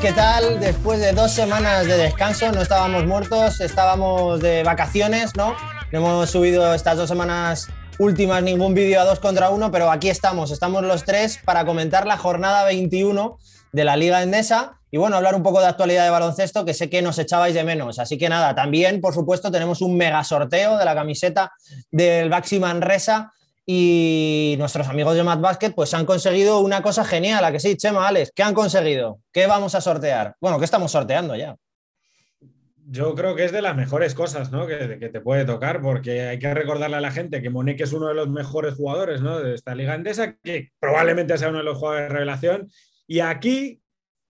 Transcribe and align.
¿qué 0.00 0.12
tal? 0.12 0.60
Después 0.60 1.00
de 1.00 1.12
dos 1.12 1.32
semanas 1.32 1.86
de 1.86 1.96
descanso, 1.96 2.50
no 2.52 2.62
estábamos 2.62 3.04
muertos, 3.04 3.60
estábamos 3.60 4.40
de 4.40 4.62
vacaciones, 4.62 5.36
¿no? 5.36 5.54
No 5.90 5.98
hemos 5.98 6.30
subido 6.30 6.72
estas 6.72 6.96
dos 6.96 7.08
semanas 7.08 7.68
últimas 7.98 8.42
ningún 8.42 8.74
vídeo 8.74 9.00
a 9.00 9.04
dos 9.04 9.18
contra 9.18 9.50
uno, 9.50 9.70
pero 9.70 9.90
aquí 9.90 10.08
estamos, 10.08 10.50
estamos 10.50 10.82
los 10.84 11.04
tres 11.04 11.38
para 11.44 11.64
comentar 11.64 12.06
la 12.06 12.16
jornada 12.16 12.64
21 12.64 13.38
de 13.72 13.84
la 13.84 13.96
Liga 13.96 14.22
Endesa 14.22 14.78
y 14.90 14.98
bueno, 14.98 15.16
hablar 15.16 15.34
un 15.34 15.42
poco 15.42 15.60
de 15.60 15.66
actualidad 15.66 16.04
de 16.04 16.10
baloncesto 16.10 16.64
que 16.64 16.74
sé 16.74 16.88
que 16.88 17.02
nos 17.02 17.18
echabais 17.18 17.54
de 17.54 17.64
menos. 17.64 17.98
Así 17.98 18.18
que 18.18 18.28
nada, 18.28 18.54
también 18.54 19.00
por 19.00 19.14
supuesto 19.14 19.50
tenemos 19.50 19.82
un 19.82 19.96
mega 19.96 20.22
sorteo 20.24 20.78
de 20.78 20.84
la 20.84 20.94
camiseta 20.94 21.52
del 21.90 22.30
Baxi 22.30 22.60
Manresa 22.60 23.32
y 23.64 24.56
nuestros 24.58 24.88
amigos 24.88 25.14
de 25.14 25.22
Mad 25.22 25.38
Basket 25.38 25.72
pues 25.72 25.94
han 25.94 26.04
conseguido 26.04 26.60
una 26.60 26.82
cosa 26.82 27.04
genial, 27.04 27.44
¿a 27.44 27.52
que 27.52 27.60
sí? 27.60 27.76
Chema, 27.76 28.08
Alex, 28.08 28.32
¿qué 28.34 28.42
han 28.42 28.54
conseguido? 28.54 29.20
¿Qué 29.32 29.46
vamos 29.46 29.74
a 29.74 29.80
sortear? 29.80 30.34
Bueno, 30.40 30.58
¿qué 30.58 30.64
estamos 30.64 30.90
sorteando 30.90 31.36
ya? 31.36 31.56
Yo 32.84 33.14
creo 33.14 33.36
que 33.36 33.44
es 33.44 33.52
de 33.52 33.62
las 33.62 33.76
mejores 33.76 34.14
cosas 34.14 34.50
¿no? 34.50 34.66
que, 34.66 34.76
te 34.76 35.20
puede 35.20 35.44
tocar, 35.44 35.80
porque 35.80 36.22
hay 36.22 36.38
que 36.38 36.52
recordarle 36.52 36.96
a 36.96 37.00
la 37.00 37.12
gente 37.12 37.40
que 37.40 37.48
Moneque 37.48 37.84
es 37.84 37.92
uno 37.92 38.08
de 38.08 38.14
los 38.14 38.28
mejores 38.28 38.74
jugadores 38.74 39.22
¿no? 39.22 39.38
de 39.38 39.54
esta 39.54 39.74
liga 39.74 39.94
endesa, 39.94 40.36
que 40.42 40.72
probablemente 40.80 41.38
sea 41.38 41.50
uno 41.50 41.58
de 41.58 41.64
los 41.64 41.78
jugadores 41.78 42.08
de 42.08 42.14
revelación. 42.14 42.68
Y 43.06 43.20
aquí 43.20 43.80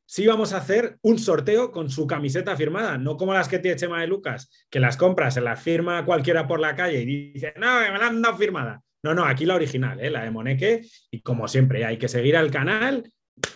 sí 0.05 0.26
vamos 0.26 0.54
a 0.54 0.57
hacer 0.57 0.98
un 1.02 1.20
sorteo 1.20 1.71
con 1.71 1.90
su 1.90 2.07
camiseta 2.07 2.55
firmada, 2.55 2.98
no 2.98 3.18
como 3.18 3.34
las 3.34 3.49
que 3.49 3.59
tiene 3.59 3.77
Chema 3.77 3.99
de 3.99 4.07
Lucas, 4.07 4.49
que 4.70 4.80
las 4.80 4.96
compras, 4.96 5.34
se 5.34 5.41
las 5.41 5.62
firma 5.62 6.05
cualquiera 6.05 6.48
por 6.48 6.62
la 6.62 6.76
calle 6.76 7.02
y 7.02 7.34
dice, 7.34 7.54
no, 7.57 7.82
me 7.82 7.99
la 7.99 8.07
han 8.07 8.21
dado 8.21 8.37
firmada. 8.37 8.82
No, 9.08 9.13
no, 9.13 9.26
aquí 9.26 9.46
la 9.46 9.55
original, 9.55 9.98
¿eh? 10.02 10.10
la 10.10 10.26
de 10.26 10.32
Moneque. 10.32 10.86
Y 11.10 11.22
como 11.22 11.48
siempre, 11.48 11.86
hay 11.86 11.98
que 11.98 12.10
seguir 12.10 12.36
al 12.36 12.52
canal, 12.52 13.10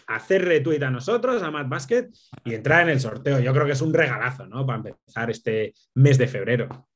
hacer 0.08 0.46
retweet 0.46 0.82
a 0.82 0.90
nosotros, 0.90 1.44
a 1.44 1.52
Mad 1.52 1.66
Basket, 1.68 2.08
y 2.46 2.54
entrar 2.54 2.84
en 2.84 2.90
el 2.92 3.02
sorteo. 3.02 3.38
Yo 3.42 3.52
creo 3.52 3.66
que 3.66 3.74
es 3.74 3.82
un 3.82 3.94
regalazo, 3.94 4.48
¿no? 4.48 4.66
Para 4.66 4.78
empezar 4.78 5.30
este 5.30 5.74
mes 5.96 6.18
de 6.18 6.30
febrero. 6.30 6.88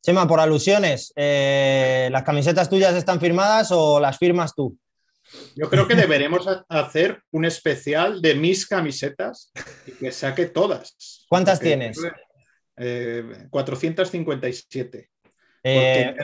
Chema, 0.00 0.28
por 0.28 0.38
alusiones, 0.38 1.12
eh, 1.16 2.08
¿las 2.12 2.22
camisetas 2.22 2.70
tuyas 2.70 2.94
están 2.94 3.18
firmadas 3.18 3.72
o 3.72 3.98
las 3.98 4.16
firmas 4.16 4.54
tú? 4.54 4.78
Yo 5.56 5.68
creo 5.68 5.88
que 5.88 5.96
deberemos 5.96 6.46
hacer 6.68 7.20
un 7.32 7.46
especial 7.46 8.22
de 8.22 8.36
mis 8.36 8.64
camisetas 8.64 9.50
y 9.88 9.90
que 9.90 10.12
saque 10.12 10.46
todas. 10.46 11.26
¿Cuántas 11.28 11.58
tienes? 11.58 11.98
Eh, 12.76 13.48
457. 13.50 15.10
Eh, 15.64 16.14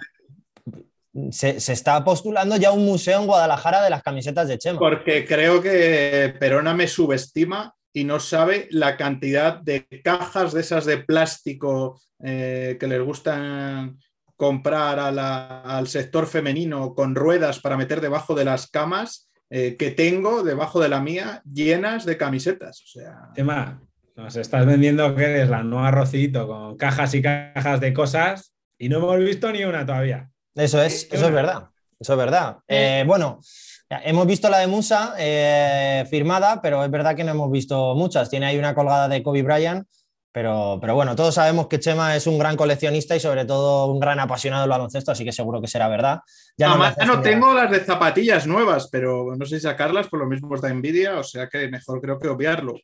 se, 1.31 1.61
se, 1.61 1.73
está 1.73 2.05
postulando 2.05 2.57
ya 2.57 2.73
un 2.73 2.85
museo 2.85 3.21
en 3.21 3.27
Guadalajara 3.27 3.83
de 3.83 3.91
las 3.91 4.03
camisetas 4.03 4.49
de 4.49 4.59
Chema. 4.59 4.79
Porque 4.79 5.27
creo 5.27 5.61
que 5.61 6.35
Perona 6.39 6.75
me 6.75 6.89
subestima 6.89 7.75
y 7.93 8.05
no 8.05 8.21
sabe 8.21 8.69
la 8.71 8.97
cantidad 8.97 9.61
de 9.61 9.87
cajas 10.03 10.53
de 10.53 10.61
esas 10.63 10.87
de 10.87 10.99
plástico 10.99 12.01
eh, 12.23 12.77
que 12.81 12.87
les 12.87 13.03
gustan 13.03 13.99
comprar 14.37 14.99
a 14.99 15.13
la, 15.13 15.61
al 15.61 15.87
sector 15.87 16.27
femenino 16.27 16.95
con 16.95 17.15
ruedas 17.15 17.61
para 17.61 17.77
meter 17.77 18.01
debajo 18.01 18.35
de 18.35 18.45
las 18.45 18.69
camas 18.69 19.31
eh, 19.51 19.77
que 19.77 19.91
tengo 19.91 20.43
debajo 20.43 20.81
de 20.81 20.89
la 20.89 21.01
mía 21.01 21.43
llenas 21.45 22.07
de 22.07 22.17
camisetas. 22.17 22.83
O 22.83 22.87
sea... 22.87 23.29
Chema, 23.37 23.83
nos 24.17 24.37
estás 24.37 24.65
vendiendo 24.65 25.15
que 25.15 25.25
eres 25.25 25.51
la 25.51 25.63
nueva 25.63 25.91
Rocito 25.91 26.47
con 26.47 26.77
cajas 26.77 27.15
y 27.15 27.23
cajas 27.23 27.81
de 27.81 27.93
cosas 27.93 28.55
y 28.79 28.89
no 28.89 28.99
hemos 28.99 29.19
visto 29.19 29.53
ni 29.53 29.65
una 29.65 29.85
todavía. 29.85 30.32
Eso 30.55 30.83
es, 30.83 31.09
eso 31.11 31.27
es 31.27 31.33
verdad. 31.33 31.69
Eso 31.99 32.13
es 32.13 32.19
verdad. 32.19 32.59
Eh, 32.67 33.05
bueno, 33.07 33.41
hemos 33.89 34.27
visto 34.27 34.49
la 34.49 34.59
de 34.59 34.67
Musa 34.67 35.15
eh, 35.19 36.05
firmada, 36.11 36.61
pero 36.61 36.85
es 36.85 36.91
verdad 36.91 37.15
que 37.15 37.25
no 37.25 37.31
hemos 37.31 37.51
visto 37.51 37.95
muchas. 37.95 38.29
Tiene 38.29 38.47
ahí 38.47 38.59
una 38.59 38.75
colgada 38.75 39.09
de 39.09 39.23
Kobe 39.23 39.43
Bryant, 39.43 39.87
pero, 40.33 40.79
pero 40.81 40.95
bueno, 40.95 41.15
todos 41.15 41.35
sabemos 41.35 41.69
que 41.69 41.79
Chema 41.79 42.17
es 42.17 42.27
un 42.27 42.39
gran 42.39 42.57
coleccionista 42.57 43.15
y 43.15 43.21
sobre 43.21 43.45
todo 43.45 43.93
un 43.93 44.01
gran 44.01 44.19
apasionado 44.19 44.63
del 44.63 44.71
baloncesto, 44.71 45.13
así 45.13 45.25
que 45.25 45.33
seguro 45.33 45.61
que 45.61 45.69
será 45.69 45.89
verdad. 45.89 46.21
Ya 46.57 46.69
no, 46.69 46.79
no, 46.79 47.17
no 47.17 47.21
tengo 47.21 47.53
las 47.53 47.71
de 47.71 47.85
zapatillas 47.85 48.47
nuevas, 48.47 48.89
pero 48.91 49.37
no 49.37 49.45
sé 49.45 49.57
si 49.57 49.63
sacarlas, 49.63 50.09
por 50.09 50.21
lo 50.21 50.27
mismo 50.27 50.53
os 50.53 50.63
da 50.63 50.71
envidia, 50.71 51.19
o 51.19 51.23
sea 51.23 51.49
que 51.49 51.69
mejor 51.69 52.01
creo 52.01 52.19
que 52.19 52.29
obviarlo. 52.29 52.75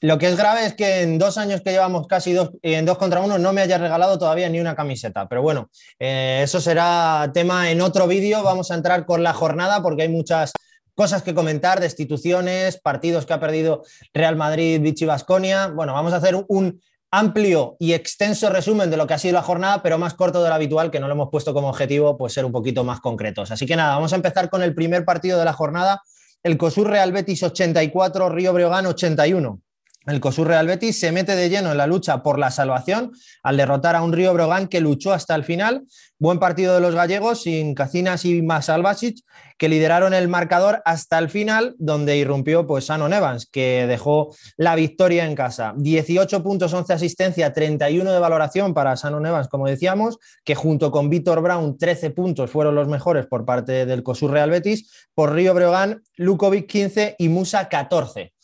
Lo 0.00 0.18
que 0.18 0.28
es 0.28 0.36
grave 0.36 0.66
es 0.66 0.74
que 0.74 1.02
en 1.02 1.18
dos 1.18 1.38
años 1.38 1.62
que 1.62 1.70
llevamos 1.70 2.06
casi 2.06 2.32
dos, 2.32 2.50
en 2.62 2.84
dos 2.84 2.98
contra 2.98 3.20
uno 3.20 3.38
no 3.38 3.52
me 3.52 3.62
haya 3.62 3.78
regalado 3.78 4.18
todavía 4.18 4.48
ni 4.48 4.60
una 4.60 4.76
camiseta. 4.76 5.28
Pero 5.28 5.42
bueno, 5.42 5.70
eh, 5.98 6.40
eso 6.42 6.60
será 6.60 7.30
tema 7.32 7.70
en 7.70 7.80
otro 7.80 8.06
vídeo. 8.06 8.42
Vamos 8.42 8.70
a 8.70 8.74
entrar 8.74 9.06
con 9.06 9.22
la 9.22 9.32
jornada 9.32 9.82
porque 9.82 10.02
hay 10.02 10.08
muchas 10.08 10.52
cosas 10.94 11.22
que 11.22 11.34
comentar, 11.34 11.80
destituciones, 11.80 12.80
partidos 12.80 13.26
que 13.26 13.34
ha 13.34 13.40
perdido 13.40 13.84
Real 14.12 14.36
Madrid, 14.36 14.80
Vichy 14.80 15.04
Basconia. 15.04 15.68
Bueno, 15.68 15.92
vamos 15.92 16.12
a 16.12 16.16
hacer 16.16 16.36
un 16.48 16.80
amplio 17.10 17.76
y 17.78 17.92
extenso 17.92 18.50
resumen 18.50 18.90
de 18.90 18.96
lo 18.96 19.06
que 19.06 19.14
ha 19.14 19.18
sido 19.18 19.34
la 19.34 19.42
jornada, 19.42 19.82
pero 19.82 19.98
más 19.98 20.14
corto 20.14 20.42
de 20.42 20.48
lo 20.48 20.54
habitual, 20.54 20.90
que 20.90 21.00
no 21.00 21.06
lo 21.06 21.14
hemos 21.14 21.28
puesto 21.30 21.54
como 21.54 21.68
objetivo, 21.68 22.16
pues 22.18 22.32
ser 22.32 22.44
un 22.44 22.52
poquito 22.52 22.84
más 22.84 23.00
concretos. 23.00 23.50
Así 23.50 23.66
que 23.66 23.76
nada, 23.76 23.94
vamos 23.94 24.12
a 24.12 24.16
empezar 24.16 24.50
con 24.50 24.62
el 24.62 24.74
primer 24.74 25.04
partido 25.04 25.38
de 25.38 25.44
la 25.44 25.52
jornada, 25.52 26.02
el 26.42 26.58
COSUR 26.58 26.88
Real 26.88 27.12
Betis 27.12 27.42
84, 27.42 28.28
Río 28.28 28.52
Breogán 28.52 28.86
81. 28.86 29.60
El 30.06 30.20
COSUR 30.20 30.46
Real 30.46 30.68
Betis 30.68 31.00
se 31.00 31.10
mete 31.10 31.34
de 31.34 31.48
lleno 31.48 31.72
en 31.72 31.78
la 31.78 31.88
lucha 31.88 32.22
por 32.22 32.38
la 32.38 32.52
salvación 32.52 33.10
al 33.42 33.56
derrotar 33.56 33.96
a 33.96 34.02
un 34.02 34.12
Río 34.12 34.32
Brogan 34.32 34.68
que 34.68 34.80
luchó 34.80 35.12
hasta 35.12 35.34
el 35.34 35.42
final. 35.42 35.84
Buen 36.20 36.38
partido 36.38 36.74
de 36.74 36.80
los 36.80 36.94
gallegos 36.94 37.42
sin 37.42 37.74
Cacinas 37.74 38.24
y 38.24 38.40
Masalvasic 38.40 39.18
que 39.58 39.68
lideraron 39.68 40.14
el 40.14 40.28
marcador 40.28 40.82
hasta 40.84 41.18
el 41.18 41.28
final, 41.28 41.74
donde 41.78 42.16
irrumpió 42.16 42.66
pues 42.66 42.84
Shannon 42.84 43.12
Evans, 43.12 43.46
que 43.46 43.86
dejó 43.88 44.34
la 44.56 44.76
victoria 44.76 45.24
en 45.24 45.34
casa. 45.34 45.74
18 45.76 46.42
puntos, 46.42 46.72
11 46.72 46.92
asistencia, 46.92 47.52
31 47.52 48.12
de 48.12 48.18
valoración 48.18 48.74
para 48.74 48.94
Shannon 48.94 49.26
Evans, 49.26 49.48
como 49.48 49.66
decíamos, 49.66 50.18
que 50.44 50.54
junto 50.54 50.90
con 50.90 51.10
Víctor 51.10 51.40
Brown, 51.40 51.78
13 51.78 52.10
puntos 52.10 52.50
fueron 52.50 52.74
los 52.74 52.86
mejores 52.86 53.26
por 53.26 53.44
parte 53.44 53.86
del 53.86 54.02
COSUR 54.02 54.30
Real 54.30 54.50
Betis. 54.50 55.08
Por 55.14 55.32
Río 55.32 55.54
Breogán, 55.54 56.02
Lukovic 56.16 56.66
15 56.66 57.16
y 57.18 57.28
Musa 57.28 57.68
14. 57.68 58.35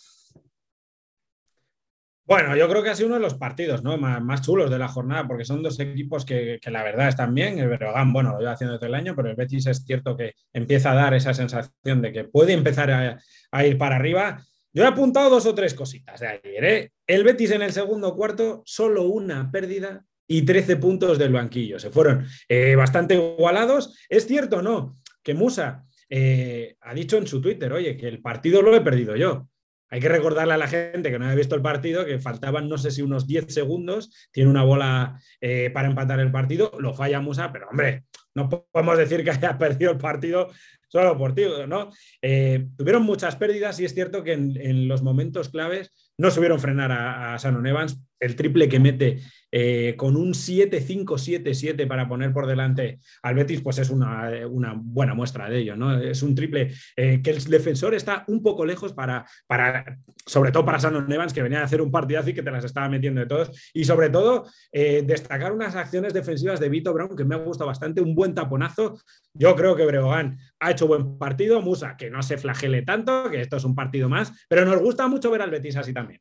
Bueno, 2.24 2.56
yo 2.56 2.68
creo 2.68 2.82
que 2.82 2.90
ha 2.90 2.94
sido 2.94 3.08
uno 3.08 3.16
de 3.16 3.22
los 3.22 3.34
partidos 3.34 3.82
¿no? 3.82 3.98
más, 3.98 4.42
chulos 4.42 4.70
de 4.70 4.78
la 4.78 4.88
jornada, 4.88 5.26
porque 5.26 5.44
son 5.44 5.62
dos 5.62 5.80
equipos 5.80 6.24
que, 6.24 6.58
que, 6.62 6.70
la 6.70 6.84
verdad 6.84 7.08
están 7.08 7.34
bien. 7.34 7.58
El 7.58 7.68
Breogán, 7.68 8.12
bueno, 8.12 8.32
lo 8.32 8.38
lleva 8.38 8.52
haciendo 8.52 8.78
todo 8.78 8.86
el 8.86 8.94
año, 8.94 9.16
pero 9.16 9.28
el 9.28 9.36
Betis 9.36 9.66
es 9.66 9.84
cierto 9.84 10.16
que 10.16 10.34
empieza 10.52 10.92
a 10.92 10.94
dar 10.94 11.14
esa 11.14 11.34
sensación 11.34 12.00
de 12.00 12.12
que 12.12 12.24
puede 12.24 12.52
empezar 12.52 12.90
a, 12.92 13.18
a 13.50 13.66
ir 13.66 13.76
para 13.76 13.96
arriba. 13.96 14.40
Yo 14.72 14.84
he 14.84 14.86
apuntado 14.86 15.30
dos 15.30 15.46
o 15.46 15.54
tres 15.54 15.74
cositas 15.74 16.20
de 16.20 16.28
ayer. 16.28 16.64
¿eh? 16.64 16.92
El 17.06 17.24
Betis 17.24 17.50
en 17.50 17.62
el 17.62 17.72
segundo 17.72 18.14
cuarto, 18.14 18.62
solo 18.64 19.02
una 19.08 19.50
pérdida 19.50 20.04
y 20.26 20.42
13 20.42 20.76
puntos 20.76 21.18
del 21.18 21.32
banquillo. 21.32 21.78
Se 21.78 21.90
fueron 21.90 22.26
eh, 22.48 22.74
bastante 22.76 23.14
igualados. 23.14 23.98
Es 24.08 24.26
cierto, 24.26 24.62
¿no? 24.62 24.96
Que 25.22 25.34
Musa 25.34 25.84
eh, 26.08 26.76
ha 26.80 26.94
dicho 26.94 27.18
en 27.18 27.26
su 27.26 27.40
Twitter, 27.40 27.72
oye, 27.72 27.96
que 27.96 28.08
el 28.08 28.22
partido 28.22 28.62
lo 28.62 28.74
he 28.74 28.80
perdido 28.80 29.16
yo. 29.16 29.48
Hay 29.92 30.00
que 30.00 30.08
recordarle 30.08 30.54
a 30.54 30.56
la 30.56 30.68
gente 30.68 31.10
que 31.10 31.18
no 31.18 31.26
había 31.26 31.36
visto 31.36 31.54
el 31.54 31.60
partido 31.60 32.06
que 32.06 32.18
faltaban, 32.18 32.66
no 32.66 32.78
sé 32.78 32.90
si 32.90 33.02
unos 33.02 33.26
10 33.26 33.52
segundos, 33.52 34.10
tiene 34.32 34.48
una 34.48 34.64
bola 34.64 35.20
eh, 35.38 35.68
para 35.68 35.86
empatar 35.86 36.18
el 36.18 36.30
partido, 36.30 36.72
lo 36.78 36.94
falla 36.94 37.20
Musa, 37.20 37.52
pero 37.52 37.68
hombre, 37.68 38.06
no 38.34 38.48
podemos 38.48 38.96
decir 38.96 39.22
que 39.22 39.32
haya 39.32 39.58
perdido 39.58 39.92
el 39.92 39.98
partido 39.98 40.48
solo 40.92 41.16
por 41.16 41.34
ti, 41.34 41.44
¿no? 41.66 41.90
Eh, 42.20 42.68
tuvieron 42.76 43.02
muchas 43.02 43.36
pérdidas 43.36 43.80
y 43.80 43.86
es 43.86 43.94
cierto 43.94 44.22
que 44.22 44.34
en, 44.34 44.86
los 44.86 45.02
momentos 45.02 45.48
claves 45.48 45.90
no 46.18 46.30
subieron 46.30 46.60
frenar 46.60 46.92
a, 46.92 47.32
a 47.32 47.36
Shannon 47.38 47.66
Evans, 47.66 47.98
el 48.20 48.36
triple 48.36 48.68
que 48.68 48.78
mete 48.78 49.20
eh, 49.50 49.94
con 49.96 50.16
un 50.16 50.32
7-5-7-7 50.32 51.86
para 51.88 52.08
poner 52.08 52.32
por 52.32 52.46
delante 52.46 53.00
al 53.22 53.34
Betis, 53.34 53.60
pues 53.60 53.78
es 53.78 53.90
una, 53.90 54.30
una 54.48 54.74
buena 54.76 55.14
muestra 55.14 55.48
de 55.50 55.58
ello, 55.58 55.76
¿no? 55.76 56.00
Es 56.00 56.22
un 56.22 56.34
triple 56.34 56.72
eh, 56.96 57.20
que 57.22 57.30
el 57.30 57.42
defensor 57.44 57.94
está 57.94 58.24
un 58.28 58.42
poco 58.42 58.64
lejos 58.64 58.92
para, 58.92 59.26
para 59.46 59.98
sobre 60.24 60.52
todo 60.52 60.64
para 60.64 60.78
Shannon 60.78 61.10
Evans, 61.10 61.32
que 61.32 61.42
venía 61.42 61.60
a 61.60 61.64
hacer 61.64 61.82
un 61.82 61.90
partidazo 61.90 62.30
y 62.30 62.34
que 62.34 62.42
te 62.42 62.50
las 62.50 62.64
estaba 62.64 62.88
metiendo 62.88 63.20
de 63.20 63.26
todos, 63.26 63.50
y 63.74 63.84
sobre 63.84 64.08
todo 64.08 64.46
destacar 64.72 65.52
unas 65.52 65.74
acciones 65.74 66.14
defensivas 66.14 66.60
de 66.60 66.68
Vito 66.68 66.92
Brown 66.94 67.16
que 67.16 67.24
me 67.24 67.34
ha 67.34 67.38
gustado 67.38 67.68
bastante, 67.68 68.00
un 68.00 68.14
buen 68.14 68.34
taponazo. 68.34 68.98
Yo 69.34 69.54
creo 69.56 69.74
que 69.74 69.84
Breogán 69.84 70.38
ha 70.60 70.70
hecho 70.70 70.81
buen 70.86 71.18
partido, 71.18 71.60
Musa, 71.60 71.96
que 71.96 72.10
no 72.10 72.22
se 72.22 72.38
flagele 72.38 72.82
tanto, 72.82 73.30
que 73.30 73.40
esto 73.40 73.56
es 73.56 73.64
un 73.64 73.74
partido 73.74 74.08
más, 74.08 74.32
pero 74.48 74.64
nos 74.64 74.80
gusta 74.80 75.06
mucho 75.06 75.30
ver 75.30 75.42
al 75.42 75.50
Betis 75.50 75.76
así 75.76 75.92
también. 75.92 76.20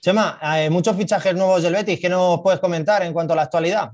Chema, 0.00 0.38
hay 0.40 0.70
muchos 0.70 0.96
fichajes 0.96 1.34
nuevos 1.34 1.62
del 1.62 1.74
Betis. 1.74 2.00
¿Qué 2.00 2.08
nos 2.08 2.40
puedes 2.40 2.58
comentar 2.58 3.02
en 3.02 3.12
cuanto 3.12 3.34
a 3.34 3.36
la 3.36 3.42
actualidad? 3.42 3.90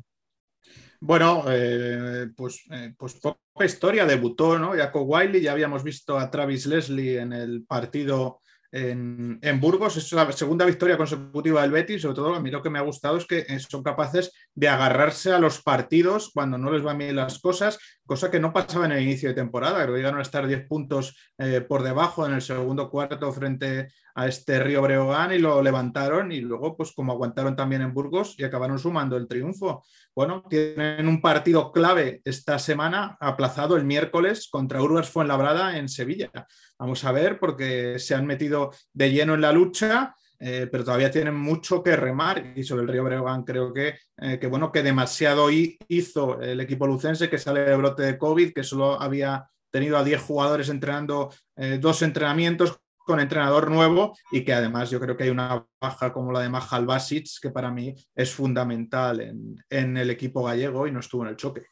Bueno, 1.01 1.45
eh, 1.49 2.29
pues, 2.37 2.63
eh, 2.71 2.95
pues, 2.97 3.15
poca 3.15 3.65
historia. 3.65 4.07
Debutó, 4.07 4.59
¿no? 4.59 4.73
Jacob 4.73 5.05
Wiley, 5.05 5.43
ya 5.43 5.53
habíamos 5.53 5.83
visto 5.83 6.19
a 6.19 6.31
Travis 6.31 6.67
Leslie 6.67 7.21
en 7.21 7.33
el 7.33 7.65
partido 7.65 8.41
en, 8.71 9.39
en, 9.43 9.61
Burgos. 9.61 9.97
Es 9.97 10.13
la 10.13 10.31
segunda 10.33 10.65
victoria 10.65 10.97
consecutiva 10.97 11.63
del 11.63 11.73
Betis. 11.73 12.03
Sobre 12.03 12.15
todo, 12.15 12.35
a 12.35 12.41
mí 12.41 12.51
lo 12.51 12.63
que 12.63 12.71
me 12.71 12.79
ha 12.79 12.83
gustado 12.83 13.17
es 13.19 13.27
que 13.27 13.45
son 13.69 13.83
capaces 13.83 14.33
de 14.55 14.69
agarrarse 14.69 15.33
a 15.33 15.39
los 15.39 15.61
partidos 15.63 16.31
cuando 16.33 16.57
no 16.57 16.71
les 16.71 16.83
van 16.83 16.99
bien 16.99 17.17
las 17.17 17.41
cosas. 17.41 17.79
Cosa 18.07 18.31
que 18.31 18.41
no 18.41 18.53
pasaba 18.53 18.87
en 18.87 18.93
el 18.93 19.03
inicio 19.03 19.29
de 19.29 19.35
temporada, 19.35 19.83
creo 19.83 19.95
que 19.95 19.99
llegaron 19.99 20.21
a 20.21 20.23
estar 20.23 20.47
10 20.47 20.67
puntos 20.67 21.17
eh, 21.39 21.61
por 21.61 21.83
debajo 21.83 22.27
en 22.27 22.33
el 22.33 22.43
segundo 22.43 22.89
cuarto 22.89 23.31
frente 23.33 23.89
a 24.15 24.27
este 24.27 24.59
Río 24.61 24.81
Breogán 24.81 25.33
y 25.33 25.39
lo 25.39 25.61
levantaron 25.63 26.33
y 26.33 26.41
luego 26.41 26.77
pues 26.77 26.93
como 26.93 27.13
aguantaron 27.13 27.55
también 27.55 27.83
en 27.83 27.93
Burgos 27.93 28.35
y 28.39 28.45
acabaron 28.45 28.79
sumando 28.79 29.17
el 29.17 29.29
triunfo. 29.29 29.85
Bueno, 30.15 30.43
tienen 30.49 31.07
un 31.07 31.21
partido 31.21 31.71
clave 31.71 32.23
esta 32.25 32.59
semana 32.59 33.19
aplazado 33.21 33.77
el 33.77 33.85
miércoles 33.85 34.49
contra 34.51 34.81
Urbas 34.81 35.11
Fuenlabrada 35.11 35.77
en 35.77 35.91
Sevilla. 35.91 36.31
Vamos 36.79 37.05
a 37.05 37.13
ver 37.13 37.39
porque 37.39 37.99
se 37.99 38.15
han 38.15 38.27
metido 38.27 38.71
de 38.95 39.11
lleno 39.11 39.35
en 39.35 39.43
la 39.43 39.53
lucha 39.53 40.15
eh, 40.39 40.69
pero 40.71 40.85
todavía 40.85 41.11
tienen 41.11 41.35
mucho 41.35 41.83
que 41.83 41.97
remar 41.97 42.53
y 42.57 42.63
sobre 42.63 42.83
el 42.83 42.89
Río 42.89 43.05
Breogán 43.05 43.45
creo 43.45 43.73
que, 43.73 43.97
eh, 44.19 44.39
que, 44.39 44.47
bueno, 44.47 44.71
que 44.73 44.83
demasiado 44.83 45.49
hizo 45.51 46.41
el 46.41 46.61
equipo 46.61 46.87
lucense 46.87 47.31
que 47.31 47.39
sale 47.39 47.61
de 47.61 47.77
brote 47.77 48.03
de 48.03 48.19
COVID, 48.19 48.53
que 48.53 48.63
solo 48.63 49.01
había 49.01 49.49
tenido 49.71 49.97
a 49.97 50.05
10 50.05 50.21
jugadores 50.23 50.69
entrenando 50.69 51.33
eh, 51.57 51.79
dos 51.81 52.03
entrenamientos 52.03 52.79
con 52.97 53.21
entrenador 53.21 53.71
nuevo 53.71 54.17
y 54.33 54.45
que 54.45 54.53
además 54.53 54.91
yo 54.91 54.99
creo 54.99 55.17
que 55.17 55.25
hay 55.25 55.31
una 55.31 55.65
baja 55.81 56.13
como 56.13 56.33
la 56.33 56.41
de 56.41 56.49
Mahal 56.49 56.87
Basic 56.87 57.27
que 57.41 57.51
para 57.51 57.71
mí 57.71 57.95
es 58.15 58.33
fundamental 58.33 59.21
en, 59.21 59.57
en 59.71 59.97
el 59.97 60.11
equipo 60.11 60.43
gallego 60.43 60.87
y 60.87 60.93
no 60.93 61.01
estuvo 61.01 61.23
en 61.23 61.29
el 61.29 61.37
choque. 61.37 61.67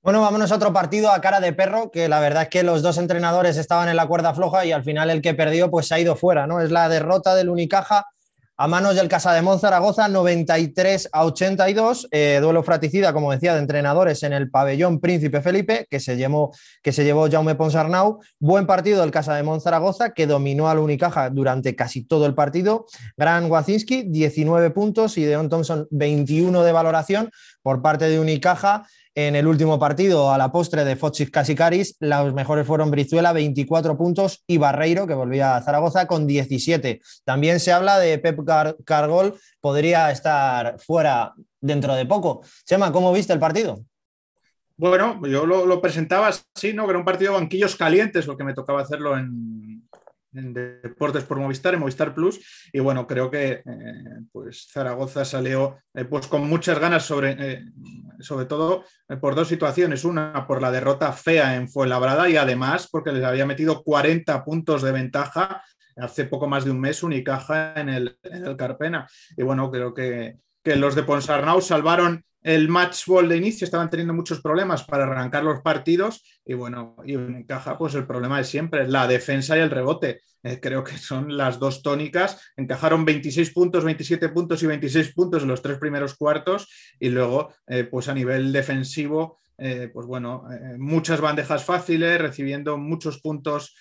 Bueno, 0.00 0.20
vámonos 0.20 0.52
a 0.52 0.54
otro 0.54 0.72
partido 0.72 1.10
a 1.10 1.20
cara 1.20 1.40
de 1.40 1.52
perro, 1.52 1.90
que 1.90 2.08
la 2.08 2.20
verdad 2.20 2.44
es 2.44 2.48
que 2.50 2.62
los 2.62 2.82
dos 2.82 2.98
entrenadores 2.98 3.56
estaban 3.56 3.88
en 3.88 3.96
la 3.96 4.06
cuerda 4.06 4.32
floja 4.32 4.64
y 4.64 4.70
al 4.70 4.84
final 4.84 5.10
el 5.10 5.20
que 5.20 5.34
perdió 5.34 5.70
pues 5.70 5.88
se 5.88 5.94
ha 5.96 5.98
ido 5.98 6.14
fuera, 6.14 6.46
¿no? 6.46 6.60
Es 6.60 6.70
la 6.70 6.88
derrota 6.88 7.34
del 7.34 7.48
Unicaja 7.48 8.06
a 8.60 8.66
manos 8.66 8.96
del 8.96 9.06
Casa 9.06 9.32
de 9.32 9.40
Monzaragoza, 9.40 10.08
93 10.08 11.10
a 11.12 11.24
82, 11.24 12.08
eh, 12.10 12.40
duelo 12.42 12.64
fraticida, 12.64 13.12
como 13.12 13.30
decía, 13.30 13.54
de 13.54 13.60
entrenadores 13.60 14.24
en 14.24 14.32
el 14.32 14.50
pabellón 14.50 14.98
Príncipe 14.98 15.40
Felipe, 15.40 15.86
que 15.88 16.00
se 16.00 16.16
llevó, 16.16 16.52
que 16.82 16.92
se 16.92 17.04
llevó 17.04 17.30
Jaume 17.30 17.54
Ponsarnau. 17.54 18.18
Buen 18.40 18.66
partido 18.66 19.00
del 19.02 19.12
Casa 19.12 19.36
de 19.36 19.44
Monzaragoza, 19.44 20.12
que 20.12 20.26
dominó 20.26 20.68
al 20.68 20.80
Unicaja 20.80 21.30
durante 21.30 21.76
casi 21.76 22.02
todo 22.02 22.26
el 22.26 22.34
partido. 22.34 22.86
Gran 23.16 23.48
Wacinski, 23.48 24.02
19 24.08 24.70
puntos 24.70 25.18
y 25.18 25.24
Deon 25.24 25.48
Thompson, 25.48 25.86
21 25.92 26.64
de 26.64 26.72
valoración 26.72 27.30
por 27.62 27.80
parte 27.80 28.08
de 28.08 28.18
Unicaja. 28.18 28.88
En 29.20 29.34
el 29.34 29.48
último 29.48 29.80
partido, 29.80 30.30
a 30.30 30.38
la 30.38 30.52
postre 30.52 30.84
de 30.84 30.94
Fochis 30.94 31.28
Casicaris, 31.28 31.96
los 31.98 32.32
mejores 32.34 32.64
fueron 32.64 32.92
Brizuela, 32.92 33.32
24 33.32 33.98
puntos, 33.98 34.44
y 34.46 34.58
Barreiro, 34.58 35.08
que 35.08 35.14
volvía 35.14 35.56
a 35.56 35.60
Zaragoza, 35.60 36.06
con 36.06 36.24
17. 36.24 37.00
También 37.24 37.58
se 37.58 37.72
habla 37.72 37.98
de 37.98 38.16
Pep 38.20 38.38
Cargol, 38.84 39.34
podría 39.60 40.12
estar 40.12 40.78
fuera 40.78 41.34
dentro 41.60 41.96
de 41.96 42.06
poco. 42.06 42.42
Chema, 42.64 42.92
¿cómo 42.92 43.12
viste 43.12 43.32
el 43.32 43.40
partido? 43.40 43.80
Bueno, 44.76 45.20
yo 45.26 45.46
lo, 45.46 45.66
lo 45.66 45.80
presentaba 45.80 46.28
así, 46.28 46.72
¿no? 46.72 46.84
Que 46.84 46.90
era 46.90 47.00
un 47.00 47.04
partido 47.04 47.32
de 47.32 47.40
banquillos 47.40 47.74
calientes, 47.74 48.28
lo 48.28 48.36
que 48.36 48.44
me 48.44 48.54
tocaba 48.54 48.82
hacerlo 48.82 49.18
en, 49.18 49.77
Deportes 50.52 51.24
por 51.24 51.38
Movistar, 51.38 51.74
en 51.74 51.80
Movistar 51.80 52.14
Plus. 52.14 52.68
Y 52.72 52.80
bueno, 52.80 53.06
creo 53.06 53.30
que 53.30 53.52
eh, 53.52 53.62
pues 54.32 54.68
Zaragoza 54.70 55.24
salió 55.24 55.78
eh, 55.94 56.04
pues 56.04 56.26
con 56.26 56.48
muchas 56.48 56.78
ganas, 56.78 57.04
sobre, 57.04 57.36
eh, 57.38 57.64
sobre 58.20 58.46
todo 58.46 58.84
por 59.20 59.34
dos 59.34 59.48
situaciones. 59.48 60.04
Una, 60.04 60.46
por 60.46 60.62
la 60.62 60.70
derrota 60.70 61.12
fea 61.12 61.56
en 61.56 61.68
Fuenlabrada 61.68 62.28
y 62.28 62.36
además 62.36 62.88
porque 62.90 63.12
les 63.12 63.24
había 63.24 63.46
metido 63.46 63.82
40 63.82 64.44
puntos 64.44 64.82
de 64.82 64.92
ventaja 64.92 65.62
hace 65.96 66.24
poco 66.24 66.46
más 66.46 66.64
de 66.64 66.70
un 66.70 66.80
mes 66.80 67.02
Unicaja 67.02 67.74
en 67.74 67.88
el, 67.88 68.18
en 68.22 68.46
el 68.46 68.56
Carpena. 68.56 69.06
Y 69.36 69.42
bueno, 69.42 69.70
creo 69.70 69.92
que, 69.92 70.36
que 70.62 70.76
los 70.76 70.94
de 70.94 71.02
Ponsarnau 71.02 71.60
salvaron 71.60 72.24
el 72.42 72.68
match 72.68 73.06
ball 73.06 73.28
de 73.28 73.36
inicio 73.36 73.64
estaban 73.64 73.90
teniendo 73.90 74.14
muchos 74.14 74.40
problemas 74.40 74.84
para 74.84 75.04
arrancar 75.04 75.44
los 75.44 75.60
partidos 75.60 76.22
y 76.44 76.54
bueno, 76.54 76.96
y 77.04 77.14
encaja 77.14 77.76
pues 77.76 77.94
el 77.94 78.06
problema 78.06 78.38
de 78.38 78.44
siempre, 78.44 78.88
la 78.88 79.06
defensa 79.06 79.56
y 79.56 79.60
el 79.60 79.70
rebote. 79.70 80.20
Eh, 80.44 80.60
creo 80.60 80.84
que 80.84 80.96
son 80.96 81.36
las 81.36 81.58
dos 81.58 81.82
tónicas. 81.82 82.40
Encajaron 82.56 83.04
26 83.04 83.52
puntos, 83.52 83.84
27 83.84 84.28
puntos 84.28 84.62
y 84.62 84.66
26 84.66 85.12
puntos 85.14 85.42
en 85.42 85.48
los 85.48 85.62
tres 85.62 85.78
primeros 85.78 86.16
cuartos 86.16 86.68
y 87.00 87.08
luego 87.08 87.52
eh, 87.66 87.84
pues 87.84 88.08
a 88.08 88.14
nivel 88.14 88.52
defensivo 88.52 89.38
eh, 89.60 89.90
pues 89.92 90.06
bueno, 90.06 90.44
muchas 90.78 91.20
bandejas 91.20 91.64
fáciles, 91.64 92.20
recibiendo 92.20 92.78
muchos 92.78 93.20
puntos 93.20 93.74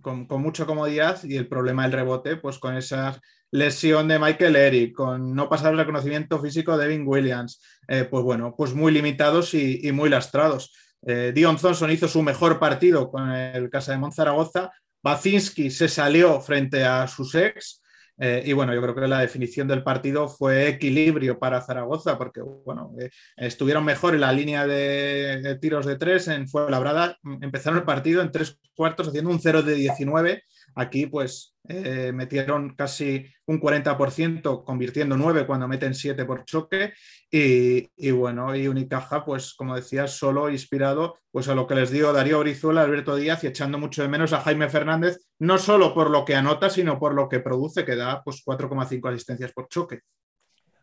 con, 0.00 0.26
con, 0.28 0.40
mucha 0.40 0.66
comodidad 0.66 1.24
y 1.24 1.34
el 1.34 1.48
problema 1.48 1.82
del 1.82 1.90
rebote, 1.90 2.36
pues 2.36 2.60
con 2.60 2.76
esas 2.76 3.20
lesión 3.54 4.08
de 4.08 4.18
Michael 4.18 4.56
Eric, 4.56 4.96
con 4.96 5.32
no 5.32 5.48
pasar 5.48 5.72
el 5.72 5.78
reconocimiento 5.78 6.40
físico 6.40 6.76
de 6.76 6.88
Devin 6.88 7.06
Williams, 7.06 7.62
eh, 7.86 8.02
pues 8.02 8.24
bueno, 8.24 8.52
pues 8.58 8.74
muy 8.74 8.90
limitados 8.90 9.54
y, 9.54 9.92
muy 9.92 10.10
lastrados. 10.10 10.72
Eh, 11.06 11.30
Dion 11.32 11.56
Thompson 11.56 11.92
hizo 11.92 12.08
su 12.08 12.20
mejor 12.20 12.58
partido 12.58 13.08
con 13.12 13.30
el 13.30 13.70
Casa 13.70 13.92
de 13.92 13.98
Monzaragoza, 13.98 14.72
Bacinski 15.04 15.70
se 15.70 15.86
salió 15.86 16.40
frente 16.40 16.84
a 16.84 17.06
sus 17.06 17.32
ex, 17.36 17.80
eh, 18.18 18.42
y 18.44 18.52
bueno, 18.54 18.74
yo 18.74 18.82
creo 18.82 18.94
que 18.96 19.06
la 19.06 19.20
definición 19.20 19.68
del 19.68 19.84
partido 19.84 20.26
fue 20.26 20.66
equilibrio 20.66 21.38
para 21.38 21.60
Zaragoza, 21.60 22.18
porque 22.18 22.40
bueno, 22.40 22.92
estuvieron 23.36 23.84
mejor 23.84 24.14
en 24.14 24.22
la 24.22 24.32
línea 24.32 24.66
de, 24.66 25.56
tiros 25.60 25.86
de 25.86 25.94
tres 25.94 26.26
en 26.26 26.48
Fuenlabrada, 26.48 27.18
empezaron 27.40 27.78
el 27.78 27.84
partido 27.84 28.20
en 28.20 28.32
tres 28.32 28.58
cuartos 28.74 29.06
haciendo 29.06 29.30
un 29.30 29.38
0 29.38 29.62
de 29.62 29.74
19 29.76 30.42
Aquí 30.74 31.06
pues 31.06 31.56
eh, 31.68 32.12
metieron 32.12 32.74
casi 32.74 33.26
un 33.46 33.60
40%, 33.60 34.64
convirtiendo 34.64 35.16
9 35.16 35.46
cuando 35.46 35.68
meten 35.68 35.94
7 35.94 36.24
por 36.24 36.44
choque. 36.44 36.92
Y, 37.30 38.10
bueno, 38.12 38.54
y 38.54 38.68
Unicaja, 38.68 39.24
pues 39.24 39.54
como 39.54 39.74
decía, 39.74 40.06
solo 40.06 40.50
inspirado 40.50 41.18
pues 41.32 41.48
a 41.48 41.54
lo 41.54 41.66
que 41.66 41.74
les 41.74 41.90
dio 41.90 42.12
Darío 42.12 42.40
Brizuela, 42.40 42.82
Alberto 42.82 43.16
Díaz 43.16 43.42
y 43.42 43.48
echando 43.48 43.78
mucho 43.78 44.02
de 44.02 44.08
menos 44.08 44.32
a 44.32 44.40
Jaime 44.40 44.68
Fernández, 44.68 45.18
no 45.40 45.58
solo 45.58 45.92
por 45.94 46.10
lo 46.10 46.24
que 46.24 46.36
anota, 46.36 46.70
sino 46.70 46.98
por 46.98 47.12
lo 47.14 47.28
que 47.28 47.40
produce, 47.40 47.84
que 47.84 47.96
da 47.96 48.22
pues 48.22 48.42
4,5 48.44 49.08
asistencias 49.08 49.52
por 49.52 49.68
choque. 49.68 50.00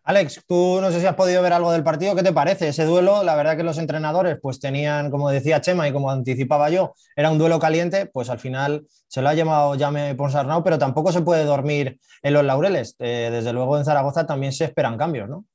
Alex, 0.04 0.42
tú 0.48 0.80
no 0.82 0.92
sé 0.92 1.00
si 1.00 1.06
has 1.06 1.16
podido 1.16 1.44
ver 1.44 1.54
algo 1.54 1.72
del 1.72 1.84
partido, 1.84 2.16
¿qué 2.16 2.24
te 2.24 2.34
parece 2.34 2.70
ese 2.70 2.86
duelo? 2.86 3.24
La 3.24 3.36
verdad 3.36 3.56
que 3.56 3.64
los 3.64 3.78
entrenadores 3.78 4.40
pues 4.42 4.60
tenían, 4.60 5.12
como 5.12 5.30
decía 5.30 5.62
Chema 5.62 5.88
y 5.88 5.92
como 5.92 6.10
anticipaba 6.10 6.72
yo, 6.72 6.96
era 7.16 7.30
un 7.30 7.38
duelo 7.38 7.60
caliente, 7.60 8.08
pues 8.08 8.32
al 8.32 8.40
final 8.40 8.88
se 9.08 9.22
lo 9.22 9.30
ha 9.30 9.36
llamado 9.36 9.78
Jame 9.78 10.16
Ponsarnau, 10.16 10.64
pero 10.64 10.80
tampoco 10.80 11.12
se 11.12 11.22
puede 11.22 11.46
dormir 11.46 12.00
en 12.24 12.34
los 12.34 12.44
laureles. 12.44 12.96
Eh, 12.98 13.30
desde 13.32 13.54
luego 13.54 13.78
en 13.78 13.86
Zaragoza 13.86 14.26
también 14.26 14.54
se 14.54 14.66
esperan 14.66 14.98
cambios, 14.98 15.30
¿no? 15.30 15.46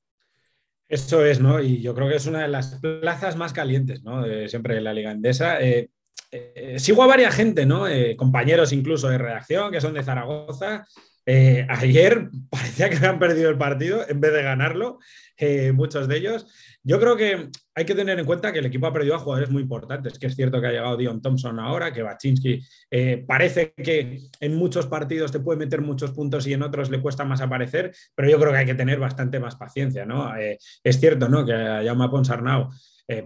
Eso 0.89 1.25
es, 1.25 1.41
¿no? 1.41 1.61
Y 1.61 1.83
yo 1.83 1.93
creo 1.97 2.09
que 2.09 2.15
es 2.15 2.27
una 2.27 2.43
de 2.43 2.49
las 2.49 2.77
plazas 2.77 3.35
más 3.35 3.53
calientes, 3.53 4.05
¿no? 4.05 4.23
siempre 4.47 4.77
en 4.77 4.85
la 4.85 4.93
Liga 4.93 5.11
Endesa. 5.11 5.61
Eh, 5.61 5.91
eh, 6.31 6.79
sigo 6.79 7.03
a 7.03 7.09
varias 7.09 7.35
gente, 7.35 7.67
¿no? 7.67 7.87
compañeros 8.17 8.73
incluso 8.73 9.09
de 9.09 9.19
redacción 9.19 9.73
que 9.73 9.81
son 9.81 9.95
de 9.95 10.05
Zaragoza 10.05 10.87
eh, 11.27 11.67
ayer 11.69 12.31
parecía 12.51 12.89
que 12.89 12.97
habían 12.97 13.19
perdido 13.19 13.51
el 13.51 13.59
partido 13.59 14.09
en 14.09 14.21
vez 14.21 14.33
de 14.33 14.43
ganarlo, 14.43 14.99
eh, 15.37 15.73
muchos 15.73 16.09
de 16.09 16.17
ellos. 16.17 16.47
Yo 16.85 17.01
creo 17.01 17.17
que 17.17 17.51
hay 17.75 17.85
que 17.85 17.97
tener 17.97 18.19
en 18.19 18.25
cuenta 18.25 18.53
que 18.53 18.61
el 18.61 18.67
equipo 18.67 18.87
ha 18.87 18.93
perdido 18.93 19.17
a 19.17 19.19
jugadores 19.19 19.51
muy 19.51 19.63
importantes, 19.63 20.21
que 20.21 20.29
es 20.29 20.37
cierto 20.37 20.61
que 20.61 20.69
ha 20.69 20.71
llegado 20.71 20.97
Dion 20.97 21.21
Thompson 21.21 21.59
ahora, 21.59 21.93
que 21.93 22.03
Baczynski 22.03 22.65
eh, 22.93 23.25
parece 23.27 23.75
que 23.75 24.21
en 24.39 24.55
muchos 24.55 24.87
partidos 24.87 25.33
te 25.33 25.41
puede 25.41 25.59
meter 25.59 25.81
muchos 25.81 26.13
puntos 26.13 26.47
y 26.47 26.53
en 26.53 26.63
otros 26.63 26.89
le 26.91 27.03
cuesta 27.03 27.25
más 27.25 27.41
aparecer, 27.41 27.93
pero 28.15 28.31
yo 28.31 28.39
creo 28.39 28.53
que 28.53 28.59
hay 28.59 28.67
que 28.67 28.77
tener 28.77 29.01
bastante 29.01 29.41
más 29.41 29.57
paciencia, 29.57 30.07
¿no? 30.07 30.33
es 30.37 31.01
cierto, 31.01 31.29
¿no? 31.29 31.45
Que 31.45 31.53
a 31.53 31.83
Jaume 31.85 32.09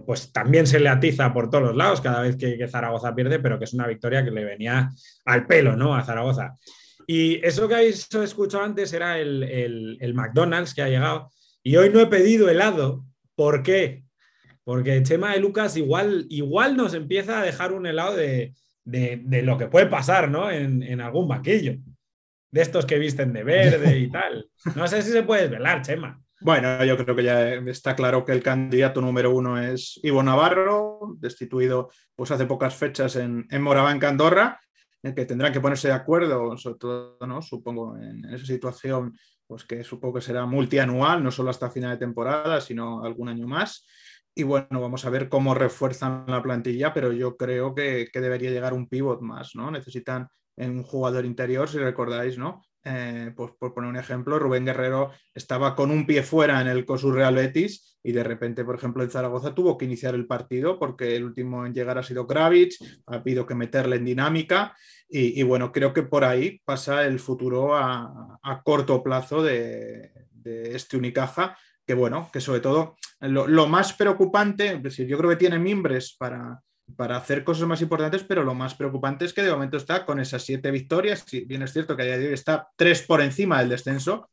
pues 0.05 0.31
también 0.31 0.65
se 0.65 0.79
le 0.79 0.89
atiza 0.89 1.31
por 1.31 1.49
todos 1.49 1.63
los 1.63 1.75
lados 1.75 2.01
cada 2.01 2.21
vez 2.21 2.35
que, 2.35 2.57
que, 2.57 2.67
Zaragoza 2.67 3.13
pierde, 3.13 3.39
pero 3.39 3.59
que 3.59 3.65
es 3.65 3.73
una 3.73 3.87
victoria 3.87 4.23
que 4.23 4.31
le 4.31 4.43
venía 4.43 4.89
al 5.25 5.45
pelo, 5.45 5.75
¿no? 5.75 5.95
A 5.95 6.03
Zaragoza. 6.03 6.55
Y 7.07 7.45
eso 7.45 7.67
que 7.67 7.75
habéis 7.75 8.13
escuchado 8.13 8.63
antes 8.63 8.93
era 8.93 9.19
el, 9.19 10.13
McDonald's 10.13 10.73
que 10.73 10.81
ha 10.81 10.89
llegado. 10.89 11.31
Y 11.63 11.75
hoy 11.75 11.89
no 11.89 11.99
he 11.99 12.07
pedido 12.07 12.49
helado. 12.49 13.05
¿Por 13.35 13.63
qué? 13.63 14.03
Porque 14.63 14.97
el 14.97 15.03
tema 15.03 15.33
de 15.33 15.39
Lucas 15.39 15.75
igual, 15.77 16.25
igual 16.29 16.77
nos 16.77 16.93
empieza 16.93 17.39
a 17.39 17.43
dejar 17.43 17.71
un 17.71 17.85
helado 17.85 18.15
de, 18.15 18.53
lo 18.85 19.57
que 19.57 19.67
puede 19.67 19.87
pasar, 19.87 20.29
¿no? 20.29 20.49
En, 20.51 21.01
algún 21.01 21.27
vaquillo. 21.27 21.75
De 22.51 22.61
estos 22.61 22.85
que 22.85 22.99
visten 22.99 23.33
de 23.33 23.43
verde 23.43 23.97
y 23.97 24.09
tal. 24.11 24.49
No 24.75 24.87
sé 24.87 25.01
si 25.01 25.11
se 25.11 25.23
puede 25.23 25.43
desvelar, 25.43 25.81
Chema. 25.81 26.21
Bueno, 26.41 26.83
yo 26.83 26.97
creo 26.97 27.15
que 27.15 27.23
ya 27.23 27.53
está 27.53 27.95
claro 27.95 28.25
que 28.25 28.31
el 28.31 28.41
candidato 28.41 28.99
número 28.99 29.29
uno 29.29 29.61
es 29.61 29.99
Ivo 30.01 30.23
Navarro, 30.23 31.15
destituido 31.19 31.91
pues 32.15 32.31
hace 32.31 32.47
pocas 32.47 32.75
fechas 32.75 33.15
en, 33.15 33.45
en 33.51 33.61
Moraván, 33.61 34.03
Andorra, 34.03 34.59
que 35.01 35.25
tendrán 35.25 35.51
que 35.51 35.59
ponerse 35.59 35.87
de 35.87 35.95
acuerdo, 35.95 36.55
sobre 36.57 36.77
todo, 36.77 37.17
¿no? 37.27 37.41
supongo, 37.41 37.97
en, 37.97 38.23
esa 38.25 38.45
situación, 38.45 39.17
pues 39.47 39.65
que 39.65 39.83
supongo 39.83 40.15
que 40.15 40.21
será 40.21 40.45
multianual, 40.45 41.23
no 41.23 41.31
solo 41.31 41.49
hasta 41.49 41.71
final 41.71 41.91
de 41.91 42.05
temporada, 42.05 42.61
sino 42.61 43.03
algún 43.03 43.29
año 43.29 43.47
más. 43.47 43.85
Y 44.33 44.43
bueno, 44.43 44.79
vamos 44.79 45.03
a 45.03 45.09
ver 45.09 45.27
cómo 45.27 45.53
refuerzan 45.53 46.25
la 46.27 46.41
plantilla, 46.41 46.93
pero 46.93 47.11
yo 47.11 47.35
creo 47.35 47.75
que, 47.75 48.09
debería 48.13 48.51
llegar 48.51 48.73
un 48.73 48.87
pivot 48.87 49.21
más, 49.21 49.55
¿no? 49.55 49.71
Necesitan 49.71 50.29
un 50.55 50.83
jugador 50.83 51.25
interior, 51.25 51.67
si 51.67 51.79
recordáis, 51.79 52.37
¿no? 52.37 52.61
Eh, 52.83 53.31
pues 53.35 53.51
por 53.59 53.73
poner 53.73 53.89
un 53.89 53.97
ejemplo, 53.97 54.39
Rubén 54.39 54.65
Guerrero 54.65 55.11
estaba 55.33 55.75
con 55.75 55.91
un 55.91 56.05
pie 56.05 56.23
fuera 56.23 56.61
en 56.61 56.67
el 56.67 56.85
COSUR 56.85 57.15
Real 57.15 57.35
Betis 57.35 57.99
y 58.03 58.11
de 58.11 58.23
repente, 58.23 58.65
por 58.65 58.75
ejemplo, 58.75 59.03
en 59.03 59.11
Zaragoza 59.11 59.53
tuvo 59.53 59.77
que 59.77 59.85
iniciar 59.85 60.15
el 60.15 60.25
partido 60.25 60.79
porque 60.79 61.15
el 61.15 61.23
último 61.23 61.65
en 61.65 61.73
llegar 61.73 61.97
ha 61.97 62.03
sido 62.03 62.25
Kravitz, 62.25 62.79
ha 63.05 63.15
habido 63.15 63.45
que 63.45 63.55
meterle 63.55 63.97
en 63.97 64.05
dinámica 64.05 64.75
y, 65.07 65.43
bueno, 65.43 65.71
creo 65.71 65.93
que 65.93 66.03
por 66.03 66.23
ahí 66.23 66.61
pasa 66.63 67.05
el 67.05 67.19
futuro 67.19 67.75
a, 67.75 68.61
corto 68.63 69.03
plazo 69.03 69.43
de, 69.43 70.11
este 70.43 70.97
Unicaja 70.97 71.57
que 71.85 71.93
bueno, 71.93 72.29
que 72.31 72.39
sobre 72.39 72.61
todo 72.61 72.95
lo, 73.19 73.47
lo 73.47 73.67
más 73.67 73.93
preocupante, 73.93 74.73
es 74.73 74.83
decir, 74.83 75.07
yo 75.07 75.17
creo 75.17 75.29
que 75.31 75.35
tiene 75.35 75.59
mimbres 75.59 76.15
para, 76.17 76.61
para 76.95 77.17
hacer 77.17 77.43
cosas 77.43 77.67
más 77.67 77.81
importantes, 77.81 78.23
pero 78.23 78.43
lo 78.43 78.53
más 78.53 78.75
preocupante 78.75 79.25
es 79.25 79.33
que 79.33 79.43
de 79.43 79.51
momento 79.51 79.77
está 79.77 80.05
con 80.05 80.19
esas 80.19 80.43
siete 80.43 80.71
victorias. 80.71 81.23
Si 81.25 81.45
bien 81.45 81.61
es 81.61 81.73
cierto 81.73 81.95
que 81.95 82.03
a 82.03 82.05
día 82.05 82.17
de 82.17 82.27
hoy 82.27 82.33
está 82.33 82.67
tres 82.75 83.01
por 83.03 83.21
encima 83.21 83.59
del 83.59 83.69
descenso, 83.69 84.29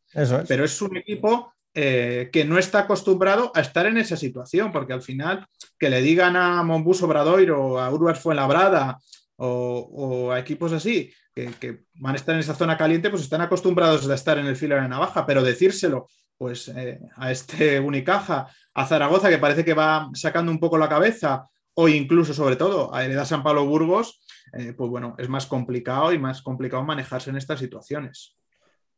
pero 0.46 0.64
es 0.64 0.82
un 0.82 0.96
equipo 0.96 1.52
eh, 1.74 2.30
que 2.32 2.44
no 2.44 2.58
está 2.58 2.80
acostumbrado 2.80 3.52
a 3.54 3.60
estar 3.60 3.86
en 3.86 3.98
esa 3.98 4.16
situación, 4.16 4.72
porque 4.72 4.92
al 4.92 5.02
final 5.02 5.46
que 5.78 5.90
le 5.90 6.00
digan 6.02 6.36
a 6.36 6.62
Monbus 6.62 7.02
Obradoiro 7.02 7.62
o 7.62 7.78
a 7.78 7.90
Uruguay 7.90 8.14
Fuenlabrada 8.14 8.98
o, 9.36 9.88
o 9.92 10.32
a 10.32 10.38
equipos 10.38 10.72
así 10.72 11.12
que, 11.58 11.84
van 11.94 12.14
a 12.14 12.16
estar 12.16 12.34
en 12.34 12.40
esa 12.40 12.54
zona 12.54 12.76
caliente, 12.76 13.10
pues 13.10 13.22
están 13.22 13.40
acostumbrados 13.40 14.08
a 14.08 14.14
estar 14.14 14.38
en 14.38 14.46
el 14.46 14.56
filo 14.56 14.74
de 14.74 14.82
la 14.82 14.88
navaja, 14.88 15.26
pero 15.26 15.42
decírselo 15.42 16.08
pues 16.36 16.68
eh, 16.68 17.00
a 17.16 17.32
este 17.32 17.80
Unicaja, 17.80 18.48
a 18.74 18.86
Zaragoza, 18.86 19.28
que 19.28 19.38
parece 19.38 19.64
que 19.64 19.74
va 19.74 20.08
sacando 20.14 20.52
un 20.52 20.60
poco 20.60 20.78
la 20.78 20.88
cabeza, 20.88 21.48
o 21.80 21.86
incluso, 21.86 22.34
sobre 22.34 22.56
todo, 22.56 22.92
a 22.92 23.04
Hereda 23.04 23.24
San 23.24 23.44
Pablo 23.44 23.64
Burgos, 23.64 24.20
eh, 24.52 24.74
pues 24.76 24.90
bueno, 24.90 25.14
es 25.16 25.28
más 25.28 25.46
complicado 25.46 26.12
y 26.12 26.18
más 26.18 26.42
complicado 26.42 26.82
manejarse 26.82 27.30
en 27.30 27.36
estas 27.36 27.60
situaciones. 27.60 28.36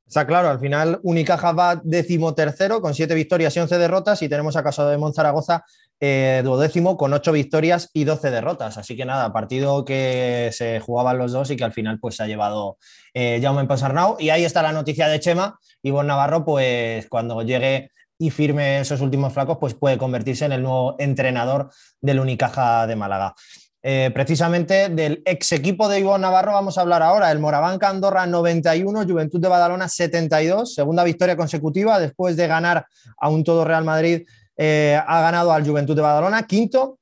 Está 0.07 0.27
claro, 0.27 0.49
al 0.49 0.59
final 0.59 0.99
Unicaja 1.03 1.53
va 1.53 1.79
decimotercero 1.85 2.81
con 2.81 2.95
siete 2.95 3.15
victorias 3.15 3.55
y 3.55 3.61
once 3.61 3.77
derrotas 3.77 4.23
y 4.23 4.31
tenemos 4.31 4.57
a 4.57 4.63
Caso 4.63 4.89
de 4.89 4.97
Monzaragoza 4.97 5.63
eh, 6.01 6.41
duodécimo 6.43 6.97
con 6.97 7.13
ocho 7.13 7.33
victorias 7.33 7.91
y 7.93 8.05
doce 8.05 8.31
derrotas. 8.31 8.79
Así 8.79 8.97
que 8.97 9.05
nada, 9.05 9.31
partido 9.31 9.85
que 9.85 10.49
se 10.55 10.81
jugaban 10.81 11.19
los 11.19 11.33
dos 11.33 11.51
y 11.51 11.57
que 11.57 11.65
al 11.65 11.75
final 11.75 12.01
pues 12.01 12.17
se 12.17 12.23
ha 12.23 12.29
llevado 12.29 12.79
eh, 13.13 13.41
Jaume 13.43 13.67
Ponsarnau. 13.67 14.17
Y 14.19 14.31
ahí 14.31 14.47
está 14.47 14.63
la 14.63 14.73
noticia 14.73 15.07
de 15.07 15.21
Chema. 15.21 15.61
Bon 15.83 16.07
Navarro, 16.07 16.47
pues 16.47 17.07
cuando 17.11 17.43
llegue 17.43 17.91
y 18.21 18.29
firme 18.29 18.81
esos 18.81 19.01
últimos 19.01 19.33
flacos, 19.33 19.57
pues 19.59 19.73
puede 19.73 19.97
convertirse 19.97 20.45
en 20.45 20.53
el 20.53 20.63
nuevo 20.63 20.95
entrenador 20.99 21.71
del 22.03 22.21
Unicaja 22.21 22.87
de 22.87 22.95
Málaga. 22.95 23.35
Eh, 23.83 24.11
precisamente 24.13 24.91
del 24.91 25.23
ex 25.25 25.53
equipo 25.53 25.89
de 25.89 26.01
Ivonne 26.01 26.21
Navarro 26.21 26.53
vamos 26.53 26.77
a 26.77 26.83
hablar 26.83 27.03
ahora, 27.03 27.33
el 27.33 27.39
Morabanca 27.39 27.89
Andorra 27.89 28.27
91, 28.27 29.05
Juventud 29.05 29.41
de 29.41 29.49
Badalona 29.49 29.89
72, 29.89 30.75
segunda 30.75 31.03
victoria 31.03 31.35
consecutiva 31.35 31.99
después 31.99 32.37
de 32.37 32.47
ganar 32.47 32.85
a 33.19 33.31
un 33.31 33.43
todo 33.43 33.65
Real 33.65 33.85
Madrid, 33.85 34.27
eh, 34.55 35.01
ha 35.07 35.23
ganado 35.23 35.51
al 35.51 35.67
Juventud 35.67 35.97
de 35.97 36.03
Badalona, 36.03 36.47
quinto, 36.47 36.99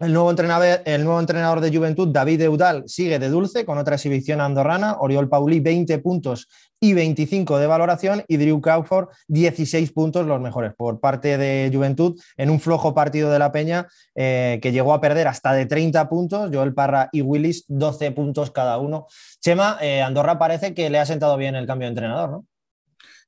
el 0.00 0.12
nuevo, 0.12 0.30
entrenador, 0.30 0.80
el 0.86 1.04
nuevo 1.04 1.20
entrenador 1.20 1.60
de 1.60 1.76
Juventud, 1.76 2.08
David 2.08 2.40
Eudal, 2.40 2.84
sigue 2.86 3.18
de 3.18 3.28
dulce 3.28 3.66
con 3.66 3.76
otra 3.76 3.96
exhibición 3.96 4.40
andorrana. 4.40 4.96
Oriol 5.00 5.28
Pauli, 5.28 5.60
20 5.60 5.98
puntos 5.98 6.48
y 6.80 6.94
25 6.94 7.58
de 7.58 7.66
valoración. 7.66 8.24
Y 8.26 8.38
Drew 8.38 8.60
Crawford, 8.60 9.08
16 9.28 9.92
puntos, 9.92 10.26
los 10.26 10.40
mejores 10.40 10.72
por 10.74 10.98
parte 10.98 11.36
de 11.36 11.70
Juventud 11.72 12.18
en 12.38 12.48
un 12.48 12.58
flojo 12.58 12.94
partido 12.94 13.30
de 13.30 13.38
la 13.38 13.52
Peña 13.52 13.86
eh, 14.14 14.58
que 14.62 14.72
llegó 14.72 14.94
a 14.94 15.00
perder 15.00 15.28
hasta 15.28 15.52
de 15.52 15.66
30 15.66 16.08
puntos. 16.08 16.50
Joel 16.52 16.72
Parra 16.72 17.10
y 17.12 17.20
Willis, 17.20 17.64
12 17.68 18.12
puntos 18.12 18.50
cada 18.50 18.78
uno. 18.78 19.06
Chema, 19.40 19.76
eh, 19.82 20.00
Andorra 20.00 20.38
parece 20.38 20.72
que 20.72 20.88
le 20.88 21.00
ha 21.00 21.06
sentado 21.06 21.36
bien 21.36 21.54
el 21.54 21.66
cambio 21.66 21.86
de 21.86 21.90
entrenador, 21.90 22.30
¿no? 22.30 22.46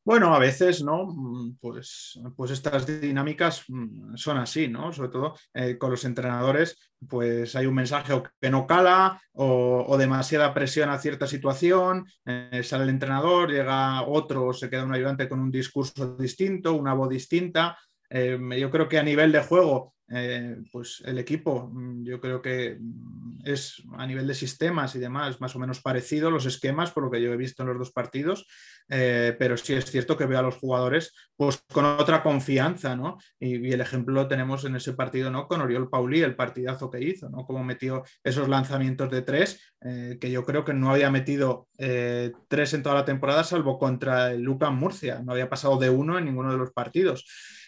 Bueno, 0.04 0.34
a 0.34 0.38
veces, 0.38 0.84
¿no? 0.84 1.06
Mm, 1.06 1.56
pues, 1.58 2.20
pues 2.36 2.50
estas 2.50 2.86
dinámicas 3.00 3.64
mm, 3.68 4.16
son 4.16 4.36
así, 4.36 4.68
¿no? 4.68 4.92
Sobre 4.92 5.08
todo 5.08 5.34
eh, 5.54 5.78
con 5.78 5.90
los 5.90 6.04
entrenadores, 6.04 6.76
pues 7.08 7.56
hay 7.56 7.64
un 7.64 7.74
mensaje 7.74 8.12
que 8.38 8.50
no 8.50 8.66
cala 8.66 9.18
o, 9.32 9.96
demasiada 9.96 10.52
presión 10.52 10.90
a 10.90 10.98
cierta 10.98 11.26
situación, 11.26 12.06
eh, 12.26 12.60
sale 12.62 12.84
el 12.84 12.90
entrenador, 12.90 13.50
llega 13.50 14.02
otro, 14.02 14.52
se 14.52 14.68
queda 14.68 14.84
un 14.84 14.94
ayudante 14.94 15.26
con 15.26 15.40
un 15.40 15.50
discurso 15.50 16.16
distinto, 16.16 16.74
una 16.74 16.92
voz 16.92 17.08
distinta. 17.08 17.78
Eh, 18.10 18.38
yo 18.58 18.70
creo 18.70 18.88
que 18.88 18.98
a 18.98 19.02
nivel 19.02 19.32
de 19.32 19.42
juego, 19.42 19.94
pues 20.70 21.02
el 21.06 21.18
equipo, 21.18 21.70
mm, 21.72 22.04
yo 22.04 22.20
creo 22.20 22.42
que 22.42 22.78
es 23.44 23.82
a 23.96 24.06
nivel 24.06 24.26
de 24.26 24.34
sistemas 24.34 24.94
y 24.94 24.98
demás, 24.98 25.40
más 25.40 25.56
o 25.56 25.58
menos 25.58 25.80
parecido 25.80 26.30
los 26.30 26.44
esquemas, 26.44 26.90
por 26.90 27.04
lo 27.04 27.10
que 27.10 27.22
yo 27.22 27.32
he 27.32 27.36
visto 27.36 27.62
en 27.62 27.70
los 27.70 27.78
dos 27.78 27.90
partidos. 27.90 28.46
Eh, 28.88 29.34
pero 29.38 29.56
sí 29.56 29.72
es 29.72 29.86
cierto 29.90 30.16
que 30.16 30.26
veo 30.26 30.38
a 30.38 30.42
los 30.42 30.56
jugadores 30.56 31.14
pues, 31.36 31.64
con 31.72 31.86
otra 31.86 32.22
confianza, 32.22 32.94
¿no? 32.94 33.16
Y, 33.40 33.72
el 33.72 33.80
ejemplo 33.80 34.14
lo 34.14 34.28
tenemos 34.28 34.64
en 34.64 34.76
ese 34.76 34.92
partido, 34.92 35.30
¿no? 35.30 35.48
Con 35.48 35.62
Oriol 35.62 35.88
Pauli, 35.88 36.20
el 36.20 36.36
partidazo 36.36 36.90
que 36.90 37.00
hizo, 37.00 37.30
¿no? 37.30 37.46
Como 37.46 37.64
metió 37.64 38.04
esos 38.22 38.48
lanzamientos 38.48 39.10
de 39.10 39.22
tres, 39.22 39.60
eh, 39.80 40.18
que 40.20 40.30
yo 40.30 40.44
creo 40.44 40.64
que 40.64 40.74
no 40.74 40.90
había 40.90 41.10
metido 41.10 41.68
eh, 41.78 42.32
tres 42.48 42.74
en 42.74 42.82
toda 42.82 42.96
la 42.96 43.04
temporada, 43.04 43.42
salvo 43.42 43.78
contra 43.78 44.32
el 44.32 44.42
Lucan 44.42 44.76
Murcia, 44.76 45.20
no 45.24 45.32
había 45.32 45.48
pasado 45.48 45.78
de 45.78 45.90
uno 45.90 46.18
en 46.18 46.26
ninguno 46.26 46.52
de 46.52 46.58
los 46.58 46.72
partidos. 46.72 47.24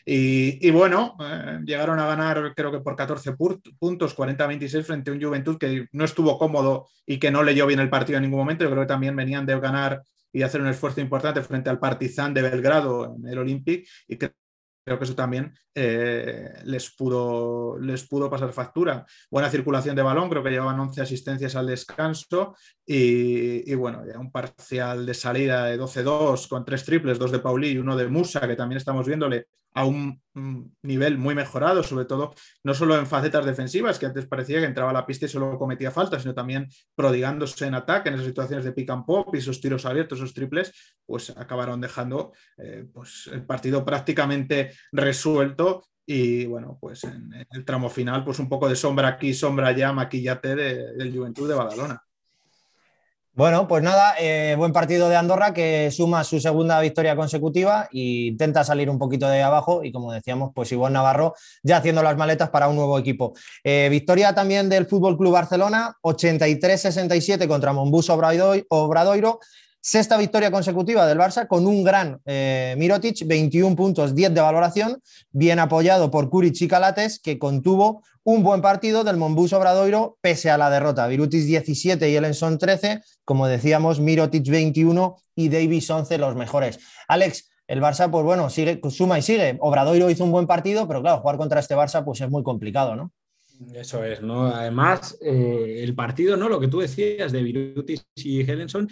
Y, 0.09 0.71
bueno, 0.71 1.17
llegaron 1.65 1.99
a 1.99 2.07
ganar 2.07 2.55
creo 2.55 2.71
que 2.71 2.79
por 2.79 2.95
14 2.95 3.33
puntos, 3.33 4.17
40-26 4.17 4.85
frente 4.85 5.11
a 5.11 5.15
un 5.15 5.21
Juventud 5.21 5.59
que 5.59 5.89
no 5.91 6.05
estuvo 6.05 6.39
cómodo 6.39 6.87
y 7.05 7.19
que 7.19 7.33
no 7.33 7.43
leyó 7.43 7.67
bien 7.67 7.81
el 7.81 7.91
partido 7.91 8.19
en 8.19 8.23
ningún 8.23 8.39
momento. 8.39 8.63
Yo 8.63 8.71
creo 8.71 8.85
que 8.85 8.89
también 8.89 9.17
venían 9.17 9.47
de 9.47 9.59
ganar 9.59 10.03
y 10.37 10.43
hacer 10.43 10.61
un 10.61 10.69
esfuerzo 10.69 11.01
importante 11.01 11.41
frente 11.41 11.71
al 11.71 11.79
Partizan 11.79 12.35
de 12.35 12.43
Belgrado 12.43 13.17
en 13.17 13.27
el 13.27 13.39
Olympic 13.39 13.89
y 14.07 14.19
creo 14.19 14.99
que 14.99 15.05
eso 15.05 15.15
también 15.15 15.51
eh, 15.75 16.53
les, 16.65 16.95
pudo, 16.95 17.79
les 17.79 18.07
pudo 18.07 18.29
pasar 18.29 18.53
factura. 18.53 19.07
Buena 19.31 19.49
circulación 19.49 19.97
de 19.97 20.03
balón, 20.03 20.29
creo 20.29 20.43
que 20.43 20.51
llevaban 20.51 20.79
11 20.79 21.01
asistencias 21.01 21.57
al 21.57 21.69
descanso 21.69 22.55
y, 22.85 23.75
bueno, 23.77 24.05
ya 24.07 24.19
un 24.19 24.31
parcial 24.31 25.07
de 25.07 25.15
salida 25.15 25.65
de 25.65 25.81
12-2 25.81 26.49
con 26.49 26.67
tres 26.67 26.85
triples, 26.85 27.19
dos 27.19 27.33
de 27.33 27.39
Pauli 27.39 27.71
y 27.71 27.79
uno 27.79 27.97
de 27.97 28.07
Musa, 28.07 28.47
que 28.47 28.57
también 28.57 28.77
estamos 28.77 29.07
viéndole 29.07 29.47
a 29.77 29.85
un 29.85 30.23
nivel 30.83 31.19
muy 31.19 31.35
mejorado, 31.35 31.83
sobre 31.83 32.07
todo 32.07 32.35
no 32.65 32.73
solo 32.73 32.97
en 32.97 33.07
facetas 33.07 33.45
defensivas, 33.45 33.99
que 33.99 34.07
antes 34.07 34.27
parecía 34.27 34.59
que 34.59 34.65
entraba 34.65 34.91
a 34.91 34.95
la 34.95 35.05
pista 35.05 35.27
y 35.27 35.29
solo 35.29 35.59
cometía 35.59 35.91
faltas, 35.91 36.23
sino 36.23 36.35
también 36.35 36.67
prodigándose 36.95 37.67
en 37.67 37.75
ataque, 37.75 38.09
en 38.09 38.15
esas 38.15 38.27
situaciones 38.27 38.65
de 38.65 38.73
pick 38.73 38.89
and 38.89 39.05
pop 39.05 39.35
y 39.35 39.39
esos 39.39 39.61
tiros 39.61 39.85
abiertos, 39.85 40.19
esos 40.19 40.33
triples, 40.33 40.73
pues 41.05 41.29
acabaron 41.37 41.79
dejando 41.81 42.33
eh, 42.57 42.87
pues, 42.91 43.29
el 43.31 43.45
partido 43.45 43.85
prácticamente 43.85 44.73
resuelto 44.93 45.83
y 46.07 46.47
bueno, 46.47 46.79
pues 46.81 47.05
en, 47.05 47.31
el 47.51 47.65
tramo 47.67 47.91
final, 47.91 48.25
pues 48.25 48.39
un 48.39 48.49
poco 48.49 48.69
de 48.69 48.77
sombra 48.77 49.09
aquí, 49.09 49.35
sombra 49.35 49.69
allá, 49.69 49.93
maquillate 49.93 50.57
del 50.57 51.15
Juventud 51.15 51.47
de 51.47 51.55
Badalona. 51.55 52.06
Bueno, 53.37 53.69
pues 53.69 53.83
nada, 53.83 54.15
eh, 54.19 54.55
buen 54.57 54.73
partido 54.73 55.11
de 55.11 55.17
Andorra 55.17 55.53
que 55.53 55.91
suma 55.91 56.25
su 56.25 56.41
segunda 56.41 56.81
victoria 56.81 57.15
consecutiva 57.15 57.87
e 57.93 58.29
intenta 58.29 58.65
salir 58.65 58.89
un 58.89 58.99
poquito 58.99 59.29
de 59.29 59.43
abajo 59.43 59.85
y 59.85 59.93
como 59.93 60.11
decíamos, 60.11 60.53
pues 60.55 60.73
Ivonne 60.73 60.95
Navarro 60.95 61.35
ya 61.63 61.77
haciendo 61.77 62.03
las 62.03 62.17
maletas 62.17 62.49
para 62.49 62.67
un 62.67 62.77
nuevo 62.77 62.99
equipo. 62.99 63.35
Eh, 63.63 63.89
victoria 63.91 64.35
también 64.35 64.71
del 64.71 64.87
Fútbol 64.87 65.19
Club 65.19 65.35
Barcelona, 65.35 65.99
83-67 66.01 67.47
contra 67.47 67.75
Monbus 67.75 68.09
Obradoiro. 68.09 69.39
Sexta 69.89 70.17
victoria 70.17 70.51
consecutiva 70.51 71.07
del 71.07 71.17
Barça 71.17 71.47
con 71.47 71.65
un 71.65 71.85
gran 71.85 72.21
eh, 72.25 72.75
Mirotic, 72.77 73.25
21 73.25 73.77
puntos, 73.77 74.17
10 74.17 74.35
de 74.35 74.41
valoración, 74.41 75.01
bien 75.31 75.61
apoyado 75.61 76.11
por 76.11 76.29
Kuric 76.29 76.61
y 76.61 76.67
Calates, 76.67 77.21
que 77.21 77.39
contuvo 77.39 78.03
un 78.25 78.43
buen 78.43 78.63
partido 78.63 79.05
del 79.05 79.17
Monbus 79.17 79.53
Obradoiro 79.53 80.19
pese 80.21 80.51
a 80.51 80.59
la 80.59 80.71
derrota. 80.71 81.07
Virutis 81.07 81.47
17 81.47 82.11
y 82.11 82.17
Elenson 82.17 82.59
13, 82.59 83.01
como 83.25 83.47
decíamos, 83.47 84.01
Mirotic 84.01 84.51
21 84.51 85.19
y 85.37 85.51
Davis 85.51 85.89
11 85.89 86.19
los 86.19 86.35
mejores. 86.35 86.81
Alex, 87.07 87.49
el 87.69 87.81
Barça, 87.81 88.11
pues 88.11 88.25
bueno, 88.25 88.51
sigue, 88.51 88.81
suma 88.91 89.21
y 89.21 89.23
sigue. 89.23 89.57
Obradoiro 89.61 90.11
hizo 90.11 90.25
un 90.25 90.33
buen 90.33 90.49
partido, 90.49 90.89
pero 90.89 91.01
claro, 91.01 91.21
jugar 91.21 91.37
contra 91.37 91.61
este 91.61 91.77
Barça 91.77 92.05
pues 92.05 92.21
es 92.21 92.29
muy 92.29 92.43
complicado, 92.43 92.97
¿no? 92.97 93.13
Eso 93.73 94.05
es, 94.05 94.21
¿no? 94.21 94.49
Además, 94.49 95.17
eh, 95.23 95.81
el 95.85 95.95
partido, 95.95 96.37
¿no? 96.37 96.49
Lo 96.49 96.59
que 96.59 96.67
tú 96.67 96.81
decías 96.81 97.31
de 97.31 97.43
Virutis 97.43 98.05
y 98.17 98.41
Helenson, 98.41 98.89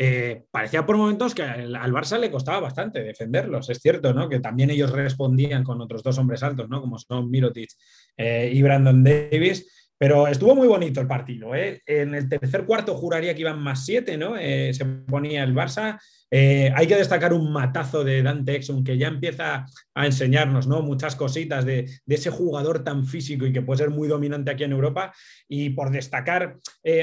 eh, 0.00 0.44
parecía 0.52 0.86
por 0.86 0.96
momentos 0.96 1.34
que 1.34 1.42
al, 1.42 1.92
Barça 1.92 2.20
le 2.20 2.30
costaba 2.30 2.60
bastante 2.60 3.02
defenderlos. 3.02 3.68
Es 3.68 3.80
cierto, 3.80 4.14
¿no? 4.14 4.28
Que 4.28 4.38
también 4.38 4.70
ellos 4.70 4.92
respondían 4.92 5.64
con 5.64 5.80
otros 5.80 6.04
dos 6.04 6.16
hombres 6.18 6.44
altos, 6.44 6.68
¿no? 6.68 6.80
Como 6.80 6.98
son 6.98 7.28
Mirotic 7.28 7.70
eh, 8.16 8.48
y 8.52 8.62
Brandon 8.62 9.02
Davis. 9.02 9.77
Pero 9.98 10.28
estuvo 10.28 10.54
muy 10.54 10.68
bonito 10.68 11.00
el 11.00 11.06
partido. 11.06 11.54
¿eh? 11.54 11.82
En 11.84 12.14
el 12.14 12.28
tercer 12.28 12.64
cuarto 12.64 12.94
juraría 12.94 13.34
que 13.34 13.40
iban 13.40 13.60
más 13.60 13.84
siete, 13.84 14.16
¿no? 14.16 14.36
se 14.36 14.84
ponía 14.84 15.42
el 15.42 15.54
Barça. 15.54 15.98
hay 16.30 16.86
que 16.86 16.96
destacar 16.96 17.32
un 17.32 17.52
matazo 17.52 18.04
de 18.04 18.22
Dante 18.22 18.54
Exum 18.54 18.84
que 18.84 18.96
ya 18.96 19.08
empieza 19.08 19.66
a 19.94 20.06
enseñarnos 20.06 20.68
¿no? 20.68 20.82
muchas 20.82 21.16
cositas 21.16 21.64
de, 21.64 21.90
ese 22.06 22.30
jugador 22.30 22.84
tan 22.84 23.06
físico 23.06 23.44
y 23.44 23.52
que 23.52 23.62
puede 23.62 23.78
ser 23.78 23.90
muy 23.90 24.06
dominante 24.06 24.52
aquí 24.52 24.62
en 24.62 24.72
Europa. 24.72 25.12
Y 25.48 25.70
por 25.70 25.90
destacar 25.90 26.58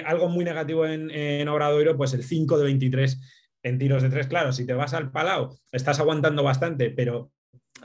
algo 0.06 0.30
muy 0.30 0.46
negativo 0.46 0.86
en, 0.86 1.12
en 1.12 1.48
Obradoiro, 1.50 1.98
pues 1.98 2.14
el 2.14 2.24
5 2.24 2.58
de 2.58 2.64
23 2.64 3.20
en 3.66 3.80
tiros 3.80 4.04
de 4.04 4.10
tres. 4.10 4.28
Claro, 4.28 4.54
si 4.54 4.66
te 4.66 4.74
vas 4.74 4.94
al 4.94 5.12
Palau, 5.12 5.58
estás 5.72 6.00
aguantando 6.00 6.44
bastante, 6.44 6.92
pero 6.92 7.32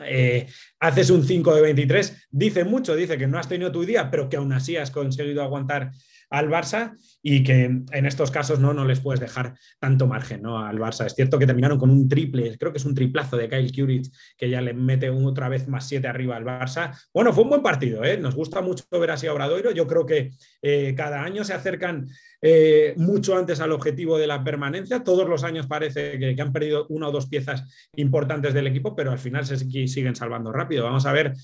eh, 0.05 0.47
haces 0.79 1.11
un 1.11 1.25
5 1.25 1.55
de 1.55 1.63
23, 1.63 2.29
dice 2.31 2.65
mucho, 2.65 2.95
dice 2.95 3.19
que 3.19 3.27
no 3.27 3.39
has 3.39 3.49
tenido 3.49 3.73
tu 3.73 3.85
día, 3.85 4.11
pero 4.11 4.29
que 4.29 4.37
aún 4.37 4.53
así 4.53 4.77
has 4.77 4.91
conseguido 4.91 5.43
aguantar 5.43 5.93
al 6.31 6.49
Barça 6.49 6.97
y 7.23 7.43
que 7.43 7.65
en 7.65 8.07
estos 8.07 8.31
casos 8.31 8.61
no, 8.61 8.73
no 8.73 8.85
les 8.85 9.01
puedes 9.01 9.21
dejar 9.21 9.55
tanto 9.79 10.07
margen 10.07 10.43
¿no? 10.43 10.59
al 10.59 10.79
Barça. 10.79 11.07
Es 11.07 11.15
cierto 11.15 11.39
que 11.39 11.47
terminaron 11.47 11.79
con 11.79 11.91
un 11.91 12.09
triple, 12.09 12.57
creo 12.59 12.73
que 12.73 12.79
es 12.79 12.85
un 12.85 12.95
triplazo 12.95 13.37
de 13.37 13.49
Kyle 13.49 13.73
Kuric 13.73 14.07
que 14.37 14.49
ya 14.49 14.61
le 14.61 14.73
mete 14.73 15.11
otra 15.11 15.49
vez 15.49 15.69
más 15.69 15.87
siete 15.87 16.09
arriba 16.09 16.37
al 16.37 16.45
Barça. 16.45 16.97
Bueno, 17.13 17.33
fue 17.33 17.45
un 17.45 17.51
buen 17.51 17.63
partido, 17.63 18.05
¿eh? 18.05 18.17
nos 18.17 18.35
gusta 18.35 18.61
mucho 18.61 18.85
ver 18.93 19.11
así 19.11 19.27
a 19.27 19.33
Obradoiro. 19.33 19.71
Yo 19.73 19.87
creo 19.87 20.07
que 20.07 20.31
eh, 20.63 20.95
cada 20.97 21.23
año 21.23 21.45
se 21.45 21.53
acercan 21.53 22.09
eh, 22.43 22.95
mucho 22.97 23.37
antes 23.37 23.61
al 23.61 23.73
objetivo 23.73 24.19
de 24.19 24.27
la 24.27 24.43
permanencia. 24.43 25.05
Todos 25.05 25.29
los 25.29 25.45
años 25.45 25.67
parece 25.67 26.19
que, 26.19 26.41
han 26.41 26.53
perdido 26.53 26.87
una 26.89 27.09
o 27.09 27.13
dos 27.13 27.27
piezas 27.27 27.65
importantes 27.97 28.55
del 28.55 28.67
equipo, 28.67 28.97
pero 28.97 29.11
al 29.11 29.19
final 29.19 29.45
se 29.45 29.59
siguen 29.59 30.17
salvando 30.17 30.53
rápido. 30.53 30.85
Vamos 30.85 31.05
a 31.05 31.13
ver 31.13 31.35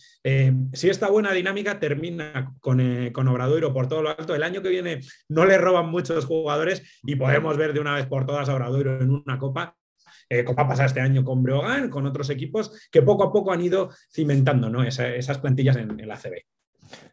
si 0.73 0.88
esta 0.88 1.11
buena 1.11 1.33
dinámica 1.33 1.78
termina 1.78 2.54
con, 2.61 3.11
con 3.12 3.28
Obradoiro 3.28 3.75
por 3.75 3.88
todo 3.88 4.02
lo 4.02 4.09
alto. 4.09 4.35
El 4.35 4.42
año 4.42 4.62
que 4.62 4.71
viene 4.71 5.00
no 5.28 5.45
le 5.45 5.59
roban 5.66 5.90
muchos 5.90 6.25
jugadores 6.25 6.82
y 7.02 7.16
podemos 7.16 7.56
ver 7.56 7.73
de 7.73 7.80
una 7.80 7.94
vez 7.94 8.06
por 8.06 8.25
todas 8.25 8.49
a 8.49 8.54
Obradoiro 8.54 9.00
en 9.00 9.11
una 9.11 9.38
copa 9.38 9.76
eh, 10.28 10.44
como 10.44 10.61
ha 10.61 10.68
pasado 10.68 10.87
este 10.87 11.00
año 11.00 11.25
con 11.25 11.42
Breogán, 11.42 11.88
con 11.88 12.06
otros 12.06 12.30
equipos 12.30 12.73
que 12.90 13.02
poco 13.02 13.25
a 13.25 13.32
poco 13.32 13.52
han 13.52 13.62
ido 13.62 13.90
cimentando 14.12 14.68
¿no? 14.68 14.82
esas 14.82 15.38
plantillas 15.38 15.76
en, 15.76 15.99
el 15.99 16.11
ACB. 16.11 16.42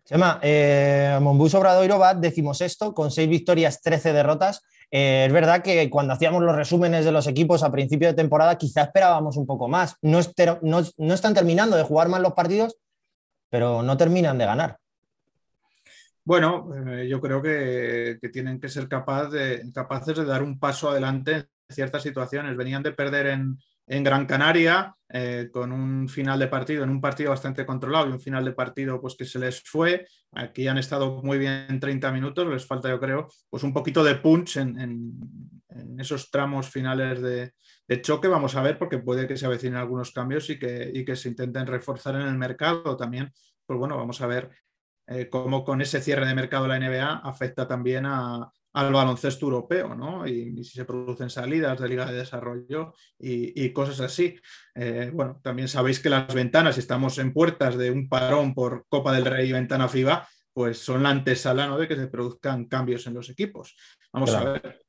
Chema, 0.06 0.40
eh, 0.42 1.18
Monbus 1.22 1.54
Obradoiro 1.56 1.98
va 1.98 2.14
decimos 2.14 2.62
esto, 2.62 2.94
con 2.94 3.12
seis 3.12 3.30
victorias, 3.30 3.82
13 3.82 4.14
derrotas. 4.14 4.64
Eh, 4.92 5.26
es 5.28 5.34
verdad 5.34 5.62
que 5.64 5.90
cuando 5.90 6.14
hacíamos 6.14 6.44
los 6.44 6.56
resúmenes 6.56 7.06
de 7.06 7.12
los 7.12 7.26
equipos 7.28 7.64
a 7.64 7.72
principio 7.72 8.08
de 8.08 8.14
temporada, 8.14 8.58
quizá 8.58 8.84
esperábamos 8.84 9.38
un 9.38 9.48
poco 9.48 9.68
más. 9.68 9.96
No, 10.02 10.20
están 10.20 11.34
terminando 11.34 11.76
de 11.76 11.84
jugar 11.84 12.10
mal 12.10 12.22
los 12.22 12.34
partidos, 12.34 12.78
pero 13.50 13.82
no 13.82 13.98
terminan 13.98 14.38
de 14.38 14.46
ganar. 14.46 14.78
Bueno, 16.26 16.70
eh, 16.88 17.08
yo 17.08 17.20
creo 17.20 17.42
que, 17.42 18.18
tienen 18.32 18.60
que 18.60 18.70
ser 18.70 18.88
capaces 18.88 19.32
de 20.18 20.26
dar 20.26 20.42
un 20.42 20.58
paso 20.58 20.90
adelante 20.90 21.34
en 21.34 21.48
ciertas 21.70 22.02
situaciones. 22.02 22.56
Venían 22.56 22.84
de 22.84 22.94
perder 22.94 23.28
en, 23.28 23.58
Gran 23.86 24.26
Canaria 24.26 24.96
eh, 25.10 25.50
con 25.52 25.74
un 25.74 26.08
final 26.08 26.40
de 26.40 26.48
partido, 26.48 26.86
en 26.86 26.90
un 26.90 27.02
partido 27.02 27.32
bastante 27.32 27.66
controlado 27.66 28.08
y 28.08 28.14
un 28.14 28.22
final 28.22 28.46
de 28.46 28.54
partido 28.54 29.02
pues 29.02 29.16
que 29.18 29.26
se 29.26 29.40
les 29.40 29.62
fue. 29.62 30.08
Aquí 30.32 30.66
han 30.70 30.78
estado 30.78 31.22
muy 31.22 31.38
bien 31.38 31.82
30 31.82 32.10
minutos, 32.14 32.48
les 32.48 32.66
falta 32.66 32.90
yo 32.90 32.98
creo 32.98 33.28
pues 33.50 33.62
un 33.64 33.74
poquito 33.74 34.02
de 34.02 34.16
punch 34.16 34.58
en, 34.58 35.20
esos 36.00 36.32
tramos 36.32 36.70
finales 36.70 37.22
de, 37.22 38.02
choque. 38.02 38.30
Vamos 38.30 38.56
a 38.56 38.62
ver 38.62 38.78
porque 38.78 39.00
puede 39.00 39.28
que 39.28 39.36
se 39.36 39.46
avecinen 39.46 39.76
algunos 39.76 40.12
cambios 40.12 40.50
y 40.50 40.58
que 40.58 41.16
se 41.18 41.28
intenten 41.28 41.68
reforzar 41.68 42.16
en 42.16 42.22
el 42.22 42.38
mercado 42.38 42.96
también. 42.96 43.34
Pues 43.66 43.78
bueno, 43.78 43.98
vamos 43.98 44.22
a 44.22 44.28
ver 44.28 44.50
eh, 45.08 45.30
cómo 45.30 45.64
con 45.64 45.82
ese 45.82 46.02
cierre 46.02 46.26
de 46.26 46.36
mercado 46.36 46.64
de 46.64 46.70
la 46.70 46.80
NBA 46.80 47.22
afecta 47.24 47.68
también 47.68 48.06
al 48.06 48.94
baloncesto 48.94 49.46
europeo, 49.46 49.96
¿no? 49.96 50.26
Y, 50.26 50.64
si 50.64 50.72
se 50.72 50.86
producen 50.86 51.30
salidas 51.30 51.80
de 51.80 51.90
Liga 51.90 52.06
de 52.06 52.18
Desarrollo 52.18 52.94
y, 53.20 53.70
cosas 53.72 54.00
así. 54.00 54.36
Eh, 54.76 55.12
bueno, 55.14 55.40
también 55.44 55.68
sabéis 55.68 56.00
que 56.00 56.10
las 56.10 56.34
ventanas, 56.34 56.76
si 56.76 56.82
estamos 56.82 57.18
en 57.18 57.34
puertas 57.34 57.78
de 57.78 57.92
un 57.92 58.08
parón 58.08 58.54
por 58.54 58.86
Copa 58.88 59.14
del 59.14 59.26
Rey 59.26 59.50
y 59.50 59.54
ventana 59.54 59.90
FIBA, 59.90 60.28
pues 60.54 60.78
son 60.80 61.04
la 61.04 61.10
antesala 61.10 61.68
¿no? 61.68 61.78
de 61.78 61.88
que 61.88 61.96
se 61.96 62.08
produzcan 62.08 62.66
cambios 62.66 63.06
en 63.08 63.16
los 63.16 63.30
equipos. 63.30 63.76
Vamos 64.12 64.34
a 64.34 64.44
ver. 64.44 64.84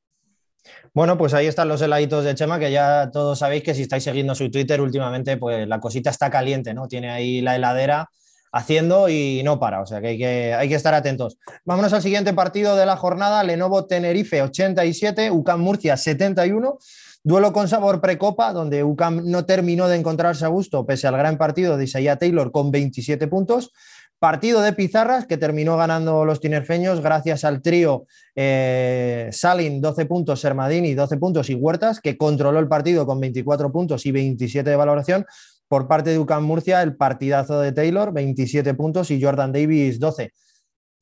Bueno, 0.93 1.17
pues 1.17 1.33
ahí 1.33 1.47
están 1.47 1.67
los 1.67 1.81
heladitos 1.81 2.23
de 2.23 2.35
Chema, 2.35 2.57
que 2.57 2.71
ya 2.71 3.09
todos 3.11 3.39
sabéis 3.39 3.63
que 3.63 3.73
si 3.73 3.83
estáis 3.83 4.03
siguiendo 4.03 4.33
su 4.33 4.49
Twitter 4.49 4.81
últimamente, 4.81 5.37
pues 5.37 5.67
la 5.67 5.79
cosita 5.79 6.09
está 6.09 6.29
caliente, 6.29 6.73
¿no? 6.73 6.87
Tiene 6.87 7.11
ahí 7.11 7.41
la 7.41 7.55
heladera 7.55 8.09
haciendo 8.55 9.09
y 9.09 9.41
no 9.43 9.59
para, 9.59 9.81
o 9.81 9.85
sea 9.85 9.99
que 9.99 10.07
hay 10.55 10.69
que, 10.69 10.75
estar 10.75 10.93
atentos. 10.93 11.37
Vámonos 11.65 11.91
al 11.91 12.01
siguiente 12.01 12.33
partido 12.33 12.77
de 12.77 12.85
la 12.85 12.95
jornada, 12.95 13.43
Lenovo 13.43 13.85
Tenerife 13.85 14.41
87, 14.41 15.29
UCAM 15.29 15.59
Murcia 15.59 15.97
71. 15.97 16.77
Duelo 17.21 17.51
con 17.51 17.67
sabor 17.67 17.99
precopa, 17.99 18.53
donde 18.53 18.85
UCAM 18.85 19.23
no 19.25 19.45
terminó 19.45 19.89
de 19.89 19.97
encontrarse 19.97 20.45
a 20.45 20.47
gusto, 20.47 20.85
pese 20.85 21.05
al 21.05 21.17
gran 21.17 21.37
partido 21.37 21.75
de 21.75 21.83
Isaiah 21.83 22.15
Taylor 22.15 22.53
con 22.53 22.71
27 22.71 23.27
puntos. 23.27 23.73
Partido 24.19 24.61
de 24.61 24.71
pizarras 24.71 25.25
que 25.25 25.35
terminó 25.35 25.75
ganando 25.75 26.23
los 26.23 26.39
tinerfeños 26.39 27.01
gracias 27.01 27.43
al 27.43 27.61
trío 27.61 28.05
eh, 28.37 29.27
Salin 29.33 29.81
12 29.81 30.05
puntos, 30.05 30.39
Sermadini 30.39 30.93
12 30.93 31.17
puntos 31.17 31.49
y 31.49 31.55
Huertas, 31.55 31.99
que 31.99 32.15
controló 32.15 32.59
el 32.59 32.69
partido 32.69 33.05
con 33.05 33.19
24 33.19 33.69
puntos 33.73 34.05
y 34.05 34.13
27 34.13 34.69
de 34.69 34.75
valoración, 34.77 35.25
por 35.67 35.87
parte 35.87 36.11
de 36.11 36.19
UCAM 36.19 36.43
Murcia, 36.43 36.81
el 36.81 36.95
partidazo 36.95 37.59
de 37.59 37.71
Taylor, 37.71 38.13
27 38.13 38.73
puntos 38.73 39.11
y 39.11 39.21
Jordan 39.21 39.51
Davis, 39.51 39.99
12. 39.99 40.31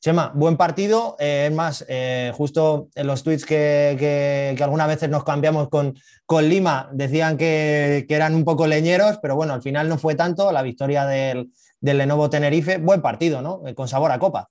Chema, 0.03 0.33
buen 0.35 0.57
partido. 0.57 1.15
Eh, 1.17 1.47
es 1.47 1.55
más, 1.55 1.85
eh, 1.87 2.33
justo 2.35 2.89
en 2.93 3.07
los 3.07 3.23
tweets 3.23 3.45
que, 3.45 4.53
algunas 4.61 4.87
veces 4.89 5.09
nos 5.09 5.23
cambiamos 5.23 5.69
con, 5.69 5.95
con 6.25 6.49
Lima, 6.49 6.89
decían 6.91 7.37
que, 7.37 8.05
eran 8.09 8.35
un 8.35 8.43
poco 8.43 8.67
leñeros, 8.67 9.19
pero 9.21 9.37
bueno, 9.37 9.53
al 9.53 9.61
final 9.61 9.87
no 9.87 9.97
fue 9.97 10.15
tanto. 10.15 10.51
La 10.51 10.61
victoria 10.61 11.05
del, 11.05 11.51
del 11.79 11.99
Lenovo 11.99 12.29
Tenerife, 12.29 12.79
buen 12.79 13.01
partido, 13.01 13.41
¿no? 13.41 13.61
Eh, 13.65 13.73
con 13.73 13.87
sabor 13.87 14.11
a 14.11 14.19
copa. 14.19 14.49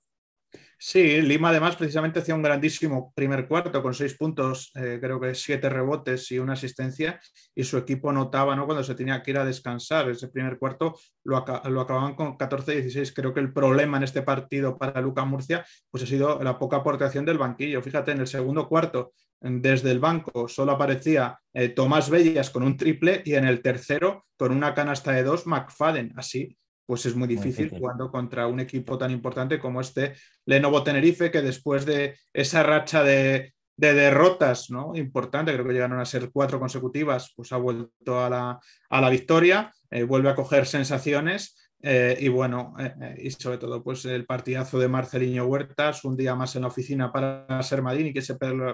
Sí, 0.77 1.21
Lima 1.21 1.49
además 1.49 1.75
precisamente 1.75 2.19
hacía 2.19 2.35
un 2.35 2.41
grandísimo 2.41 3.13
primer 3.15 3.47
cuarto 3.47 3.81
con 3.81 3.93
seis 3.93 4.15
puntos, 4.15 4.71
eh, 4.75 4.97
creo 4.99 5.19
que 5.19 5.33
siete 5.33 5.69
rebotes 5.69 6.29
y 6.31 6.39
una 6.39 6.53
asistencia, 6.53 7.19
y 7.55 7.63
su 7.63 7.77
equipo 7.77 8.11
notaba 8.11 8.55
¿no? 8.55 8.65
cuando 8.65 8.83
se 8.83 8.95
tenía 8.95 9.23
que 9.23 9.31
ir 9.31 9.37
a 9.37 9.45
descansar. 9.45 10.09
Ese 10.09 10.27
primer 10.27 10.57
cuarto 10.57 10.95
lo, 11.23 11.37
acababan 11.37 12.15
con 12.15 12.37
14-16. 12.37 13.13
Creo 13.13 13.33
que 13.33 13.39
el 13.39 13.53
problema 13.53 13.97
en 13.97 14.03
este 14.03 14.23
partido 14.23 14.77
para 14.77 14.99
Luca 15.01 15.23
Murcia 15.25 15.65
pues 15.89 16.03
ha 16.03 16.07
sido 16.07 16.41
la 16.43 16.59
poca 16.59 16.77
aportación 16.77 17.25
del 17.25 17.37
banquillo. 17.37 17.81
Fíjate, 17.81 18.11
en 18.11 18.19
el 18.19 18.27
segundo 18.27 18.67
cuarto, 18.67 19.13
desde 19.39 19.91
el 19.91 19.99
banco, 19.99 20.47
solo 20.47 20.71
aparecía 20.73 21.39
eh, 21.53 21.69
Tomás 21.69 22.09
Bellas 22.09 22.49
con 22.49 22.63
un 22.63 22.77
triple 22.77 23.21
y 23.25 23.35
en 23.35 23.45
el 23.45 23.61
tercero 23.61 24.25
con 24.37 24.51
una 24.51 24.73
canasta 24.73 25.11
de 25.11 25.23
dos, 25.23 25.45
McFadden. 25.47 26.13
Así 26.15 26.57
pues 26.85 27.05
es 27.05 27.15
muy 27.15 27.27
difícil, 27.27 27.71
cuando 27.79 28.11
contra 28.11 28.47
un 28.47 28.59
equipo 28.59 28.97
tan 28.97 29.11
importante 29.11 29.59
como 29.59 29.81
este 29.81 30.13
Lenovo 30.45 30.83
Tenerife, 30.83 31.31
que 31.31 31.41
después 31.41 31.85
de 31.85 32.17
esa 32.33 32.63
racha 32.63 33.03
de, 33.03 33.53
derrotas 33.75 34.69
¿no? 34.69 34.95
importante, 34.95 35.53
creo 35.53 35.65
que 35.65 35.73
llegaron 35.73 35.99
a 35.99 36.05
ser 36.05 36.29
cuatro 36.31 36.59
consecutivas, 36.59 37.33
pues 37.35 37.51
ha 37.51 37.57
vuelto 37.57 38.19
a 38.19 38.59
la, 38.89 39.09
victoria, 39.09 39.71
eh, 39.89 40.03
vuelve 40.03 40.29
a 40.29 40.35
coger 40.35 40.65
sensaciones. 40.65 41.57
Eh, 41.85 42.17
y 42.21 42.29
bueno, 42.29 42.73
eh, 42.79 43.15
y 43.23 43.31
sobre 43.31 43.57
todo, 43.57 43.83
pues 43.83 44.05
el 44.05 44.25
partidazo 44.25 44.79
de 44.79 44.87
Marceliño 44.87 45.45
Huertas, 45.45 46.05
un 46.05 46.15
día 46.15 46.33
más 46.33 46.55
en 46.55 46.61
la 46.61 46.69
oficina 46.69 47.11
para 47.11 47.61
Sermadini, 47.61 48.13
que, 48.13 48.21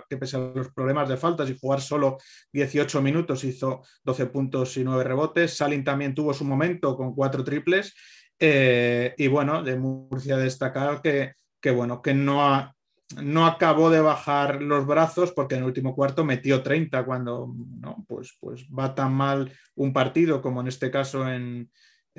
que 0.07 0.17
pese 0.17 0.37
a 0.37 0.39
los 0.39 0.71
problemas 0.71 1.09
de 1.09 1.17
faltas 1.17 1.49
y 1.49 1.57
jugar 1.59 1.81
solo 1.81 2.19
18 2.53 3.01
minutos, 3.01 3.43
hizo 3.43 3.81
12 4.03 4.27
puntos 4.27 4.77
y 4.77 4.83
9 4.83 5.03
rebotes. 5.03 5.57
Salin 5.57 5.83
también 5.83 6.13
tuvo 6.13 6.35
su 6.35 6.45
momento 6.45 6.95
con 6.95 7.15
cuatro 7.15 7.43
triples. 7.43 7.95
Eh, 8.37 9.15
y 9.17 9.27
bueno, 9.27 9.63
de 9.63 9.75
Murcia 9.75 10.37
destacar 10.37 11.01
que, 11.01 11.33
que 11.59 11.71
bueno, 11.71 12.03
que 12.03 12.13
no, 12.13 12.71
no 13.17 13.47
acabó 13.47 13.89
de 13.89 14.01
bajar 14.01 14.61
los 14.61 14.85
brazos 14.85 15.31
porque 15.31 15.55
en 15.55 15.61
el 15.61 15.67
último 15.67 15.95
cuarto 15.95 16.23
metió 16.23 16.61
30 16.61 17.05
cuando 17.05 17.51
¿no? 17.79 18.05
pues, 18.07 18.37
pues 18.39 18.67
va 18.67 18.93
tan 18.93 19.13
mal 19.13 19.51
un 19.75 19.91
partido 19.93 20.41
como 20.43 20.61
en 20.61 20.67
este 20.67 20.91
caso 20.91 21.27
en, 21.27 21.69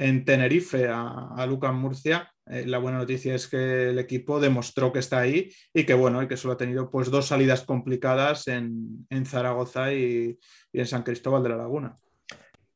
en 0.00 0.24
Tenerife 0.24 0.88
a, 0.88 1.28
a 1.36 1.46
Lucas 1.46 1.74
Murcia, 1.74 2.32
eh, 2.50 2.64
la 2.66 2.78
buena 2.78 2.98
noticia 2.98 3.34
es 3.34 3.46
que 3.46 3.90
el 3.90 3.98
equipo 3.98 4.40
demostró 4.40 4.92
que 4.92 4.98
está 4.98 5.20
ahí 5.20 5.50
y 5.72 5.84
que 5.84 5.94
bueno, 5.94 6.20
y 6.22 6.26
que 6.26 6.36
solo 6.36 6.54
ha 6.54 6.56
tenido 6.56 6.90
pues 6.90 7.10
dos 7.10 7.26
salidas 7.26 7.62
complicadas 7.62 8.48
en, 8.48 9.06
Zaragoza 9.24 9.92
y, 9.92 10.36
en 10.72 10.86
San 10.86 11.04
Cristóbal 11.04 11.42
de 11.44 11.48
la 11.50 11.56
Laguna. 11.58 11.96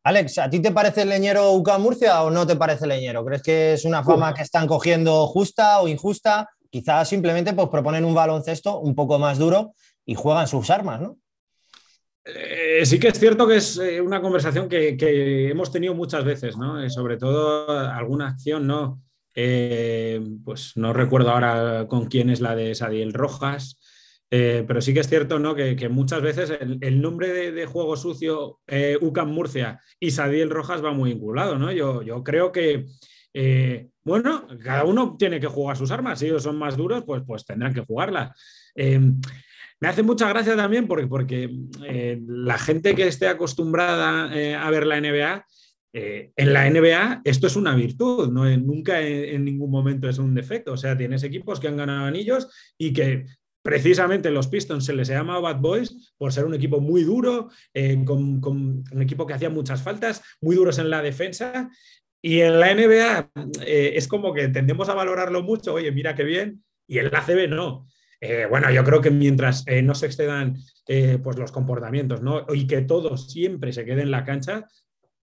Alex, 0.05 0.39
¿a 0.39 0.51
ti 0.51 0.61
te 0.61 0.71
parece 0.71 1.05
leñero 1.05 1.51
UCA 1.53 1.79
Murcia 1.79 2.23
o 2.23 2.31
no 2.31 2.47
te 2.47 2.57
parece 2.57 2.87
leñero? 2.87 3.25
¿Crees 3.25 3.43
que 3.43 3.73
es 3.73 3.85
una 3.87 4.05
fama 4.05 4.35
que 4.35 4.43
están 4.43 4.67
cogiendo 4.69 5.27
justa 5.27 5.81
o 5.81 5.89
injusta? 5.89 6.49
Quizás 6.71 7.09
simplemente 7.09 7.55
pues, 7.55 7.69
proponen 7.69 8.05
un 8.05 8.15
baloncesto 8.15 8.79
un 8.79 8.95
poco 8.95 9.19
más 9.19 9.39
duro 9.39 9.73
y 10.05 10.15
juegan 10.15 10.47
sus 10.47 10.69
armas, 10.71 11.01
¿no? 11.01 11.17
Eh, 12.25 12.87
sí 12.87 12.99
que 12.99 13.09
es 13.09 13.19
cierto 13.19 13.47
que 13.47 13.57
es 13.57 13.77
eh, 13.77 14.01
una 14.01 14.23
conversación 14.23 14.69
que, 14.69 15.51
hemos 15.51 15.71
tenido 15.71 15.95
muchas 15.95 16.25
veces, 16.25 16.57
¿no? 16.57 16.83
Eh, 16.83 16.89
sobre 16.89 17.19
todo 17.19 17.71
alguna 17.71 18.29
acción, 18.29 18.67
¿no? 18.67 19.01
pues 20.45 20.77
no 20.77 20.93
recuerdo 20.93 21.31
ahora 21.31 21.89
con 21.89 22.07
quién 22.07 22.31
es 22.31 22.41
la 22.41 22.55
de 22.55 22.73
Sadiel 22.73 23.13
Rojas, 23.13 23.81
pero 24.31 24.81
sí 24.81 24.95
que 24.95 25.01
es 25.01 25.09
cierto, 25.09 25.41
¿no? 25.41 25.57
Que, 25.57 25.89
muchas 25.89 26.23
veces 26.23 26.53
el, 26.61 27.03
nombre 27.03 27.51
de, 27.51 27.67
juego 27.67 27.97
sucio 27.97 28.61
UCAM 29.01 29.31
Murcia 29.31 29.81
y 29.99 30.13
Sadiel 30.13 30.51
Rojas 30.51 30.85
va 30.85 30.93
muy 30.93 31.15
vinculado, 31.15 31.59
¿no? 31.59 31.73
Yo, 31.73 32.03
yo 32.03 32.23
creo 32.23 32.53
que, 32.53 32.87
bueno, 34.05 34.47
cada 34.63 34.85
uno 34.85 35.17
tiene 35.19 35.41
que 35.41 35.49
jugar 35.49 35.77
sus 35.77 35.91
armas, 35.91 36.21
si 36.21 36.27
ellos 36.27 36.45
son 36.45 36.57
más 36.57 36.77
duros, 36.77 37.03
pues, 37.05 37.25
pues 37.27 37.45
tendrán 37.45 37.75
que 37.75 37.85
jugarlas. 37.85 38.39
Me 39.81 39.89
hace 39.89 40.03
mucha 40.03 40.29
gracia 40.29 40.57
también 40.57 40.87
porque, 40.87 41.07
porque 41.07 41.51
eh, 41.85 42.21
la 42.27 42.59
gente 42.59 42.95
que 42.95 43.07
esté 43.07 43.29
acostumbrada 43.29 44.35
eh, 44.35 44.55
a 44.55 44.71
ver 44.71 44.87
la 44.87 45.01
NBA, 45.01 45.47
eh, 45.93 46.33
en 46.37 46.53
la 46.53 46.69
NBA 46.69 47.23
esto 47.25 47.47
es 47.47 47.57
una 47.57 47.75
virtud, 47.75 48.33
¿no? 48.33 48.45
nunca 48.57 49.01
en, 49.01 49.45
ningún 49.45 49.71
momento 49.71 50.09
es 50.09 50.19
un 50.19 50.35
defecto. 50.35 50.73
O 50.73 50.77
sea, 50.77 50.97
tienes 50.97 51.23
equipos 51.23 51.61
que 51.61 51.69
han 51.69 51.77
ganado 51.77 52.07
anillos 52.07 52.49
y 52.79 52.93
que 52.93 53.27
precisamente 53.63 54.31
los 54.31 54.49
Pistons 54.49 54.85
se 54.85 54.95
les 54.95 55.09
llama 55.09 55.41
Bad 55.41 55.61
Boys 55.61 56.15
por 56.19 56.33
ser 56.33 56.45
un 56.45 56.55
equipo 56.55 56.81
muy 56.81 57.03
duro, 57.03 57.49
con, 58.05 58.43
un 58.45 59.03
equipo 59.03 59.27
que 59.27 59.35
hacía 59.35 59.49
muchas 59.49 59.83
faltas, 59.83 60.23
muy 60.41 60.57
duros 60.57 60.79
en 60.79 60.91
la 60.91 61.03
defensa. 61.03 61.71
Y 62.23 62.41
en 62.41 62.59
la 62.59 62.75
NBA 62.75 63.31
es 63.67 64.09
como 64.09 64.33
que 64.33 64.49
tendemos 64.49 64.89
a 64.89 64.95
valorarlo 64.95 65.43
mucho, 65.43 65.75
oye, 65.75 65.93
mira 65.93 66.15
qué 66.15 66.25
bien, 66.25 66.65
y 66.87 66.99
en 66.99 67.11
la 67.11 67.23
CB 67.25 67.49
no. 67.49 67.87
Eh, 68.27 68.47
bueno, 68.49 68.71
yo 68.71 68.83
creo 68.85 69.03
que 69.03 69.11
mientras 69.11 69.65
eh, 69.67 69.83
no 69.83 69.95
se 69.95 70.07
excedan 70.07 70.57
eh, 70.89 71.19
pues 71.23 71.39
los 71.39 71.53
comportamientos 71.53 72.23
¿no? 72.23 72.47
y 72.55 72.67
que 72.67 72.81
todo 72.81 73.19
siempre 73.19 73.71
se 73.71 73.85
quede 73.85 74.01
en 74.01 74.11
la 74.11 74.25
cancha, 74.25 74.67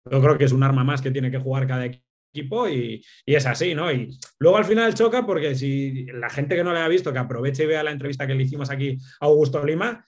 yo 0.10 0.22
creo 0.22 0.38
que 0.38 0.46
es 0.46 0.52
un 0.52 0.62
arma 0.62 0.84
más 0.84 1.02
que 1.02 1.10
tiene 1.10 1.32
que 1.32 1.40
jugar 1.40 1.66
cada 1.66 1.86
equipo 1.86 2.70
y, 2.70 3.04
es 3.26 3.46
así, 3.48 3.74
¿no? 3.74 3.92
Y 3.92 4.16
luego 4.38 4.58
al 4.58 4.66
final 4.66 4.94
choca 4.94 5.26
porque 5.26 5.56
si 5.56 6.06
la 6.14 6.30
gente 6.30 6.56
que 6.56 6.64
no 6.64 6.74
le 6.74 6.80
ha 6.80 6.88
visto, 6.88 7.12
que 7.12 7.18
aproveche 7.18 7.64
y 7.64 7.68
vea 7.68 7.84
la 7.84 7.92
entrevista 7.92 8.28
que 8.28 8.36
le 8.36 8.44
hicimos 8.44 8.70
aquí 8.70 9.00
a 9.20 9.26
Augusto 9.26 9.66
Lima, 9.66 10.06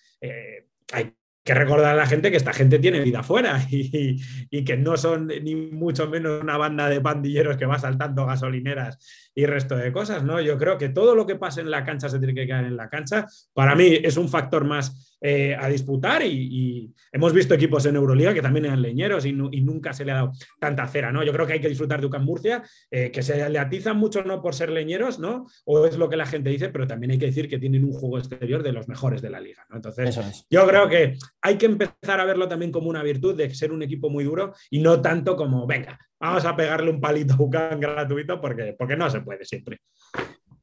hay 0.93 1.15
que 1.43 1.53
recordar 1.53 1.93
a 1.93 1.97
la 1.97 2.05
gente 2.05 2.31
que 2.31 2.37
esta 2.37 2.53
gente 2.53 2.79
tiene 2.79 3.01
vida 3.01 3.23
fuera 3.23 3.59
y, 3.71 4.21
y, 4.49 4.63
que 4.63 4.77
no 4.77 4.97
son 4.97 5.27
ni 5.27 5.55
mucho 5.55 6.07
menos 6.07 6.41
una 6.41 6.57
banda 6.57 6.87
de 6.89 7.01
pandilleros 7.01 7.57
que 7.57 7.65
va 7.65 7.79
saltando 7.79 8.25
gasolineras 8.25 9.31
y 9.35 9.45
resto 9.45 9.75
de 9.75 9.91
cosas, 9.91 10.23
¿no? 10.23 10.39
Yo 10.41 10.57
creo 10.57 10.77
que 10.77 10.89
todo 10.89 11.15
lo 11.15 11.25
que 11.25 11.35
pase 11.35 11.61
en 11.61 11.71
la 11.71 11.83
cancha 11.83 12.09
se 12.09 12.19
tiene 12.19 12.33
que 12.33 12.45
quedar 12.45 12.65
en 12.65 12.77
la 12.77 12.89
cancha. 12.89 13.25
Para 13.53 13.75
mí 13.75 13.99
es 14.03 14.17
un 14.17 14.29
factor 14.29 14.63
más 14.65 15.13
eh, 15.25 15.55
a 15.57 15.69
disputar 15.69 16.21
y, 16.23 16.93
hemos 17.11 17.31
visto 17.31 17.53
equipos 17.53 17.85
en 17.85 17.95
Euroliga 17.95 18.33
que 18.33 18.41
también 18.41 18.65
eran 18.65 18.81
leñeros 18.81 19.25
y, 19.25 19.31
nunca 19.31 19.93
se 19.93 20.03
le 20.03 20.11
ha 20.11 20.15
dado 20.15 20.31
tanta 20.59 20.85
cera, 20.87 21.11
¿no? 21.11 21.23
Yo 21.23 21.31
creo 21.31 21.47
que 21.47 21.53
hay 21.53 21.61
que 21.61 21.69
disfrutar 21.69 22.01
de 22.01 22.07
UCAM 22.07 22.25
Murcia, 22.25 22.61
eh, 22.91 23.09
que 23.09 23.23
se 23.23 23.49
le 23.49 23.57
atizan 23.57 23.97
mucho 23.97 24.23
no 24.23 24.41
por 24.41 24.53
ser 24.53 24.69
leñeros, 24.69 25.19
¿no? 25.19 25.45
O 25.63 25.85
es 25.85 25.97
lo 25.97 26.09
que 26.09 26.17
la 26.17 26.25
gente 26.25 26.49
dice, 26.49 26.69
pero 26.69 26.87
también 26.87 27.11
hay 27.11 27.17
que 27.17 27.27
decir 27.27 27.47
que 27.47 27.57
tienen 27.57 27.85
un 27.85 27.93
juego 27.93 28.17
exterior 28.17 28.63
de 28.63 28.73
los 28.73 28.89
mejores 28.89 29.21
de 29.21 29.29
la 29.29 29.39
liga, 29.39 29.65
¿no? 29.69 29.77
Entonces, 29.77 30.45
yo 30.49 30.67
creo 30.67 30.89
que 30.89 31.17
hay 31.41 31.57
que 31.57 31.67
empezar 31.67 32.19
a 32.19 32.25
verlo 32.25 32.49
también 32.49 32.71
como 32.71 32.89
una 32.89 33.01
virtud 33.01 33.35
de 33.35 33.53
ser 33.55 33.71
un 33.71 33.81
equipo 33.81 34.09
muy 34.09 34.25
duro 34.25 34.53
y 34.69 34.81
no 34.81 35.01
tanto 35.01 35.37
como, 35.37 35.65
venga, 35.65 35.97
vamos 36.23 36.45
a 36.45 36.55
pegarle 36.55 36.89
un 36.89 37.01
palito 37.01 37.33
a 37.33 37.41
UCAM 37.41 37.79
gratuito 37.79 38.39
porque, 38.39 38.75
porque 38.77 38.95
no 38.95 39.09
se 39.09 39.19
puede 39.19 39.43
siempre. 39.43 39.79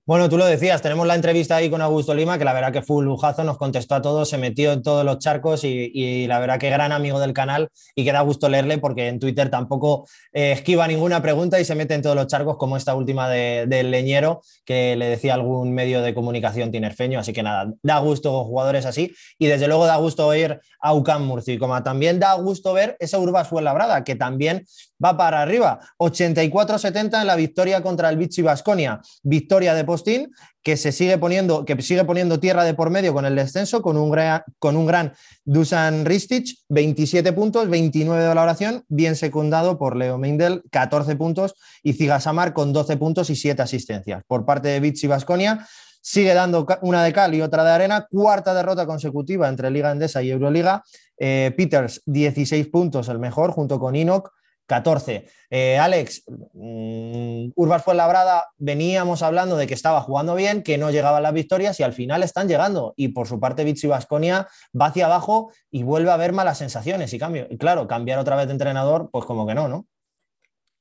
Bueno, 0.06 0.28
tú 0.28 0.36
lo 0.36 0.46
decías, 0.46 0.82
tenemos 0.82 1.06
la 1.06 1.14
entrevista 1.14 1.54
ahí 1.54 1.70
con 1.70 1.82
Augusto 1.82 2.14
Lima, 2.14 2.36
que 2.36 2.44
la 2.44 2.52
verdad 2.52 2.72
que 2.72 2.82
fue 2.82 2.96
un 2.96 3.04
lujazo, 3.04 3.44
nos 3.44 3.58
contestó 3.58 3.94
a 3.94 4.02
todos, 4.02 4.28
se 4.28 4.38
metió 4.38 4.72
en 4.72 4.82
todos 4.82 5.04
los 5.04 5.18
charcos 5.18 5.62
y, 5.62 6.26
la 6.26 6.40
verdad 6.40 6.58
que 6.58 6.68
gran 6.68 6.90
amigo 6.90 7.20
del 7.20 7.32
canal 7.32 7.68
y 7.94 8.04
que 8.04 8.10
da 8.10 8.20
gusto 8.22 8.48
leerle 8.48 8.78
porque 8.78 9.06
en 9.06 9.20
Twitter 9.20 9.50
tampoco 9.50 10.08
eh, 10.32 10.50
esquiva 10.52 10.88
ninguna 10.88 11.22
pregunta 11.22 11.60
y 11.60 11.64
se 11.64 11.76
mete 11.76 11.94
en 11.94 12.02
todos 12.02 12.16
los 12.16 12.26
charcos 12.26 12.56
como 12.56 12.76
esta 12.76 12.96
última 12.96 13.28
del 13.28 13.90
leñero 13.92 14.40
que 14.64 14.96
le 14.96 15.06
decía 15.06 15.34
algún 15.34 15.72
medio 15.74 16.02
de 16.02 16.12
comunicación 16.12 16.72
tinerfeño, 16.72 17.20
así 17.20 17.32
que 17.32 17.44
nada, 17.44 17.72
da 17.80 17.98
gusto 18.00 18.44
jugadores 18.44 18.86
así 18.86 19.14
y 19.38 19.46
desde 19.46 19.68
luego 19.68 19.86
da 19.86 19.96
gusto 19.96 20.26
oír 20.26 20.58
a 20.80 20.92
UCAM 20.92 21.24
Murci, 21.24 21.56
como 21.56 21.80
también 21.84 22.18
da 22.18 22.34
gusto 22.34 22.72
ver 22.72 22.96
esa 22.98 23.20
Urbas 23.20 23.46
Fuenlabrada, 23.46 24.02
que 24.02 24.16
también 24.16 24.64
va 25.02 25.16
para 25.16 25.42
arriba, 25.42 25.80
84-70 25.98 27.20
en 27.20 27.26
la 27.26 27.36
victoria 27.36 27.82
contra 27.82 28.08
el 28.10 28.16
Vichy 28.16 28.42
Basconia, 28.42 29.00
victoria 29.22 29.74
de 29.74 29.84
Postín, 29.84 30.32
que 30.62 30.76
se 30.76 30.92
sigue 30.92 31.16
poniendo, 31.18 31.64
que 31.64 31.80
sigue 31.80 32.04
poniendo 32.04 32.38
tierra 32.38 32.64
de 32.64 32.74
por 32.74 32.90
medio 32.90 33.14
con 33.14 33.24
el 33.24 33.34
descenso, 33.34 33.80
con 33.80 33.96
un, 33.96 34.10
gran, 34.10 34.42
con 34.58 34.76
un 34.76 34.86
gran 34.86 35.14
Dusan 35.44 36.04
Ristic, 36.04 36.58
27 36.68 37.32
puntos, 37.32 37.68
29 37.68 38.20
de 38.20 38.28
valoración, 38.28 38.84
bien 38.88 39.16
secundado 39.16 39.78
por 39.78 39.96
Leo 39.96 40.18
Meindel, 40.18 40.62
14 40.70 41.16
puntos, 41.16 41.54
y 41.82 41.94
Zigasamar 41.94 42.52
con 42.52 42.72
12 42.72 42.96
puntos 42.98 43.30
y 43.30 43.36
7 43.36 43.62
asistencias. 43.62 44.22
Por 44.26 44.44
parte 44.44 44.68
de 44.68 44.80
Vichy 44.80 45.06
Basconia, 45.06 45.66
sigue 46.00 46.34
dando 46.34 46.66
una 46.82 47.02
de 47.04 47.12
cal 47.12 47.34
y 47.34 47.42
otra 47.42 47.64
de 47.64 47.70
arena, 47.70 48.06
cuarta 48.10 48.54
derrota 48.54 48.86
consecutiva 48.86 49.48
entre 49.48 49.70
Liga 49.70 49.90
Endesa 49.90 50.22
y 50.22 50.30
Euroliga. 50.30 50.82
Eh, 51.18 51.52
Peters, 51.56 52.02
16 52.06 52.68
puntos, 52.68 53.08
el 53.08 53.18
mejor, 53.18 53.50
junto 53.52 53.78
con 53.78 53.94
Inok, 53.94 54.30
14. 54.70 55.26
Eh, 55.50 55.78
Alex, 55.78 56.22
mm, 56.28 57.50
Urbas 57.56 57.82
fue 57.82 57.96
labrada, 57.96 58.46
veníamos 58.56 59.20
hablando 59.20 59.56
de 59.56 59.66
que 59.66 59.74
estaba 59.74 60.00
jugando 60.00 60.36
bien, 60.36 60.62
que 60.62 60.78
no 60.78 60.92
llegaban 60.92 61.24
las 61.24 61.34
victorias 61.34 61.80
y 61.80 61.82
al 61.82 61.92
final 61.92 62.22
están 62.22 62.46
llegando. 62.46 62.94
Y 62.96 63.08
por 63.08 63.26
su 63.26 63.40
parte, 63.40 63.64
Vichy 63.64 63.88
Vasconia 63.88 64.46
va 64.80 64.86
hacia 64.86 65.06
abajo 65.06 65.50
y 65.72 65.82
vuelve 65.82 66.12
a 66.12 66.16
ver 66.16 66.32
malas 66.32 66.58
sensaciones. 66.58 67.12
Y 67.12 67.18
cambio, 67.18 67.48
claro, 67.58 67.88
cambiar 67.88 68.20
otra 68.20 68.36
vez 68.36 68.46
de 68.46 68.52
entrenador, 68.52 69.10
pues 69.10 69.24
como 69.24 69.44
que 69.44 69.56
no, 69.56 69.66
¿no? 69.66 69.86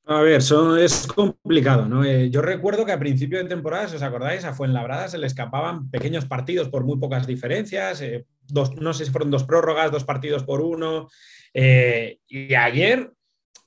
A 0.06 0.22
ver, 0.22 0.40
es 0.40 1.08
complicado, 1.08 1.88
¿no? 1.88 2.04
Eh, 2.04 2.30
yo 2.30 2.42
recuerdo 2.44 2.86
que 2.86 2.92
a 2.92 3.00
principio 3.00 3.40
de 3.40 3.50
temporada, 3.50 3.88
si 3.88 3.96
os 3.96 4.04
acordáis, 4.04 4.46
a 4.46 4.54
Fuenlabrada 4.54 5.08
se 5.08 5.18
le 5.18 5.26
escapaban 5.26 5.90
pequeños 5.90 6.26
partidos 6.26 6.70
por 6.70 6.84
muy 6.84 7.00
pocas 7.00 7.26
diferencias, 7.26 8.02
eh, 8.02 8.26
dos, 8.48 8.76
no 8.76 8.94
sé 8.94 9.06
si 9.06 9.12
fueron 9.12 9.32
dos 9.32 9.46
prórrogas, 9.46 9.92
dos 9.92 10.04
partidos 10.04 10.44
por 10.44 10.62
uno. 10.62 11.10
y 11.54 12.54
ayer 12.54 13.12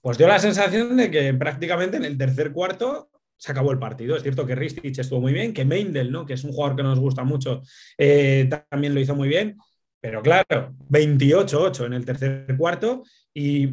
pues 0.03 0.19
dio 0.19 0.27
la 0.29 0.39
sensación 0.39 0.97
de 0.97 1.11
que 1.11 1.33
prácticamente 1.33 1.97
en 1.97 2.05
el 2.05 2.19
tercer 2.19 2.53
cuarto 2.53 3.09
se 3.39 3.53
acabó 3.53 3.73
el 3.73 3.79
partido. 3.79 4.17
Es 4.17 4.23
cierto 4.23 4.45
que 4.45 4.55
Ristich 4.55 4.99
estuvo 4.99 5.21
muy 5.21 5.33
bien, 5.33 5.55
que 5.55 5.65
Meindel, 5.65 6.13
¿no? 6.13 6.27
que 6.27 6.35
es 6.35 6.45
un 6.45 6.53
jugador 6.53 6.77
que 6.77 6.83
nos 6.83 6.99
gusta 6.99 7.25
mucho, 7.25 7.63
eh, 7.97 8.49
también 8.71 8.95
lo 8.95 9.01
hizo 9.01 9.15
muy 9.15 9.29
bien. 9.29 9.57
Pero 10.01 10.21
claro, 10.21 10.75
28-8 10.91 11.87
en 11.87 11.93
el 11.93 12.05
tercer 12.05 12.57
cuarto. 12.59 13.05
Y 13.33 13.69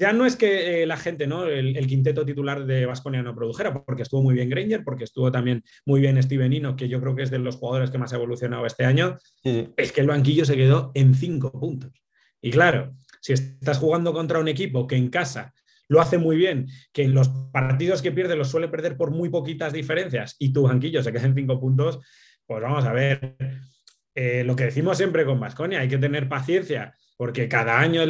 ya 0.00 0.14
no 0.14 0.24
es 0.24 0.34
que 0.34 0.82
eh, 0.82 0.86
la 0.86 0.96
gente, 0.96 1.26
¿no? 1.26 1.44
El, 1.44 1.86
quinteto 1.86 2.24
titular 2.24 2.64
de 2.64 2.86
Vasconia 2.86 3.22
no 3.22 3.34
produjera, 3.34 3.84
porque 3.84 4.02
estuvo 4.02 4.22
muy 4.22 4.34
bien 4.34 4.48
Granger, 4.48 4.82
porque 4.82 5.04
estuvo 5.04 5.30
también 5.30 5.62
muy 5.84 6.00
bien 6.00 6.20
Stevenino, 6.22 6.76
que 6.76 6.88
yo 6.88 6.98
creo 7.00 7.14
que 7.14 7.24
es 7.24 7.30
de 7.30 7.38
los 7.38 7.56
jugadores 7.56 7.90
que 7.90 7.98
más 7.98 8.12
ha 8.14 8.16
evolucionado 8.16 8.64
este 8.64 8.86
año. 8.86 9.18
Es 9.76 9.92
que 9.92 10.00
el 10.00 10.06
banquillo 10.06 10.46
se 10.46 10.56
quedó 10.56 10.92
en 10.94 11.14
cinco 11.14 11.52
puntos. 11.52 11.92
Y 12.40 12.50
claro, 12.50 12.94
si 13.20 13.34
estás 13.34 13.78
jugando 13.78 14.14
contra 14.14 14.38
un 14.38 14.48
equipo 14.48 14.86
que 14.86 14.96
en 14.96 15.10
casa 15.10 15.52
lo 15.88 16.00
hace 16.00 16.18
muy 16.18 16.36
bien, 16.36 16.66
que 16.92 17.04
en 17.04 17.14
los 17.14 17.28
partidos 17.52 18.02
que 18.02 18.12
pierde 18.12 18.36
los 18.36 18.50
suele 18.50 18.68
perder 18.68 18.96
por 18.96 19.10
muy 19.10 19.28
poquitas 19.28 19.72
diferencias 19.72 20.36
y 20.38 20.52
tu 20.52 20.62
banquillo 20.62 21.02
se 21.02 21.12
queda 21.12 21.26
en 21.26 21.34
cinco 21.34 21.60
puntos, 21.60 22.00
pues 22.46 22.62
vamos 22.62 22.84
a 22.84 22.92
ver. 22.92 23.36
Eh, 24.14 24.44
lo 24.44 24.56
que 24.56 24.64
decimos 24.64 24.96
siempre 24.96 25.26
con 25.26 25.38
Vasconia, 25.38 25.80
hay 25.80 25.88
que 25.88 25.98
tener 25.98 26.26
paciencia, 26.26 26.94
porque 27.18 27.48
cada 27.48 27.78
año 27.78 28.02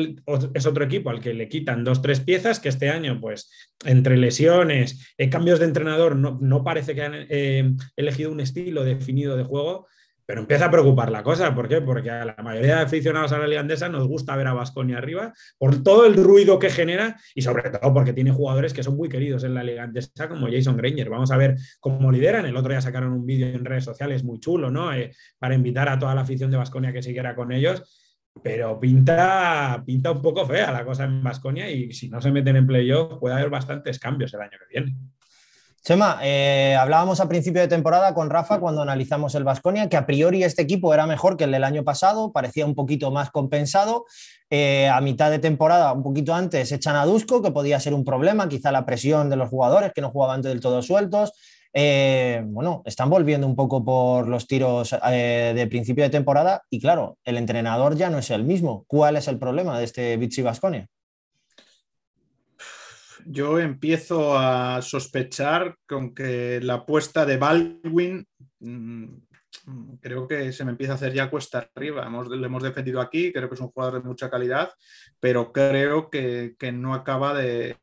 es 0.55 0.67
otro 0.67 0.85
equipo 0.85 1.11
al 1.11 1.21
que 1.21 1.35
le 1.35 1.49
quitan 1.49 1.83
dos, 1.83 2.01
tres 2.01 2.21
piezas, 2.21 2.61
que 2.61 2.69
este 2.69 2.91
año, 2.91 3.21
pues, 3.21 3.51
entre 3.85 4.17
lesiones, 4.17 5.15
eh, 5.19 5.29
cambios 5.29 5.59
de 5.59 5.67
entrenador, 5.67 6.15
no, 6.15 6.65
parece 6.65 6.95
que 6.95 7.03
han 7.03 7.27
eh, 7.29 7.75
elegido 7.97 8.31
un 8.31 8.41
estilo 8.41 8.85
definido 8.85 9.37
de 9.37 9.45
juego, 9.45 9.89
pero 10.27 10.41
empieza 10.41 10.67
a 10.67 10.71
preocupar 10.71 11.11
la 11.11 11.23
cosa. 11.23 11.55
¿Por 11.55 11.69
qué? 11.69 11.81
Porque 11.81 12.11
a 12.11 12.25
la 12.25 12.37
mayoría 12.43 12.77
de 12.77 12.83
aficionados 12.83 13.33
a 13.33 13.39
la 13.39 13.47
Liga 13.47 13.61
Andesa 13.61 13.89
nos 13.89 14.07
gusta 14.09 14.35
ver 14.37 14.49
a 14.49 14.53
Vasconia 14.53 14.99
arriba 14.99 15.33
por 15.57 15.83
todo 15.83 16.05
el 16.05 16.15
ruido 16.15 16.59
que 16.59 16.69
genera 16.69 17.17
y 17.35 17.43
sobre 17.43 17.71
todo 17.71 17.95
porque 17.95 18.13
tiene 18.13 18.33
jugadores 18.33 18.75
que 18.75 18.83
son 18.83 18.97
muy 18.97 19.09
queridos 19.09 19.45
en 19.45 19.55
la 19.55 19.63
Liga 19.63 19.85
Andesa 19.85 20.29
como 20.29 20.49
Jason 20.51 20.77
Granger. 20.77 21.09
Vamos 21.09 21.31
a 21.31 21.37
ver 21.37 21.57
cómo 21.79 22.11
lideran. 22.11 22.45
El 22.45 22.57
otro 22.57 22.71
día 22.71 22.81
sacaron 22.81 23.13
un 23.13 23.25
vídeo 23.25 23.47
en 23.47 23.65
redes 23.65 23.85
sociales 23.85 24.25
muy 24.25 24.41
chulo, 24.41 24.71
¿no? 24.71 24.93
Eh, 24.93 25.13
para 25.39 25.55
invitar 25.55 25.89
a 25.89 25.99
toda 25.99 26.15
la 26.15 26.23
afición 26.23 26.51
de 26.51 26.57
Vasconia 26.57 26.93
que 26.93 27.03
siguiera 27.03 27.37
con 27.37 27.53
ellos. 27.53 27.83
Pero 28.43 28.79
pinta, 28.79 29.83
pinta 29.87 30.11
un 30.11 30.21
poco 30.21 30.45
fea 30.45 30.71
la 30.71 30.85
cosa 30.85 31.05
en 31.05 31.23
Vasconia 31.23 31.71
y 31.71 31.93
si 31.93 32.09
no 32.09 32.21
se 32.21 32.31
meten 32.31 32.57
en 32.57 32.67
playoff 32.67 33.19
puede 33.19 33.35
haber 33.35 33.49
bastantes 33.49 33.99
cambios 33.99 34.35
el 34.35 34.41
año 34.41 34.59
que 34.59 34.81
viene. 34.81 34.97
Chema, 35.87 36.19
eh, 36.21 36.75
hablábamos 36.75 37.21
a 37.21 37.29
principio 37.29 37.61
de 37.61 37.69
temporada 37.69 38.13
con 38.13 38.29
Rafa 38.29 38.59
cuando 38.59 38.83
analizamos 38.83 39.37
el 39.37 39.45
Vasconia, 39.45 39.89
que 39.89 39.97
a 39.97 40.05
priori 40.05 40.43
este 40.43 40.63
equipo 40.63 40.93
era 40.93 41.07
mejor 41.07 41.37
que 41.37 41.45
el 41.45 41.53
del 41.53 41.63
año 41.63 41.85
pasado, 41.85 42.33
parecía 42.33 42.67
un 42.67 42.75
poquito 42.75 43.13
más 43.13 43.31
compensado. 43.31 44.05
Eh, 44.51 44.89
a 44.89 45.01
mitad 45.01 45.31
de 45.31 45.39
temporada, 45.39 45.93
un 45.93 46.03
poquito 46.03 46.35
antes, 46.35 46.73
echan 46.73 46.97
a 46.97 47.05
Dusko, 47.05 47.41
que 47.41 47.53
podía 47.53 47.79
ser 47.79 47.95
un 47.95 48.05
problema, 48.05 48.49
quizá 48.49 48.73
la 48.73 48.85
presión 48.85 49.31
de 49.31 49.37
los 49.37 49.49
jugadores 49.49 49.93
que 49.93 50.01
no 50.01 50.11
jugaban 50.11 50.43
del 50.43 50.59
todo 50.59 50.83
sueltos. 50.83 51.35
Eh, 51.73 52.43
bueno, 52.47 52.83
están 52.85 53.09
volviendo 53.09 53.47
un 53.47 53.55
poco 53.55 53.85
por 53.85 54.27
los 54.27 54.49
tiros 54.49 54.91
de 54.91 55.67
principio 55.71 56.03
de 56.03 56.11
temporada 56.11 56.63
y 56.69 56.81
claro, 56.81 57.19
el 57.23 57.37
entrenador 57.37 57.95
ya 57.95 58.11
no 58.11 58.19
es 58.19 58.31
el 58.31 58.43
mismo. 58.43 58.85
¿Cuál 58.89 59.19
es 59.19 59.29
el 59.29 59.39
problema 59.39 59.79
de 59.79 59.85
este 59.85 60.17
Vichy 60.17 60.43
Vasconia? 60.43 60.89
Yo 63.29 63.59
empiezo 63.59 64.39
a 64.39 64.81
sospechar 64.83 65.77
con 65.87 66.15
que 66.15 66.61
la 66.63 66.75
apuesta 66.75 67.27
de 67.27 67.37
Baldwin 67.37 68.27
mm, 68.61 69.05
creo 70.01 70.27
que 70.29 70.53
se 70.53 70.65
me 70.65 70.73
empieza 70.73 70.93
a 70.93 70.97
hacer 70.97 71.13
ya 71.13 71.31
cuesta 71.31 71.69
arriba. 71.75 72.07
Hemos, 72.07 72.29
lo 72.29 72.47
hemos 72.47 72.63
defendido 72.63 73.01
aquí, 73.01 73.33
creo 73.33 73.49
que 73.49 73.55
es 73.55 73.61
un 73.61 73.71
jugador 73.71 74.03
de 74.03 74.09
mucha 74.09 74.31
calidad, 74.31 74.71
pero 75.21 75.53
creo 75.53 76.11
que, 76.11 76.55
no 76.73 76.95
acaba 76.95 77.35
de, 77.35 77.79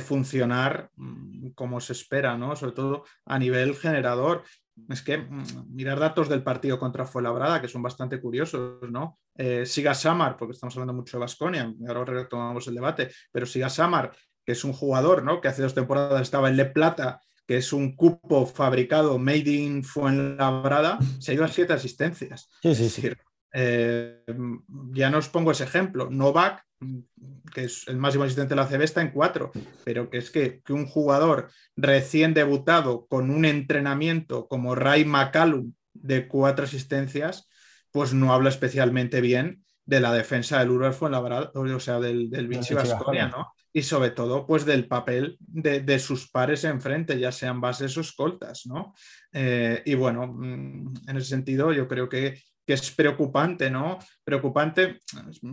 funcionar 0.00 0.90
mm, 0.96 1.50
como 1.50 1.80
se 1.80 1.92
espera, 1.92 2.36
¿no? 2.36 2.56
Sobre 2.56 2.72
todo 2.72 3.04
a 3.26 3.38
nivel 3.38 3.76
generador. 3.76 4.42
es 4.88 5.02
que 5.02 5.18
mm, 5.18 5.74
mirar 5.74 6.00
datos 6.00 6.28
del 6.28 6.42
partido 6.42 6.78
contra 6.78 7.06
Fuenlabrada, 7.06 7.60
que 7.60 7.68
son 7.68 7.82
bastante 7.82 8.20
curiosos, 8.20 8.90
¿no? 8.90 9.18
Eh, 9.36 9.66
Siga 9.66 9.94
Samar, 9.94 10.36
porque 10.36 10.52
estamos 10.52 10.74
hablando 10.74 10.94
mucho 10.94 11.16
de 11.16 11.22
Basconia, 11.22 11.72
ahora 11.88 12.04
retomamos 12.04 12.66
el 12.66 12.74
debate, 12.74 13.10
pero 13.30 13.46
Siga 13.46 13.68
Samar, 13.68 14.12
que 14.44 14.52
es 14.52 14.64
un 14.64 14.72
jugador, 14.72 15.22
¿no? 15.22 15.40
Que 15.40 15.48
hace 15.48 15.62
dos 15.62 15.74
temporadas 15.74 16.22
estaba 16.22 16.48
en 16.48 16.56
Le 16.56 16.66
Plata, 16.66 17.20
que 17.46 17.56
es 17.56 17.72
un 17.72 17.94
cupo 17.94 18.46
fabricado 18.46 19.18
made 19.18 19.50
in 19.50 19.84
Fuenlabrada, 19.84 20.98
se 21.18 21.32
ha 21.32 21.34
ido 21.34 21.44
a 21.44 21.48
siete 21.48 21.72
asistencias. 21.72 22.48
Sí, 22.62 22.74
sí, 22.74 22.88
sí. 22.88 23.10
Eh, 23.52 24.24
ya 24.92 25.10
no 25.10 25.18
os 25.18 25.28
pongo 25.28 25.52
ese 25.52 25.64
ejemplo. 25.64 26.10
Novak, 26.10 26.64
que 27.52 27.64
es 27.64 27.86
el 27.86 27.98
máximo 27.98 28.24
asistente 28.24 28.54
de 28.54 28.56
la 28.56 28.66
CB, 28.66 28.82
está 28.82 29.00
en 29.00 29.12
cuatro, 29.12 29.52
pero 29.84 30.10
que 30.10 30.18
es 30.18 30.30
que, 30.30 30.62
un 30.70 30.86
jugador 30.86 31.50
recién 31.76 32.34
debutado 32.34 33.06
con 33.06 33.30
un 33.30 33.44
entrenamiento 33.44 34.48
como 34.48 34.74
Ray 34.74 35.04
McCallum 35.04 35.72
de 35.92 36.26
cuatro 36.26 36.64
asistencias, 36.64 37.48
pues 37.92 38.12
no 38.12 38.32
habla 38.32 38.48
especialmente 38.48 39.20
bien 39.20 39.64
de 39.86 40.00
la 40.00 40.12
defensa 40.12 40.58
del 40.58 40.70
Uruguay 40.70 40.92
Fuenlabrada, 40.92 41.52
o 41.54 41.80
sea, 41.80 42.00
del, 42.00 42.30
del 42.30 42.48
Vichy 42.48 42.74
Vasconia, 42.74 43.28
¿no? 43.28 43.53
Y 43.76 43.82
sobre 43.82 44.10
todo, 44.10 44.46
pues 44.46 44.64
del 44.64 44.86
papel 44.86 45.36
de, 45.40 45.98
sus 45.98 46.30
pares 46.30 46.62
enfrente, 46.62 47.18
ya 47.18 47.32
sean 47.32 47.60
bases 47.60 47.96
o 47.98 48.02
escoltas, 48.02 48.66
¿no? 48.66 48.94
Eh, 49.32 49.82
y 49.84 49.94
bueno, 49.94 50.28
mm, 50.28 50.94
en 51.08 51.16
ese 51.16 51.26
sentido, 51.26 51.72
yo 51.72 51.88
creo 51.88 52.08
que 52.08 52.38
que 52.66 52.72
es 52.72 52.90
preocupante, 52.90 53.70
¿no? 53.70 53.98
Preocupante, 54.24 55.00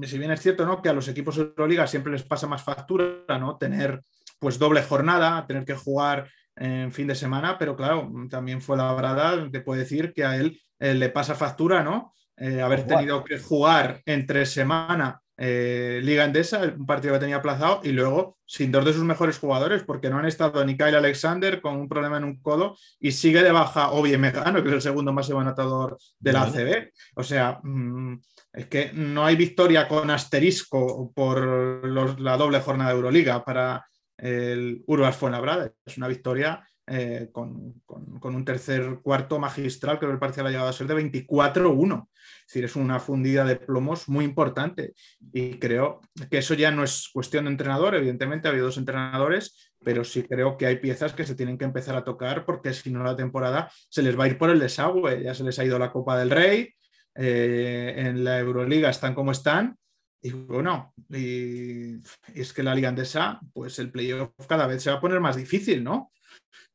si 0.04 0.18
bien 0.18 0.32
es 0.32 0.42
cierto, 0.42 0.66
¿no? 0.66 0.82
Que 0.82 0.90
a 0.90 0.94
los 0.94 1.08
equipos 1.08 1.36
de 1.36 1.44
Euroliga 1.44 1.88
siempre 1.88 2.12
les 2.12 2.24
pasa 2.24 2.48
más 2.48 2.64
factura, 2.64 3.38
¿no? 3.40 3.58
Tener 3.58 4.02
pues 4.40 4.58
doble 4.58 4.82
jornada, 4.82 5.46
tener 5.46 5.66
que 5.66 5.76
jugar 5.76 6.30
en 6.56 6.92
fin 6.92 7.08
de 7.08 7.16
semana, 7.16 7.58
pero 7.58 7.76
claro, 7.76 8.12
también 8.30 8.62
fue 8.62 8.78
la 8.78 8.94
verdad, 8.94 9.50
te 9.52 9.62
puede 9.62 9.82
decir 9.82 10.14
que 10.14 10.26
a 10.26 10.36
él 10.36 10.60
eh, 10.80 10.94
le 10.94 11.10
pasa 11.10 11.36
factura, 11.36 11.84
¿no? 11.84 12.14
Eh, 12.38 12.62
haber 12.62 12.88
tenido 12.88 13.24
que 13.24 13.40
jugar 13.40 14.02
entre 14.06 14.46
semana 14.46 15.21
eh, 15.44 16.02
Liga 16.04 16.24
Endesa, 16.24 16.62
un 16.78 16.86
partido 16.86 17.16
que 17.16 17.20
tenía 17.20 17.38
aplazado, 17.38 17.82
y 17.84 17.94
luego 17.94 18.38
sin 18.46 18.72
dos 18.72 18.86
de 18.86 18.94
sus 18.94 19.04
mejores 19.04 19.40
jugadores, 19.40 19.82
porque 19.82 20.08
no 20.08 20.20
han 20.20 20.28
estado 20.28 20.64
ni 20.64 20.78
Kyle 20.78 20.96
Alexander 20.96 21.62
con 21.62 21.78
un 21.78 21.90
problema 21.90 22.18
en 22.18 22.26
un 22.26 22.40
codo 22.40 22.78
y 23.00 23.12
sigue 23.12 23.42
de 23.42 23.52
baja 23.52 23.90
Obie 23.90 24.20
Megano, 24.20 24.62
que 24.62 24.70
es 24.70 24.76
el 24.76 24.82
segundo 24.84 25.14
más 25.14 25.32
anotador 25.32 25.98
de 26.20 26.32
la 26.32 26.44
ACB. 26.44 26.92
O 27.16 27.24
sea, 27.24 27.60
mm, 27.64 28.22
es 28.54 28.68
que 28.68 28.92
no 28.94 29.26
hay 29.26 29.36
victoria 29.36 29.88
con 29.88 30.12
asterisco 30.12 31.12
por 31.12 31.90
la 32.20 32.38
doble 32.38 32.60
jornada 32.60 32.92
de 32.92 32.98
Euroliga 32.98 33.44
para 33.44 33.84
el 34.18 34.84
Uruguay 34.86 35.12
Fuenlabrada. 35.12 35.72
Es 35.84 35.98
una 35.98 36.08
victoria 36.08 36.64
eh, 36.88 37.30
con, 37.32 37.82
un 38.22 38.46
tercer 38.46 39.00
cuarto 39.02 39.40
magistral, 39.40 40.00
que 40.00 40.06
el 40.06 40.20
parcial 40.20 40.48
ha 40.48 40.50
llegado 40.50 40.70
a 40.70 40.74
ser 40.74 40.88
de 40.88 40.96
24-1. 40.96 42.08
Es 42.12 42.48
decir, 42.48 42.66
es 42.66 42.76
una 42.76 43.00
fundida 43.00 43.46
de 43.46 43.56
plomos 43.56 44.10
muy 44.10 44.26
importante. 44.26 44.94
Y 45.32 45.60
creo 45.60 46.02
que 46.30 46.40
eso 46.40 46.54
ya 46.54 46.72
no 46.72 46.84
es 46.84 47.10
cuestión 47.14 47.46
de 47.46 47.52
entrenador, 47.52 47.96
evidentemente 47.96 48.48
ha 48.48 48.52
habido 48.52 48.66
dos 48.66 48.78
entrenadores, 48.78 49.72
pero 49.84 50.04
sí 50.04 50.24
creo 50.24 50.58
que 50.58 50.66
hay 50.66 50.78
piezas 50.78 51.14
que 51.14 51.26
se 51.26 51.36
tienen 51.36 51.58
que 51.58 51.66
empezar 51.66 51.96
a 51.96 52.04
tocar 52.04 52.46
porque 52.46 52.74
si 52.74 52.92
no 52.92 53.04
la 53.04 53.16
temporada 53.16 53.72
se 53.90 54.04
les 54.04 54.20
va 54.20 54.26
a 54.26 54.28
ir 54.28 54.38
por 54.38 54.50
el 54.50 54.60
desagüe. 54.60 55.24
Ya 55.24 55.34
se 55.34 55.44
les 55.44 55.58
ha 55.60 55.66
ido 55.66 55.80
la 55.80 55.92
Copa 55.92 56.18
del 56.18 56.30
Rey, 56.30 56.74
eh, 57.16 57.94
en 57.98 58.24
la 58.24 58.40
Euroliga 58.40 58.90
están 58.90 59.14
como 59.14 59.32
están. 59.32 59.78
Y 60.22 60.32
bueno, 60.32 60.94
y, 61.10 61.96
es 62.36 62.54
que 62.54 62.64
la 62.64 62.76
Liga 62.76 62.90
Andesa, 62.90 63.40
pues 63.54 63.80
el 63.80 63.92
playoff 63.92 64.32
cada 64.48 64.68
vez 64.68 64.84
se 64.84 64.92
va 64.92 64.98
a 64.98 65.02
poner 65.02 65.20
más 65.20 65.36
difícil, 65.36 65.84
¿no? 65.84 66.12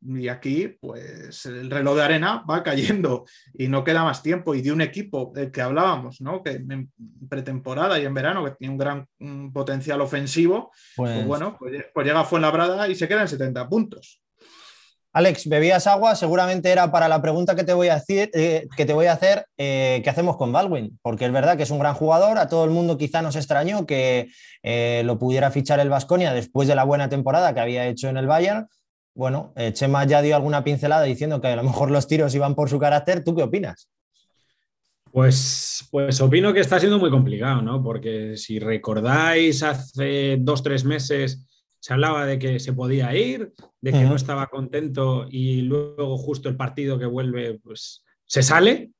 Y 0.08 0.28
aquí, 0.28 0.68
pues 0.80 1.46
el 1.46 1.70
reloj 1.70 1.96
de 1.96 2.02
arena 2.02 2.44
va 2.48 2.62
cayendo 2.62 3.24
y 3.54 3.68
no 3.68 3.82
queda 3.82 4.04
más 4.04 4.22
tiempo. 4.22 4.54
Y 4.54 4.62
de 4.62 4.72
un 4.72 4.80
equipo 4.80 5.32
del 5.34 5.50
que 5.50 5.62
hablábamos, 5.62 6.20
¿no? 6.20 6.42
Que 6.42 6.50
en 6.50 6.92
pretemporada 7.28 7.98
y 7.98 8.04
en 8.04 8.14
verano, 8.14 8.44
que 8.44 8.52
tiene 8.52 8.72
un 8.72 8.78
gran 8.78 9.52
potencial 9.52 10.00
ofensivo, 10.00 10.70
pues, 10.94 11.12
pues 11.12 11.26
bueno, 11.26 11.56
pues, 11.58 11.86
pues, 11.92 12.06
llega 12.06 12.20
a 12.20 12.24
Fuenlabrada 12.24 12.88
y 12.88 12.94
se 12.94 13.08
queda 13.08 13.22
en 13.22 13.28
70 13.28 13.68
puntos. 13.68 14.22
Alex, 15.16 15.48
bebías 15.48 15.86
agua, 15.86 16.14
seguramente 16.14 16.70
era 16.70 16.92
para 16.92 17.08
la 17.08 17.22
pregunta 17.22 17.56
que 17.56 17.64
te 17.64 17.72
voy 17.72 17.88
a, 17.88 17.94
decir, 17.94 18.28
eh, 18.34 18.68
que 18.76 18.84
te 18.84 18.92
voy 18.92 19.06
a 19.06 19.14
hacer, 19.14 19.46
eh, 19.56 20.02
¿qué 20.04 20.10
hacemos 20.10 20.36
con 20.36 20.52
Baldwin? 20.52 20.98
Porque 21.00 21.24
es 21.24 21.32
verdad 21.32 21.56
que 21.56 21.62
es 21.62 21.70
un 21.70 21.78
gran 21.78 21.94
jugador, 21.94 22.36
a 22.36 22.48
todo 22.48 22.66
el 22.66 22.70
mundo 22.70 22.98
quizá 22.98 23.22
nos 23.22 23.34
extrañó 23.34 23.86
que 23.86 24.28
eh, 24.62 25.00
lo 25.06 25.18
pudiera 25.18 25.50
fichar 25.50 25.80
el 25.80 25.88
Vasconia 25.88 26.34
después 26.34 26.68
de 26.68 26.74
la 26.74 26.84
buena 26.84 27.08
temporada 27.08 27.54
que 27.54 27.60
había 27.60 27.86
hecho 27.86 28.10
en 28.10 28.18
el 28.18 28.26
Bayern, 28.26 28.68
bueno, 29.16 29.54
eh, 29.56 29.72
Chema 29.72 30.04
ya 30.04 30.20
dio 30.20 30.36
alguna 30.36 30.62
pincelada 30.62 31.04
diciendo 31.04 31.40
que 31.40 31.48
a 31.48 31.56
lo 31.56 31.64
mejor 31.64 31.90
los 31.90 32.06
tiros 32.06 32.34
iban 32.34 32.54
por 32.54 32.68
su 32.68 32.78
carácter. 32.78 33.24
¿Tú 33.24 33.34
qué 33.34 33.42
opinas? 33.42 33.88
Pues, 35.10 35.88
pues 35.90 36.20
opino 36.20 36.52
que 36.52 36.60
está 36.60 36.78
siendo 36.78 36.98
muy 36.98 37.10
complicado, 37.10 37.62
¿no? 37.62 37.82
Porque 37.82 38.36
si 38.36 38.58
recordáis, 38.58 39.62
hace 39.62 40.36
dos, 40.38 40.62
tres 40.62 40.84
meses 40.84 41.46
se 41.80 41.94
hablaba 41.94 42.26
de 42.26 42.38
que 42.38 42.60
se 42.60 42.74
podía 42.74 43.14
ir, 43.16 43.54
de 43.80 43.92
que 43.92 44.04
no 44.04 44.16
estaba 44.16 44.48
contento 44.48 45.26
y 45.30 45.62
luego 45.62 46.18
justo 46.18 46.50
el 46.50 46.56
partido 46.56 46.98
que 46.98 47.06
vuelve, 47.06 47.58
pues 47.60 48.04
se 48.26 48.42
sale. 48.42 48.90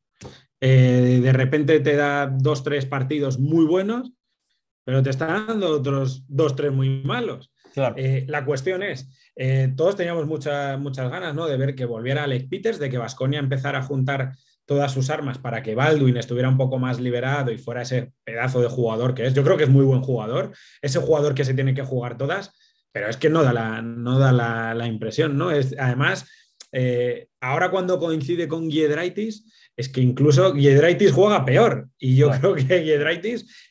Eh, 0.61 1.21
de 1.23 1.33
repente 1.35 1.81
te 1.81 1.95
da 1.95 2.27
dos, 2.27 2.63
tres 2.63 2.87
partidos 2.87 3.39
muy 3.39 3.67
buenos, 3.67 4.13
pero 4.85 5.03
te 5.03 5.11
está 5.11 5.27
dando 5.27 5.69
otros 5.69 6.25
dos, 6.27 6.57
tres 6.57 6.73
muy 6.73 7.03
malos. 7.03 7.51
Eh, 7.97 8.25
la 8.29 8.45
cuestión 8.45 8.83
es, 8.83 9.09
eh, 9.35 9.73
todos 9.77 9.97
teníamos 9.97 10.27
muchas 10.27 11.11
ganas 11.11 11.35
¿no? 11.35 11.47
de 11.47 11.57
ver 11.57 11.75
que 11.75 11.85
volviera 11.85 12.25
Alec 12.25 12.49
Peters, 12.49 12.79
de 12.79 12.89
que 12.89 12.99
Vasconia 12.99 13.39
empezara 13.39 13.81
a 13.81 13.83
juntar 13.83 14.33
todas 14.65 14.93
sus 14.93 15.11
armas 15.11 15.39
para 15.39 15.62
que 15.62 15.75
Baldwin 15.75 16.17
estuviera 16.17 16.49
un 16.49 16.57
poco 16.57 16.79
más 16.79 16.99
liberado 16.99 17.53
y 17.53 17.59
fuera 17.59 17.83
ese 17.83 18.12
pedazo 18.25 18.61
de 18.61 18.69
jugador 18.69 19.15
que 19.15 19.27
es. 19.27 19.35
Yo 19.35 19.45
creo 19.45 19.57
que 19.57 19.65
es 19.65 19.71
muy 19.71 19.85
buen 19.85 20.03
jugador, 20.03 20.53
ese 20.83 20.99
jugador 20.99 21.35
que 21.35 21.45
se 21.45 21.55
tiene 21.55 21.75
que 21.75 21.83
jugar 21.83 22.17
todas, 22.17 22.53
pero 22.93 23.09
es 23.09 23.17
que 23.17 23.31
no 23.31 23.43
da 23.43 23.53
la, 23.53 23.83
no 23.83 24.19
da 24.19 24.33
la, 24.33 24.87
impresión, 24.87 25.37
¿no? 25.37 25.51
Es, 25.51 25.75
además, 25.79 26.27
eh, 26.73 27.29
ahora 27.41 27.71
cuando 27.71 27.99
coincide 27.99 28.49
con 28.49 28.71
Giedraitis, 28.71 29.45
es 29.77 29.89
que 29.91 30.01
incluso 30.01 30.55
Giedraitis 30.55 31.12
juega 31.12 31.45
peor. 31.45 31.89
Y 31.99 32.17
yo 32.17 32.31
creo 32.31 32.55
que 32.55 32.83
Giedraitis 32.83 33.71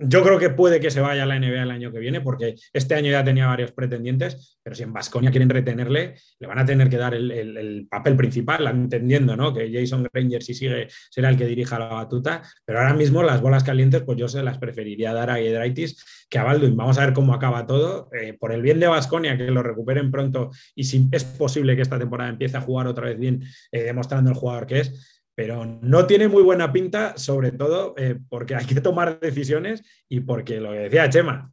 yo 0.00 0.22
creo 0.22 0.38
que 0.38 0.50
puede 0.50 0.80
que 0.80 0.90
se 0.90 1.00
vaya 1.00 1.24
a 1.24 1.26
la 1.26 1.38
NBA 1.38 1.62
el 1.62 1.70
año 1.70 1.92
que 1.92 1.98
viene, 1.98 2.20
porque 2.20 2.54
este 2.72 2.94
año 2.94 3.10
ya 3.10 3.22
tenía 3.22 3.46
varios 3.46 3.72
pretendientes, 3.72 4.58
pero 4.62 4.74
si 4.74 4.82
en 4.82 4.92
Vasconia 4.92 5.30
quieren 5.30 5.50
retenerle, 5.50 6.14
le 6.38 6.46
van 6.46 6.58
a 6.58 6.64
tener 6.64 6.88
que 6.88 6.96
dar 6.96 7.14
el, 7.14 7.86
papel 7.90 8.16
principal, 8.16 8.66
entendiendo 8.66 9.36
¿no? 9.36 9.52
que 9.52 9.70
Jason 9.72 10.08
Granger, 10.12 10.42
si 10.42 10.54
sigue, 10.54 10.88
será 11.10 11.28
el 11.28 11.36
que 11.36 11.46
dirija 11.46 11.78
la 11.78 11.86
batuta, 11.86 12.42
pero 12.64 12.80
ahora 12.80 12.94
mismo 12.94 13.22
las 13.22 13.40
bolas 13.40 13.64
calientes, 13.64 14.02
pues 14.02 14.18
yo 14.18 14.28
se 14.28 14.42
las 14.42 14.58
preferiría 14.58 15.12
dar 15.12 15.30
a 15.30 15.40
Hiedraitis 15.40 16.26
que 16.30 16.38
a 16.38 16.44
Baldwin. 16.44 16.76
Vamos 16.76 16.96
a 16.96 17.04
ver 17.04 17.12
cómo 17.12 17.34
acaba 17.34 17.66
todo. 17.66 18.08
Eh, 18.12 18.34
por 18.38 18.52
el 18.52 18.62
bien 18.62 18.78
de 18.80 18.86
Vasconia, 18.86 19.36
que 19.36 19.50
lo 19.50 19.62
recuperen 19.62 20.10
pronto 20.10 20.50
y 20.74 20.84
si 20.84 21.08
es 21.10 21.24
posible 21.24 21.76
que 21.76 21.82
esta 21.82 21.98
temporada 21.98 22.30
empiece 22.30 22.56
a 22.56 22.60
jugar 22.60 22.86
otra 22.86 23.06
vez 23.06 23.18
bien, 23.18 23.42
eh, 23.72 23.82
demostrando 23.82 24.30
el 24.30 24.36
jugador 24.36 24.66
que 24.66 24.80
es 24.80 25.19
pero 25.42 25.64
no 25.64 26.06
tiene 26.06 26.28
muy 26.28 26.42
buena 26.42 26.70
pinta, 26.70 27.16
sobre 27.16 27.50
todo 27.50 27.94
eh, 27.96 28.14
porque 28.28 28.54
hay 28.54 28.66
que 28.66 28.78
tomar 28.82 29.18
decisiones 29.20 29.82
y 30.06 30.20
porque 30.20 30.60
lo 30.60 30.70
que 30.70 30.80
decía 30.80 31.08
Chema, 31.08 31.50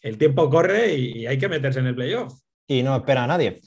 el 0.00 0.16
tiempo 0.16 0.48
corre 0.48 0.94
y 0.94 1.26
hay 1.26 1.36
que 1.36 1.48
meterse 1.48 1.80
en 1.80 1.88
el 1.88 1.96
playoff. 1.96 2.32
Y 2.68 2.84
no 2.84 2.94
espera 2.94 3.24
a 3.24 3.26
nadie. 3.26 3.60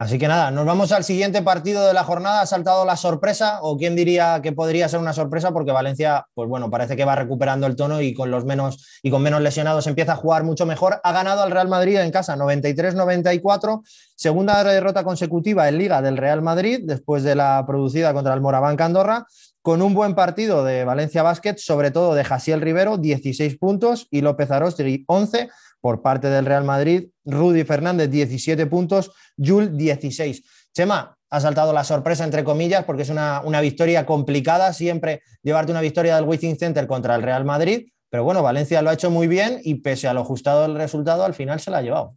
Así 0.00 0.18
que 0.18 0.28
nada, 0.28 0.50
nos 0.50 0.64
vamos 0.64 0.92
al 0.92 1.04
siguiente 1.04 1.42
partido 1.42 1.86
de 1.86 1.92
la 1.92 2.04
jornada. 2.04 2.40
Ha 2.40 2.46
saltado 2.46 2.86
la 2.86 2.96
sorpresa, 2.96 3.58
o 3.60 3.76
quién 3.76 3.94
diría 3.94 4.40
que 4.42 4.50
podría 4.50 4.88
ser 4.88 4.98
una 4.98 5.12
sorpresa, 5.12 5.52
porque 5.52 5.72
Valencia, 5.72 6.26
pues 6.32 6.48
bueno, 6.48 6.70
parece 6.70 6.96
que 6.96 7.04
va 7.04 7.16
recuperando 7.16 7.66
el 7.66 7.76
tono 7.76 8.00
y 8.00 8.14
con 8.14 8.30
los 8.30 8.46
menos 8.46 8.98
y 9.02 9.10
con 9.10 9.20
menos 9.20 9.42
lesionados 9.42 9.86
empieza 9.86 10.12
a 10.12 10.16
jugar 10.16 10.42
mucho 10.42 10.64
mejor. 10.64 11.02
Ha 11.04 11.12
ganado 11.12 11.42
al 11.42 11.50
Real 11.50 11.68
Madrid 11.68 11.98
en 11.98 12.10
casa 12.10 12.34
93-94, 12.34 13.82
segunda 14.16 14.64
derrota 14.64 15.04
consecutiva 15.04 15.68
en 15.68 15.76
Liga 15.76 16.00
del 16.00 16.16
Real 16.16 16.40
Madrid, 16.40 16.80
después 16.82 17.22
de 17.22 17.34
la 17.34 17.62
producida 17.66 18.14
contra 18.14 18.32
el 18.32 18.40
Moraván 18.40 18.80
Andorra, 18.80 19.26
con 19.60 19.82
un 19.82 19.92
buen 19.92 20.14
partido 20.14 20.64
de 20.64 20.86
Valencia 20.86 21.22
Basket, 21.22 21.56
sobre 21.58 21.90
todo 21.90 22.14
de 22.14 22.24
Jasiel 22.24 22.62
Rivero, 22.62 22.96
16 22.96 23.58
puntos, 23.58 24.08
y 24.10 24.22
López 24.22 24.50
Arostegui, 24.50 25.04
11 25.06 25.50
por 25.80 26.02
parte 26.02 26.28
del 26.28 26.46
Real 26.46 26.64
Madrid. 26.64 27.08
Rudy 27.24 27.64
Fernández, 27.64 28.10
17 28.10 28.66
puntos. 28.66 29.12
Jul, 29.36 29.76
16. 29.76 30.42
Chema, 30.72 31.16
ha 31.30 31.40
saltado 31.40 31.72
la 31.72 31.84
sorpresa, 31.84 32.24
entre 32.24 32.44
comillas, 32.44 32.84
porque 32.84 33.02
es 33.02 33.10
una, 33.10 33.60
victoria 33.60 34.04
complicada 34.04 34.72
siempre 34.72 35.22
llevarte 35.42 35.72
una 35.72 35.80
victoria 35.80 36.16
del 36.16 36.24
Wizzing 36.24 36.58
Center 36.58 36.86
contra 36.86 37.14
el 37.14 37.22
Real 37.22 37.44
Madrid. 37.44 37.88
Pero 38.08 38.24
bueno, 38.24 38.42
Valencia 38.42 38.82
lo 38.82 38.90
ha 38.90 38.94
hecho 38.94 39.10
muy 39.10 39.28
bien 39.28 39.60
y 39.62 39.76
pese 39.76 40.08
a 40.08 40.14
lo 40.14 40.20
ajustado 40.20 40.62
del 40.62 40.74
resultado, 40.74 41.24
al 41.24 41.34
final 41.34 41.60
se 41.60 41.70
la 41.70 41.78
ha 41.78 41.82
llevado. 41.82 42.16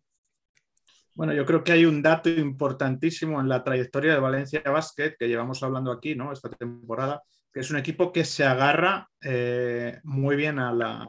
Bueno, 1.14 1.34
yo 1.34 1.46
creo 1.46 1.64
que 1.64 1.72
hay 1.72 1.86
un 1.86 2.02
dato 2.02 2.28
importantísimo 2.30 3.40
en 3.40 3.48
la 3.48 3.64
trayectoria 3.64 4.14
de 4.14 4.20
Valencia 4.20 4.64
Basket, 4.66 5.16
que 5.20 5.28
llevamos 5.28 5.62
hablando 5.62 5.92
aquí, 5.92 6.16
¿no? 6.16 6.32
Esta 6.32 6.50
temporada, 6.50 7.22
que 7.54 7.60
es 7.60 7.70
un 7.70 7.78
equipo 7.78 8.12
que 8.12 8.26
se 8.26 8.44
agarra 8.44 9.08
eh, 9.22 10.00
muy 10.04 10.36
bien 10.36 10.58
a 10.58 10.74
la, 10.74 11.08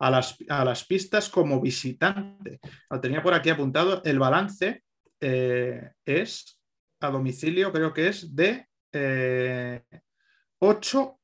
a 0.00 0.10
las, 0.10 0.84
pistas 0.84 1.28
como 1.28 1.60
visitante. 1.60 2.58
Lo 2.88 3.00
tenía 3.00 3.22
por 3.22 3.34
aquí 3.34 3.50
apuntado, 3.50 4.02
el 4.04 4.18
balance 4.18 4.82
eh, 5.20 5.90
es 6.04 6.58
a 7.00 7.10
domicilio, 7.10 7.72
creo 7.72 7.92
que 7.92 8.08
es 8.08 8.34
de 8.34 8.66
8-1. 8.92 9.84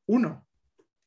Eh, 0.09 0.43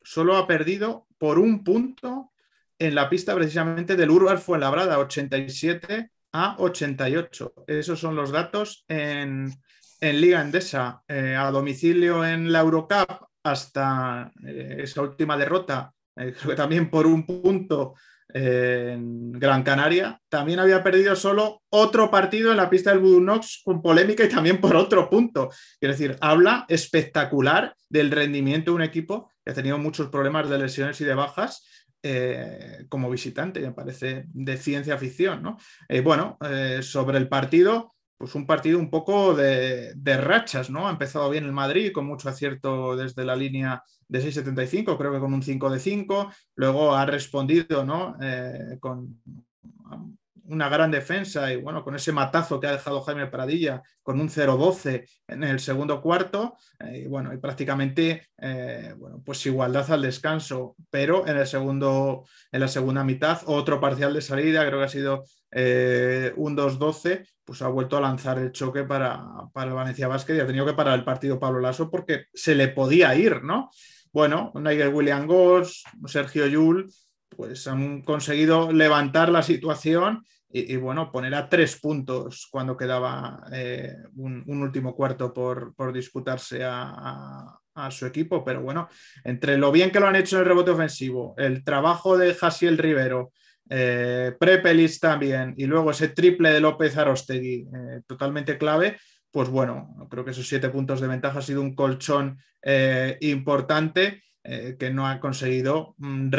Solo 0.01 0.37
ha 0.37 0.47
perdido 0.47 1.07
por 1.19 1.37
un 1.37 1.63
punto 1.63 2.31
en 2.79 2.95
la 2.95 3.09
pista 3.09 3.35
precisamente 3.35 3.95
del 3.95 4.09
Urbar 4.09 4.39
Fuenlabrada, 4.39 4.97
87 4.97 6.11
a 6.31 6.55
88. 6.57 7.53
Esos 7.67 7.99
son 7.99 8.15
los 8.15 8.31
datos 8.31 8.85
en, 8.87 9.53
Liga 10.01 10.41
Endesa. 10.41 11.03
Eh, 11.07 11.35
a 11.35 11.51
domicilio 11.51 12.25
en 12.25 12.51
la 12.51 12.61
Eurocup 12.61 13.27
hasta 13.43 14.31
eh, 14.45 14.77
esa 14.79 15.01
última 15.01 15.37
derrota, 15.37 15.93
creo 16.19 16.49
que 16.49 16.55
también 16.55 16.89
por 16.89 17.07
un 17.07 17.25
punto 17.25 17.95
en 18.31 19.31
Gran 19.31 19.63
Canaria, 19.63 20.21
también 20.29 20.59
había 20.59 20.83
perdido 20.83 21.15
solo 21.15 21.63
otro 21.69 22.11
partido 22.11 22.51
en 22.51 22.57
la 22.57 22.69
pista 22.69 22.91
del 22.91 22.99
Budunox 22.99 23.61
con 23.63 23.81
polémica 23.81 24.23
y 24.23 24.29
también 24.29 24.61
por 24.61 24.75
otro 24.75 25.09
punto. 25.09 25.49
Es 25.81 25.89
decir, 25.89 26.15
habla 26.21 26.65
espectacular 26.67 27.73
del 27.89 28.11
rendimiento 28.11 28.71
de 28.71 28.75
un 28.75 28.81
equipo 28.83 29.31
que 29.43 29.51
ha 29.51 29.55
tenido 29.55 29.77
muchos 29.79 30.09
problemas 30.09 30.49
de 30.49 30.59
lesiones 30.59 31.01
y 31.01 31.05
de 31.05 31.15
bajas. 31.15 31.65
Eh, 32.01 32.85
como 32.87 33.09
visitante, 33.09 33.59
me 33.59 33.73
parece 33.73 34.23
de 34.27 34.57
ciencia 34.57 34.97
ficción. 34.97 35.43
¿no? 35.43 35.57
Eh, 35.89 35.99
bueno, 35.99 36.37
eh, 36.47 36.79
sobre 36.81 37.17
el 37.17 37.27
partido, 37.27 37.93
pues 38.19 38.35
un 38.35 38.45
partido 38.45 38.77
un 38.79 38.89
poco 38.89 39.33
de, 39.33 39.93
rachas, 40.17 40.69
¿no? 40.69 40.87
Ha 40.87 40.91
empezado 40.91 41.29
bien 41.29 41.45
el 41.45 41.53
Madrid 41.53 41.93
con 41.93 42.05
mucho 42.05 42.27
acierto 42.27 42.97
desde 42.97 43.23
la 43.23 43.33
línea 43.33 43.81
de 44.09 44.21
6.75, 44.21 44.97
creo 44.97 45.13
que 45.13 45.19
con 45.19 45.33
un 45.33 45.41
5 45.41 45.69
de 45.69 45.79
5, 45.79 46.29
luego 46.55 46.93
ha 46.93 47.05
respondido, 47.05 47.85
¿no? 47.85 48.17
Eh, 48.21 48.77
con 48.81 49.21
una 50.49 50.67
gran 50.67 50.91
defensa 50.91 51.51
y 51.53 51.57
bueno, 51.57 51.83
con 51.83 51.95
ese 51.95 52.11
matazo 52.11 52.59
que 52.59 52.67
ha 52.67 52.71
dejado 52.71 53.01
Jaime 53.01 53.27
Pradilla 53.27 53.81
con 54.01 54.19
un 54.19 54.29
0-12 54.29 55.07
en 55.27 55.43
el 55.43 55.59
segundo 55.59 56.01
cuarto, 56.01 56.57
eh, 56.79 57.03
y 57.05 57.07
bueno, 57.07 57.33
y 57.33 57.37
prácticamente 57.37 58.29
eh, 58.37 58.93
bueno, 58.97 59.21
pues 59.23 59.45
igualdad 59.45 59.91
al 59.91 60.01
descanso, 60.01 60.75
pero 60.89 61.27
en 61.27 61.37
el 61.37 61.47
segundo, 61.47 62.25
en 62.51 62.59
la 62.59 62.67
segunda 62.67 63.03
mitad, 63.03 63.41
otro 63.45 63.79
parcial 63.79 64.13
de 64.13 64.21
salida, 64.21 64.65
creo 64.65 64.79
que 64.79 64.85
ha 64.85 64.89
sido 64.89 65.23
eh, 65.51 66.33
un 66.35 66.57
2-12, 66.57 67.27
pues 67.45 67.61
ha 67.61 67.67
vuelto 67.67 67.97
a 67.97 68.01
lanzar 68.01 68.39
el 68.39 68.51
choque 68.51 68.83
para, 68.83 69.23
para 69.53 69.73
Valencia 69.73 70.07
Basket 70.07 70.35
y 70.35 70.39
ha 70.39 70.47
tenido 70.47 70.65
que 70.65 70.73
parar 70.73 70.97
el 70.97 71.05
partido 71.05 71.39
Pablo 71.39 71.59
Lasso 71.59 71.89
porque 71.91 72.25
se 72.33 72.55
le 72.55 72.69
podía 72.69 73.13
ir, 73.15 73.43
¿no? 73.43 73.69
Bueno, 74.11 74.51
Nigel 74.55 74.93
William 74.93 75.27
Goss, 75.27 75.83
Sergio 76.05 76.47
Yul, 76.47 76.91
pues 77.29 77.67
han 77.67 78.01
conseguido 78.01 78.71
levantar 78.71 79.29
la 79.29 79.43
situación 79.43 80.23
y, 80.51 80.75
bueno, 80.77 81.11
poner 81.11 81.35
a 81.35 81.47
tres 81.47 81.79
puntos 81.79 82.47
cuando 82.49 82.75
quedaba 82.75 83.43
eh, 83.53 83.93
un, 84.15 84.43
último 84.47 84.95
cuarto 84.95 85.31
por, 85.31 85.93
disputarse 85.93 86.61
a, 86.63 87.55
su 87.91 88.05
equipo. 88.07 88.43
Pero 88.43 88.61
bueno, 88.61 88.89
entre 89.23 89.57
lo 89.57 89.71
bien 89.71 89.91
que 89.91 89.99
lo 89.99 90.07
han 90.07 90.15
hecho 90.15 90.35
en 90.35 90.41
el 90.41 90.47
rebote 90.47 90.71
ofensivo, 90.71 91.35
el 91.37 91.63
trabajo 91.63 92.17
de 92.17 92.33
Jasiel 92.33 92.77
Rivero, 92.77 93.31
eh, 93.69 94.35
Prepelis 94.37 94.99
también, 94.99 95.53
y 95.55 95.65
luego 95.65 95.91
ese 95.91 96.09
triple 96.09 96.51
de 96.51 96.59
López 96.59 96.97
Arostegui, 96.97 97.67
eh, 97.73 98.01
totalmente 98.07 98.57
clave, 98.57 98.97
pues 99.31 99.49
bueno, 99.49 99.95
creo 100.09 100.25
que 100.25 100.31
esos 100.31 100.47
siete 100.47 100.69
puntos 100.69 100.99
de 100.99 101.07
ventaja 101.07 101.39
ha 101.39 101.43
sido 101.43 101.61
un 101.61 101.75
colchón 101.75 102.37
importante 103.21 104.23
que 104.43 104.89
no 104.91 105.07
ha 105.07 105.19
conseguido 105.19 105.93
mm, 105.99 106.31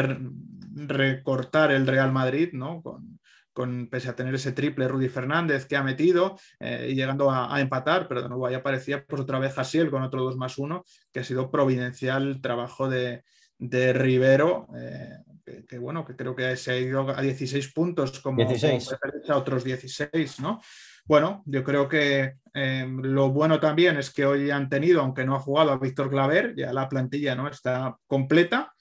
recortar 0.85 1.71
el 1.71 1.87
Real 1.87 2.11
Madrid, 2.11 2.49
¿no? 2.51 2.81
Con, 2.81 3.20
con, 3.53 3.87
pese 3.89 4.09
a 4.09 4.15
tener 4.15 4.35
ese 4.35 4.51
triple 4.51 4.87
Rudy 4.87 5.09
Fernández 5.09 5.65
que 5.65 5.75
ha 5.75 5.83
metido 5.83 6.37
eh, 6.59 6.87
y 6.91 6.95
llegando 6.95 7.29
a, 7.31 7.59
empatar, 7.59 8.07
pero 8.07 8.21
de 8.21 8.29
nuevo 8.29 8.47
ahí 8.47 8.53
aparecía 8.53 9.05
pues 9.05 9.21
otra 9.21 9.39
vez 9.39 9.53
Jasiel 9.53 9.89
con 9.89 10.03
otro 10.03 10.23
2 10.23 10.37
más 10.37 10.57
1, 10.57 10.83
que 11.11 11.19
ha 11.19 11.23
sido 11.23 11.51
providencial 11.51 12.41
trabajo 12.41 12.89
de, 12.89 13.23
de 13.57 13.93
Rivero, 13.93 14.67
eh, 14.75 15.17
que, 15.67 15.77
bueno, 15.77 16.05
que 16.05 16.15
creo 16.15 16.35
que 16.35 16.55
se 16.55 16.71
ha 16.71 16.77
ido 16.77 17.09
a 17.09 17.21
16 17.21 17.73
puntos 17.73 18.19
como, 18.19 18.37
16. 18.37 18.95
a 19.29 19.37
otros 19.37 19.63
16, 19.63 20.39
¿no? 20.39 20.61
Bueno, 21.05 21.43
yo 21.45 21.63
creo 21.63 21.89
que 21.89 22.35
eh, 22.53 22.87
lo 23.01 23.31
bueno 23.31 23.59
también 23.59 23.97
es 23.97 24.13
que 24.13 24.25
hoy 24.25 24.51
han 24.51 24.69
tenido, 24.69 25.01
aunque 25.01 25.25
no 25.25 25.35
ha 25.35 25.39
jugado 25.39 25.71
a 25.71 25.77
Víctor 25.77 26.09
Claver, 26.09 26.55
ya 26.55 26.71
la 26.71 26.87
plantilla 26.87 27.35
no 27.35 27.47
está 27.47 27.97
completa. 28.07 28.71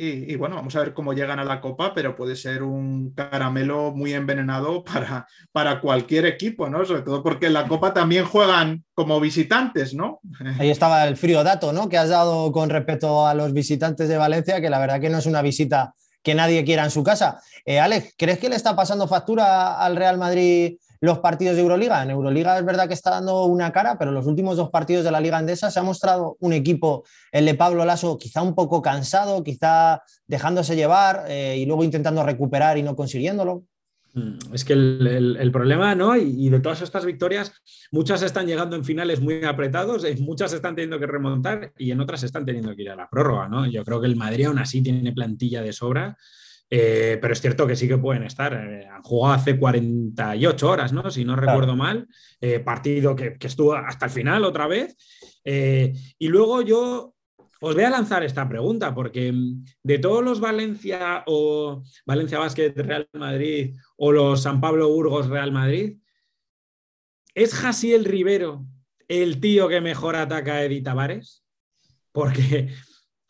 Y, 0.00 0.36
bueno, 0.36 0.54
vamos 0.54 0.76
a 0.76 0.80
ver 0.80 0.94
cómo 0.94 1.12
llegan 1.12 1.40
a 1.40 1.44
la 1.44 1.60
Copa, 1.60 1.92
pero 1.92 2.14
puede 2.14 2.36
ser 2.36 2.62
un 2.62 3.10
caramelo 3.14 3.90
muy 3.90 4.14
envenenado 4.14 4.84
para, 4.84 5.26
para 5.50 5.80
cualquier 5.80 6.24
equipo, 6.26 6.68
¿no? 6.70 6.84
Sobre 6.84 7.02
todo 7.02 7.20
porque 7.20 7.46
en 7.46 7.54
la 7.54 7.66
Copa 7.66 7.92
también 7.92 8.24
juegan 8.24 8.84
como 8.94 9.18
visitantes, 9.18 9.94
¿no? 9.94 10.20
Ahí 10.60 10.70
estaba 10.70 11.04
el 11.08 11.16
frío 11.16 11.42
dato, 11.42 11.72
¿no? 11.72 11.88
Que 11.88 11.98
has 11.98 12.10
dado 12.10 12.52
con 12.52 12.70
respecto 12.70 13.26
a 13.26 13.34
los 13.34 13.52
visitantes 13.52 14.08
de 14.08 14.16
Valencia, 14.16 14.60
que 14.60 14.70
la 14.70 14.78
verdad 14.78 15.00
que 15.00 15.10
no 15.10 15.18
es 15.18 15.26
una 15.26 15.42
visita 15.42 15.94
que 16.22 16.34
nadie 16.34 16.64
quiera 16.64 16.84
en 16.84 16.90
su 16.92 17.02
casa. 17.02 17.40
Eh, 17.64 17.80
Alex, 17.80 18.14
¿crees 18.16 18.38
que 18.38 18.48
le 18.48 18.56
está 18.56 18.76
pasando 18.76 19.08
factura 19.08 19.80
al 19.80 19.96
Real 19.96 20.16
Madrid 20.16 20.76
los 21.00 21.18
partidos 21.18 21.56
de 21.56 21.62
Euroliga. 21.62 22.02
En 22.02 22.10
Euroliga 22.10 22.58
es 22.58 22.64
verdad 22.64 22.88
que 22.88 22.94
está 22.94 23.10
dando 23.10 23.44
una 23.44 23.72
cara, 23.72 23.98
pero 23.98 24.12
los 24.12 24.26
últimos 24.26 24.56
dos 24.56 24.70
partidos 24.70 25.04
de 25.04 25.10
la 25.10 25.20
Liga 25.20 25.38
Andesa 25.38 25.70
se 25.70 25.78
ha 25.78 25.82
mostrado 25.82 26.36
un 26.40 26.52
equipo, 26.52 27.04
el 27.32 27.46
de 27.46 27.54
Pablo 27.54 27.84
Lasso, 27.84 28.18
quizá 28.18 28.42
un 28.42 28.54
poco 28.54 28.82
cansado, 28.82 29.42
quizá 29.42 30.02
dejándose 30.26 30.76
llevar 30.76 31.24
eh, 31.28 31.56
y 31.58 31.66
luego 31.66 31.84
intentando 31.84 32.24
recuperar 32.24 32.78
y 32.78 32.82
no 32.82 32.96
consiguiéndolo. 32.96 33.64
Mm, 34.14 34.54
es 34.54 34.64
que 34.64 34.72
el, 34.72 35.50
problema, 35.52 35.94
¿no? 35.94 36.16
Y, 36.16 36.48
de 36.48 36.60
todas 36.60 36.82
estas 36.82 37.04
victorias, 37.04 37.52
muchas 37.92 38.22
están 38.22 38.46
llegando 38.46 38.74
en 38.74 38.84
finales 38.84 39.20
muy 39.20 39.44
apretados, 39.44 40.04
muchas 40.20 40.52
están 40.52 40.74
teniendo 40.74 40.98
que 40.98 41.06
remontar 41.06 41.72
y 41.78 41.90
en 41.90 42.00
otras 42.00 42.22
están 42.22 42.44
teniendo 42.44 42.74
que 42.74 42.82
ir 42.82 42.90
a 42.90 42.96
la 42.96 43.08
prórroga, 43.08 43.48
¿no? 43.48 43.66
Yo 43.66 43.84
creo 43.84 44.00
que 44.00 44.06
el 44.06 44.16
Madrid 44.16 44.46
aún 44.46 44.58
así 44.58 44.82
tiene 44.82 45.12
plantilla 45.12 45.62
de 45.62 45.72
sobra 45.72 46.16
eh, 46.70 47.18
pero 47.20 47.32
es 47.32 47.40
cierto 47.40 47.66
que 47.66 47.76
sí 47.76 47.88
que 47.88 47.98
pueden 47.98 48.24
estar. 48.24 48.52
Eh, 48.52 48.86
han 48.86 49.02
jugado 49.02 49.34
hace 49.34 49.58
48 49.58 50.68
horas, 50.68 50.92
¿no? 50.92 51.10
Si 51.10 51.24
no 51.24 51.36
recuerdo 51.36 51.76
mal. 51.76 52.06
Eh, 52.40 52.60
partido 52.60 53.16
que, 53.16 53.36
estuvo 53.40 53.74
hasta 53.74 54.06
el 54.06 54.12
final 54.12 54.44
otra 54.44 54.66
vez. 54.66 54.96
y 55.44 56.28
luego 56.28 56.62
yo 56.62 57.14
os 57.60 57.74
voy 57.74 57.84
a 57.84 57.90
lanzar 57.90 58.22
esta 58.22 58.48
pregunta, 58.48 58.94
porque 58.94 59.32
mm, 59.32 59.64
de 59.82 59.98
todos 59.98 60.22
los 60.22 60.40
Valencia 60.40 61.24
o 61.26 61.82
Valencia 62.06 62.38
Basket 62.38 62.72
Real 62.76 63.08
Madrid 63.14 63.76
o 63.96 64.12
los 64.12 64.42
San 64.42 64.60
Pablo 64.60 64.88
Burgos 64.88 65.28
Real 65.28 65.52
Madrid, 65.52 65.98
¿es 67.34 67.54
Jasiel 67.54 68.04
Rivero 68.04 68.66
el 69.08 69.40
tío 69.40 69.68
que 69.68 69.80
mejor 69.80 70.16
ataca 70.16 70.54
a 70.54 70.64
Eddie 70.64 70.82
Tavares? 70.82 71.44
Porque 72.12 72.68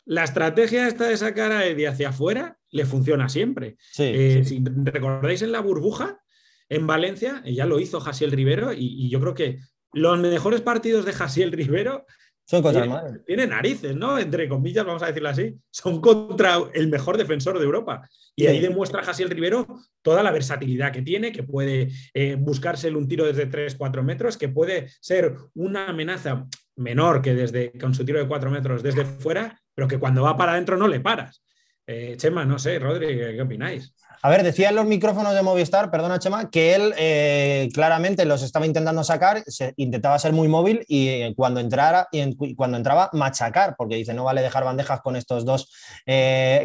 la 0.09 0.23
estrategia 0.23 0.87
esta 0.87 1.07
de 1.07 1.15
sacar 1.17 1.51
a 1.51 1.67
Eddie 1.67 1.87
hacia 1.87 2.09
afuera 2.09 2.57
le 2.71 2.85
funciona 2.87 3.29
siempre. 3.29 3.77
Eh, 3.99 4.41
si 4.43 4.63
recordáis 4.65 5.43
en 5.43 5.51
la 5.51 5.59
burbuja, 5.59 6.19
en 6.67 6.87
Valencia, 6.87 7.43
ya 7.45 7.67
lo 7.67 7.79
hizo 7.79 7.99
Jasiel 7.99 8.31
Rivero 8.31 8.73
y, 8.73 9.07
yo 9.09 9.19
creo 9.19 9.35
que 9.35 9.59
los 9.93 10.17
mejores 10.19 10.61
partidos 10.61 11.05
de 11.05 11.13
Jasiel 11.13 11.51
Rivero 11.51 12.07
son 12.43 12.63
contra 12.63 12.81
tienen, 12.81 13.23
tiene 13.23 13.45
narices, 13.45 13.95
¿no? 13.95 14.17
Entre 14.17 14.49
comillas, 14.49 14.83
vamos 14.83 15.03
a 15.03 15.07
decirlo 15.07 15.29
así, 15.29 15.55
son 15.69 16.01
contra 16.01 16.57
el 16.73 16.87
mejor 16.87 17.15
defensor 17.15 17.59
de 17.59 17.65
Europa. 17.65 18.09
Y 18.35 18.47
ahí 18.47 18.59
demuestra 18.59 19.03
Jasiel 19.03 19.29
Rivero 19.29 19.67
toda 20.01 20.23
la 20.23 20.31
versatilidad 20.31 20.91
que 20.91 21.03
tiene, 21.03 21.31
que 21.31 21.43
puede 21.43 21.89
eh, 22.15 22.35
buscárselo 22.35 22.97
un 22.97 23.07
tiro 23.07 23.27
desde 23.27 23.47
3-4 23.47 24.01
metros, 24.01 24.37
que 24.37 24.49
puede 24.49 24.89
ser 25.01 25.35
una 25.53 25.89
amenaza 25.89 26.47
menor 26.79 27.21
que 27.21 27.35
desde 27.35 27.71
con 27.77 27.93
su 27.93 28.05
tiro 28.05 28.19
de 28.19 28.27
4 28.27 28.49
metros 28.49 28.81
desde 28.81 29.05
fuera, 29.05 29.59
pero 29.75 29.87
que 29.87 29.99
cuando 29.99 30.23
va 30.23 30.37
para 30.37 30.53
adentro 30.53 30.77
no 30.77 30.87
le 30.87 30.99
paras. 30.99 31.43
Eh, 31.85 32.15
Chema, 32.17 32.45
no 32.45 32.59
sé, 32.59 32.77
Rodri, 32.77 33.17
¿qué, 33.17 33.41
opináis? 33.41 33.93
A 34.21 34.29
ver, 34.29 34.43
decía 34.43 34.69
en 34.69 34.75
los 34.75 34.85
micrófonos 34.85 35.33
de 35.33 35.41
Movistar, 35.41 35.89
perdona 35.89 36.19
Chema, 36.19 36.49
que 36.49 36.75
él 36.75 36.93
eh, 36.97 37.69
claramente 37.73 38.25
los 38.25 38.43
estaba 38.43 38.65
intentando 38.65 39.03
sacar, 39.03 39.43
intentaba 39.75 40.19
ser 40.19 40.33
muy 40.33 40.47
móvil 40.47 40.85
y 40.87 41.07
eh, 41.07 41.33
cuando, 41.35 41.59
entrara, 41.59 42.07
y 42.11 42.55
cuando 42.55 42.77
entraba 42.77 43.09
machacar, 43.13 43.75
porque 43.75 43.95
dice, 43.95 44.13
no 44.13 44.23
vale 44.23 44.41
dejar 44.41 44.65
bandejas 44.65 45.01
con, 45.01 45.15
estos 45.15 45.45
dos, 45.45 45.73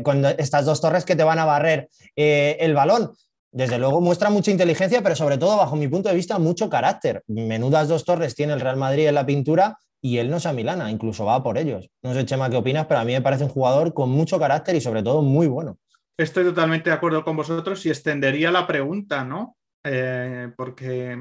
con 0.03 0.25
estas 0.27 0.67
dos 0.67 0.81
torres 0.81 1.05
que 1.05 1.17
te 1.17 1.25
van 1.25 1.39
a 1.39 1.45
barrer 1.45 1.89
el 2.17 2.75
balón. 2.75 3.13
Desde 3.51 3.79
luego 3.79 4.01
muestra 4.01 4.31
mucha 4.31 4.51
inteligencia, 4.51 5.01
pero 5.01 5.15
sobre 5.15 5.39
todo, 5.39 5.57
bajo 5.57 5.77
mi 5.77 5.87
punto 5.87 6.09
de 6.09 6.17
vista, 6.17 6.39
mucho 6.39 6.69
carácter. 6.69 7.23
Menudas 7.29 7.87
dos 7.89 8.05
torres 8.05 8.35
tiene 8.35 8.53
el 8.53 8.61
Real 8.61 8.77
Madrid 8.77 9.07
en 9.07 9.15
la 9.15 9.25
pintura 9.25 9.79
y 10.05 10.19
él 10.19 10.31
no 10.31 10.37
a 10.45 10.53
Milana, 10.53 10.91
incluso 10.91 11.25
va 11.25 11.43
por 11.43 11.57
ellos. 11.57 11.89
No 12.03 12.13
sé, 12.13 12.27
Chema, 12.27 12.51
qué 12.51 12.57
opinas, 12.57 12.85
pero 12.85 13.01
a 13.01 13.07
mí 13.07 13.15
me 13.15 13.23
parece 13.23 13.45
un 13.45 13.49
jugador 13.49 13.95
con 13.95 14.11
mucho 14.11 14.39
carácter 14.39 14.77
y 14.77 14.81
sobre 14.83 15.03
todo 15.03 15.23
muy 15.23 15.47
bueno. 15.47 15.79
Estoy 16.19 16.45
totalmente 16.45 16.91
de 16.91 16.97
acuerdo 16.97 17.25
con 17.25 17.37
vosotros 17.37 17.87
y 17.87 17.89
extendería 17.89 18.51
la 18.51 18.67
pregunta, 18.67 19.25
¿no? 19.25 19.57
Eh, 19.83 20.53
porque 20.59 21.19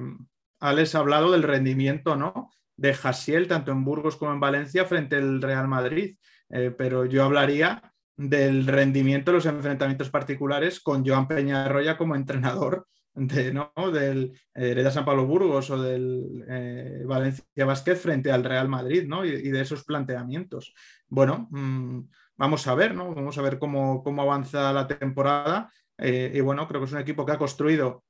Alex 0.60 0.96
ha 0.96 1.00
hablado 1.00 1.32
del 1.32 1.44
rendimiento, 1.44 2.18
¿no? 2.18 2.52
De 2.76 2.94
Jasiel, 2.94 3.48
tanto 3.48 3.72
en 3.72 3.86
Burgos 3.86 4.18
como 4.18 4.34
en 4.34 4.42
Valencia, 4.42 4.84
frente 4.84 5.16
al 5.16 5.42
Real 5.42 5.70
Madrid. 5.70 6.18
Eh, 6.50 6.76
pero 6.78 7.06
yo 7.06 7.24
hablaría 7.24 7.94
del 8.18 8.68
rendimiento 8.68 9.32
de 9.32 9.38
los 9.38 9.46
enfrentamientos 9.46 10.10
particulares 10.10 10.82
con 10.82 11.08
Joan 11.08 11.30
Peñarroya 11.30 11.96
como 11.96 12.18
entrenador 12.18 12.86
del 13.16 14.40
Hereda 14.54 14.92
San 14.92 15.06
Pablo 15.06 15.26
Burgos 15.26 15.70
o 15.70 15.82
del 15.82 17.06
Valencia 17.06 17.66
Basket 17.66 17.96
frente 17.96 18.32
al 18.32 18.44
Real 18.44 18.68
Madrid 18.68 19.06
¿no? 19.08 19.26
y, 19.26 19.50
de 19.50 19.62
esos 19.62 19.84
planteamientos. 19.84 20.74
Bueno, 21.08 21.48
mm, 21.52 22.02
vamos 22.38 22.68
a 22.68 22.76
ver, 22.76 22.96
¿no? 22.96 23.14
Vamos 23.14 23.38
a 23.38 23.42
ver 23.42 23.60
cómo, 23.60 24.04
cómo 24.04 24.22
avanza 24.24 24.74
la 24.74 24.88
temporada. 24.88 25.72
y 25.98 26.40
bueno, 26.42 26.68
creo 26.68 26.82
que 26.82 26.86
es 26.86 26.94
un 26.94 27.00
equipo 27.00 27.26
que 27.26 27.34
ha 27.34 27.38
construido, 27.38 28.04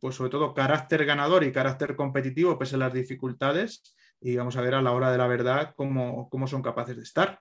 pues 0.00 0.14
sobre 0.14 0.30
todo, 0.30 0.54
carácter 0.54 1.04
ganador 1.04 1.44
y 1.44 1.52
carácter 1.52 1.94
competitivo 1.94 2.58
pese 2.58 2.74
a 2.76 2.78
las 2.78 2.92
dificultades. 2.92 3.94
Y 4.20 4.36
vamos 4.36 4.56
a 4.56 4.62
ver 4.62 4.74
a 4.74 4.82
la 4.82 4.92
hora 4.92 5.12
de 5.12 5.18
la 5.18 5.26
verdad 5.26 5.74
cómo, 5.76 6.28
cómo 6.30 6.46
son 6.46 6.62
capaces 6.62 6.96
de 6.96 7.02
estar. 7.02 7.38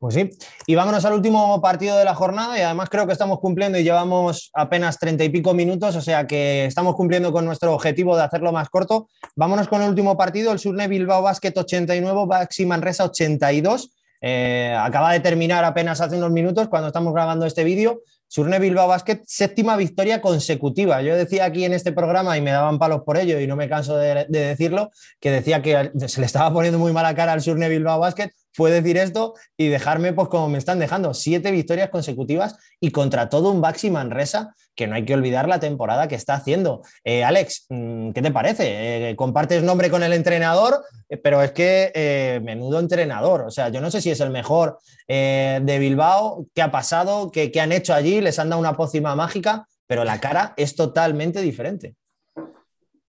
Pues 0.00 0.14
sí, 0.14 0.30
y 0.68 0.76
vámonos 0.76 1.04
al 1.04 1.14
último 1.14 1.60
partido 1.60 1.98
de 1.98 2.04
la 2.04 2.14
jornada 2.14 2.56
y 2.56 2.62
además 2.62 2.88
creo 2.88 3.04
que 3.08 3.12
estamos 3.12 3.40
cumpliendo 3.40 3.78
y 3.78 3.82
llevamos 3.82 4.50
apenas 4.54 4.96
treinta 4.96 5.24
y 5.24 5.28
pico 5.28 5.54
minutos, 5.54 5.96
o 5.96 6.00
sea 6.00 6.24
que 6.24 6.66
estamos 6.66 6.94
cumpliendo 6.94 7.32
con 7.32 7.44
nuestro 7.44 7.74
objetivo 7.74 8.16
de 8.16 8.22
hacerlo 8.22 8.52
más 8.52 8.68
corto. 8.68 9.08
Vámonos 9.34 9.66
con 9.66 9.82
el 9.82 9.88
último 9.88 10.16
partido, 10.16 10.52
el 10.52 10.60
Surne 10.60 10.86
Bilbao 10.86 11.20
Basket 11.22 11.52
89, 11.52 12.26
Baxi 12.28 12.64
Manresa 12.64 13.06
82. 13.06 13.90
Eh, 14.20 14.72
acaba 14.78 15.12
de 15.12 15.18
terminar 15.18 15.64
apenas 15.64 16.00
hace 16.00 16.16
unos 16.16 16.30
minutos 16.30 16.68
cuando 16.68 16.86
estamos 16.86 17.12
grabando 17.12 17.44
este 17.44 17.64
vídeo. 17.64 18.02
Surne 18.28 18.60
Bilbao 18.60 18.86
Basket, 18.86 19.22
séptima 19.26 19.76
victoria 19.76 20.20
consecutiva. 20.20 21.02
Yo 21.02 21.16
decía 21.16 21.46
aquí 21.46 21.64
en 21.64 21.72
este 21.72 21.90
programa, 21.90 22.36
y 22.36 22.40
me 22.40 22.52
daban 22.52 22.78
palos 22.78 23.02
por 23.02 23.16
ello, 23.16 23.40
y 23.40 23.48
no 23.48 23.56
me 23.56 23.68
canso 23.68 23.96
de, 23.96 24.26
de 24.28 24.40
decirlo, 24.40 24.90
que 25.18 25.32
decía 25.32 25.60
que 25.60 25.90
se 26.06 26.20
le 26.20 26.26
estaba 26.26 26.52
poniendo 26.52 26.78
muy 26.78 26.92
mala 26.92 27.16
cara 27.16 27.32
al 27.32 27.40
Surne 27.40 27.68
Bilbao 27.68 27.98
Basket 27.98 28.30
fue 28.58 28.72
decir 28.72 28.96
esto 28.96 29.34
y 29.56 29.68
dejarme 29.68 30.12
pues 30.12 30.26
como 30.26 30.48
me 30.48 30.58
están 30.58 30.80
dejando, 30.80 31.14
siete 31.14 31.52
victorias 31.52 31.90
consecutivas 31.90 32.56
y 32.80 32.90
contra 32.90 33.28
todo 33.28 33.52
un 33.52 33.60
Baxi 33.60 33.88
Manresa 33.88 34.52
que 34.74 34.88
no 34.88 34.96
hay 34.96 35.04
que 35.04 35.14
olvidar 35.14 35.46
la 35.46 35.60
temporada 35.60 36.08
que 36.08 36.16
está 36.16 36.34
haciendo. 36.34 36.82
Eh, 37.04 37.22
Alex, 37.22 37.66
mm, 37.68 38.10
¿qué 38.10 38.20
te 38.20 38.32
parece? 38.32 39.10
Eh, 39.10 39.14
compartes 39.14 39.62
nombre 39.62 39.90
con 39.90 40.02
el 40.02 40.12
entrenador, 40.12 40.84
eh, 41.08 41.16
pero 41.16 41.40
es 41.40 41.52
que 41.52 42.40
menudo 42.42 42.80
entrenador, 42.80 43.42
o 43.42 43.50
sea, 43.52 43.68
yo 43.68 43.80
no 43.80 43.92
sé 43.92 44.00
si 44.00 44.10
es 44.10 44.18
el 44.18 44.30
mejor 44.30 44.80
de 45.06 45.76
Bilbao, 45.78 46.48
qué 46.52 46.62
ha 46.62 46.72
pasado, 46.72 47.30
qué, 47.30 47.52
han 47.60 47.70
hecho 47.70 47.94
allí, 47.94 48.20
les 48.20 48.40
han 48.40 48.50
dado 48.50 48.58
una 48.60 48.76
pócima 48.76 49.14
mágica, 49.14 49.68
pero 49.86 50.02
la 50.02 50.18
cara 50.18 50.54
es 50.56 50.74
totalmente 50.74 51.42
diferente. 51.42 51.94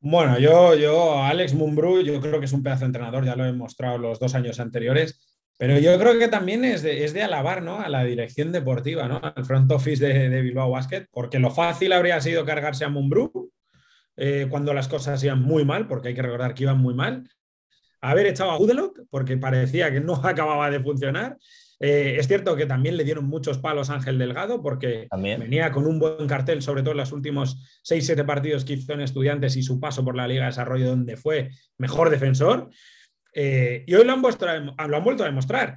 Bueno, 0.00 0.38
yo, 0.38 0.74
yo, 0.74 1.22
Alex 1.22 1.52
Mumbrú, 1.54 2.02
yo 2.02 2.20
creo 2.20 2.38
que 2.40 2.44
es 2.44 2.52
un 2.52 2.62
pedazo 2.62 2.80
de 2.80 2.86
entrenador, 2.86 3.24
ya 3.24 3.36
lo 3.36 3.46
he 3.46 3.52
mostrado 3.54 3.96
los 3.96 4.18
dos 4.20 4.34
años 4.34 4.60
anteriores. 4.60 5.33
Pero 5.56 5.78
yo 5.78 5.98
creo 5.98 6.18
que 6.18 6.28
también 6.28 6.64
es 6.64 6.82
de, 6.82 7.04
es 7.04 7.12
de 7.12 7.22
alabar 7.22 7.62
¿no? 7.62 7.80
a 7.80 7.88
la 7.88 8.04
dirección 8.04 8.50
deportiva, 8.50 9.06
¿no? 9.06 9.20
al 9.22 9.44
front 9.44 9.70
office 9.70 10.04
de, 10.04 10.42
Bilbao 10.42 10.70
Basket, 10.70 11.06
porque 11.12 11.38
lo 11.38 11.50
fácil 11.50 11.92
habría 11.92 12.20
sido 12.20 12.44
cargarse 12.44 12.84
a 12.84 12.88
Mumbrú 12.88 13.52
eh, 14.16 14.46
cuando 14.50 14.74
las 14.74 14.88
cosas 14.88 15.22
iban 15.22 15.42
muy 15.42 15.64
mal, 15.64 15.86
porque 15.86 16.08
hay 16.08 16.14
que 16.14 16.22
recordar 16.22 16.54
que 16.54 16.64
iban 16.64 16.78
muy 16.78 16.94
mal. 16.94 17.28
Haber 18.00 18.26
echado 18.26 18.50
a 18.50 18.56
Gudelot, 18.56 19.06
porque 19.10 19.36
parecía 19.36 19.92
que 19.92 20.00
no 20.00 20.14
acababa 20.24 20.70
de 20.70 20.80
funcionar. 20.80 21.38
Eh, 21.80 22.16
es 22.18 22.26
cierto 22.28 22.56
que 22.56 22.66
también 22.66 22.96
le 22.96 23.04
dieron 23.04 23.26
muchos 23.26 23.58
palos 23.58 23.90
a 23.90 23.94
Ángel 23.94 24.18
Delgado, 24.18 24.60
porque 24.60 25.06
venía 25.12 25.70
con 25.70 25.86
un 25.86 25.98
buen 25.98 26.26
cartel, 26.26 26.62
sobre 26.62 26.82
todo 26.82 26.92
en 26.92 26.98
los 26.98 27.12
últimos 27.12 27.80
6-7 27.84 28.26
partidos 28.26 28.64
que 28.64 28.74
hizo 28.74 28.92
en 28.92 29.02
Estudiantes 29.02 29.56
y 29.56 29.62
su 29.62 29.78
paso 29.78 30.04
por 30.04 30.16
la 30.16 30.26
Liga 30.26 30.42
de 30.42 30.48
Desarrollo, 30.48 30.88
donde 30.88 31.16
fue 31.16 31.50
mejor 31.78 32.10
defensor. 32.10 32.70
Eh, 33.34 33.84
y 33.86 33.94
hoy 33.94 34.04
lo 34.04 34.12
han, 34.12 34.22
lo 34.22 34.96
han, 34.96 35.04
vuelto 35.04 35.24
a 35.24 35.26
demostrar. 35.26 35.76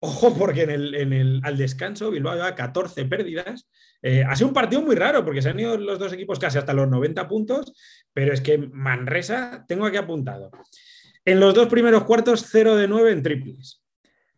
Ojo, 0.00 0.36
porque 0.36 0.62
en 0.62 0.70
el, 1.12 1.40
al 1.42 1.56
descanso 1.56 2.10
Bilbao 2.10 2.34
lleva 2.34 2.54
14 2.54 3.04
pérdidas. 3.06 3.68
Eh, 4.02 4.24
ha 4.24 4.34
sido 4.36 4.48
un 4.48 4.54
partido 4.54 4.82
muy 4.82 4.96
raro 4.96 5.24
porque 5.24 5.42
se 5.42 5.48
han 5.48 5.58
ido 5.58 5.76
los 5.76 5.98
dos 5.98 6.12
equipos 6.12 6.38
casi 6.38 6.58
hasta 6.58 6.72
los 6.72 6.88
90 6.88 7.26
puntos, 7.26 7.72
pero 8.12 8.32
es 8.32 8.40
que 8.40 8.58
Manresa, 8.58 9.64
tengo 9.66 9.86
aquí 9.86 9.96
apuntado, 9.96 10.50
en 11.24 11.40
los 11.40 11.54
dos 11.54 11.68
primeros 11.68 12.04
cuartos 12.04 12.46
0 12.48 12.76
de 12.76 12.86
9 12.86 13.12
en 13.12 13.22
triples. 13.22 13.82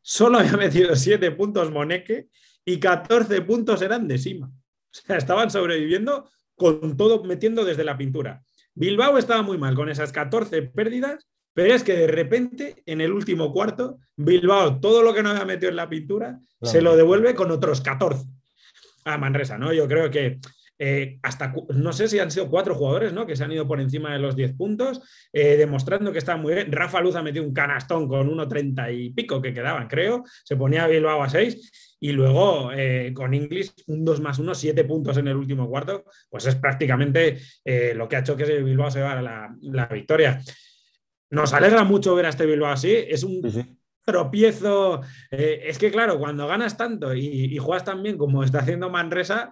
Solo 0.01 0.39
había 0.39 0.57
metido 0.57 0.97
7 0.97 1.31
puntos 1.33 1.71
Moneque 1.71 2.29
y 2.65 2.79
14 2.81 3.43
puntos 3.43 3.83
eran 3.83 4.09
de 4.09 4.19
Sima. 4.19 4.47
O 4.49 4.53
sea, 4.93 5.17
estaban 5.17 5.51
sobreviviendo 5.51 6.29
con 6.57 6.97
todo 6.97 7.23
metiendo 7.25 7.65
desde 7.65 7.85
la 7.85 7.97
pintura. 7.97 8.43
Bilbao 8.75 9.19
estaba 9.19 9.43
muy 9.43 9.59
mal 9.59 9.75
con 9.75 9.89
esas 9.89 10.11
14 10.11 10.63
pérdidas 10.63 11.29
pero 11.55 11.75
es 11.75 11.83
que 11.83 11.95
de 11.95 12.07
repente, 12.07 12.83
en 12.87 13.01
el 13.01 13.13
último 13.13 13.53
cuarto, 13.53 13.99
Bilbao, 14.17 14.81
todo 14.81 15.03
lo 15.03 15.13
que 15.15 15.23
no 15.23 15.31
había 15.31 15.45
metido 15.45 15.71
en 15.71 15.77
la 15.77 15.89
pintura, 15.89 16.39
se 16.63 16.83
lo 16.83 16.97
devuelve 16.97 17.35
con 17.35 17.51
otros 17.51 17.81
14 17.81 18.27
a 19.05 19.19
Manresa, 19.19 19.59
¿no? 19.59 19.73
Yo 19.73 19.89
creo 19.89 20.11
que 20.11 20.39
eh, 20.83 21.19
hasta, 21.23 21.53
no 21.75 21.93
sé 21.93 22.09
si 22.09 22.19
han 22.19 22.31
sido 22.31 22.49
cuatro 22.49 22.75
jugadores, 22.75 23.13
¿no? 23.13 23.27
Que 23.27 23.37
se 23.37 23.45
han 23.45 23.53
ido 23.53 23.69
por 23.69 23.83
encima 23.83 24.15
de 24.15 24.19
los 24.19 24.35
10 24.35 24.55
puntos, 24.55 25.03
eh, 25.31 25.59
demostrando 25.59 26.11
que 26.11 26.19
está 26.19 26.39
muy 26.39 26.55
bien. 26.55 26.73
Rafa 26.73 27.03
Luz 27.03 27.17
ha 27.17 27.23
metido 27.23 27.45
un 27.45 27.53
canastón 27.53 28.09
con 28.09 28.27
1.30 28.31 28.95
y 28.95 29.11
pico 29.11 29.43
que 29.43 29.53
quedaban, 29.53 29.89
creo. 29.89 30.25
Se 30.43 30.57
ponía 30.57 30.87
Bilbao 30.87 31.23
a 31.23 31.29
6 31.29 31.99
y 32.01 32.13
luego 32.13 32.73
eh, 32.75 33.13
con 33.15 33.35
Inglis 33.35 33.75
un 33.89 34.07
2 34.07 34.21
más 34.23 34.39
1, 34.39 34.55
7 34.55 34.85
puntos 34.85 35.19
en 35.19 35.29
el 35.29 35.37
último 35.37 35.69
cuarto, 35.69 36.05
pues 36.31 36.47
es 36.47 36.55
prácticamente 36.55 37.39
lo 37.95 38.09
que 38.09 38.17
ha 38.17 38.21
hecho 38.21 38.35
que 38.35 38.63
Bilbao 38.63 38.91
se 38.91 39.01
llevara 39.01 39.21
la, 39.21 39.55
la 39.61 39.85
victoria. 39.87 40.41
Nos 41.31 41.53
alegra 41.53 41.85
mucho 41.85 42.15
ver 42.15 42.27
a 42.27 42.31
este 42.31 42.47
Bilbao 42.47 42.73
así. 42.73 42.93
Es 42.93 43.23
un 43.23 43.41
tropiezo. 44.05 45.01
Eh, 45.31 45.63
es 45.67 45.79
que, 45.79 45.91
claro, 45.91 46.19
cuando 46.19 46.47
ganas 46.47 46.77
tanto 46.77 47.15
y, 47.15 47.57
juegas 47.59 47.85
tan 47.85 48.03
bien 48.03 48.19
como 48.19 48.43
está 48.43 48.59
haciendo 48.59 48.91
Manresa, 48.91 49.51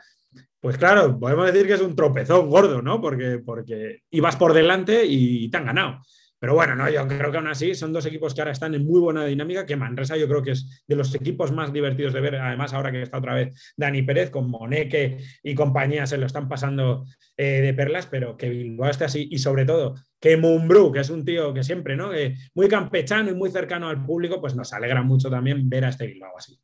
pues 0.61 0.76
claro, 0.76 1.18
podemos 1.18 1.47
decir 1.47 1.66
que 1.66 1.74
es 1.74 1.81
un 1.81 1.95
tropezón 1.95 2.51
gordo, 2.51 2.83
¿no? 2.83 3.01
Porque, 3.01 3.41
porque 3.45 4.03
ibas 4.11 4.37
por 4.37 4.53
delante 4.53 5.05
y 5.07 5.49
te 5.51 5.57
han 5.57 5.66
ganado. 5.66 6.01
Pero 6.41 6.55
bueno, 6.55 6.76
no, 6.76 6.89
yo 6.89 7.07
creo 7.09 7.32
que 7.32 7.39
aún 7.39 7.49
así 7.49 7.74
son 7.74 7.93
dos 7.93 8.07
equipos 8.07 8.34
que 8.34 8.41
ahora 8.41 8.53
están 8.53 8.74
en 8.74 8.84
muy 8.84 9.01
buena 9.01 9.24
dinámica, 9.24 9.66
que 9.66 9.76
Manresa 9.76 10.16
yo 10.16 10.28
creo 10.28 10.43
que 10.43 10.53
es 10.53 10.84
de 10.86 10.95
los 10.95 11.14
equipos 11.14 11.51
más 11.53 11.72
divertidos 11.72 12.12
de 12.12 12.20
ver, 12.20 12.36
además 12.36 12.72
ahora 12.72 12.93
que 12.93 13.03
está 13.03 13.18
otra 13.18 13.34
vez 13.34 13.72
Dani 13.76 14.03
Pérez 14.03 14.30
con 14.30 14.49
Moneque 14.49 15.18
y 15.43 15.55
compañía 15.55 16.07
se 16.07 16.16
lo 16.16 16.26
están 16.26 16.49
pasando 16.49 17.05
eh, 17.36 17.61
de 17.61 17.74
perlas, 17.74 18.07
pero 18.07 18.36
que 18.36 18.51
Bilbao 18.51 18.89
esté 18.89 19.05
así 19.05 19.28
y 19.30 19.39
sobre 19.39 19.64
todo 19.64 19.97
que 20.20 20.36
Mumbrú, 20.36 20.93
que 20.93 21.01
es 21.01 21.11
un 21.11 21.24
tío 21.24 21.53
que 21.53 21.62
siempre, 21.62 21.97
¿no? 21.97 22.11
muy 22.55 22.68
campechano 22.68 23.30
y 23.30 23.34
muy 23.34 23.51
cercano 23.51 23.89
al 23.89 24.05
público, 24.05 24.41
pues 24.41 24.55
nos 24.55 24.72
alegra 24.72 25.03
mucho 25.03 25.30
también 25.30 25.68
ver 25.68 25.84
a 25.84 25.89
este 25.89 26.07
Bilbao 26.07 26.36
así. 26.36 26.59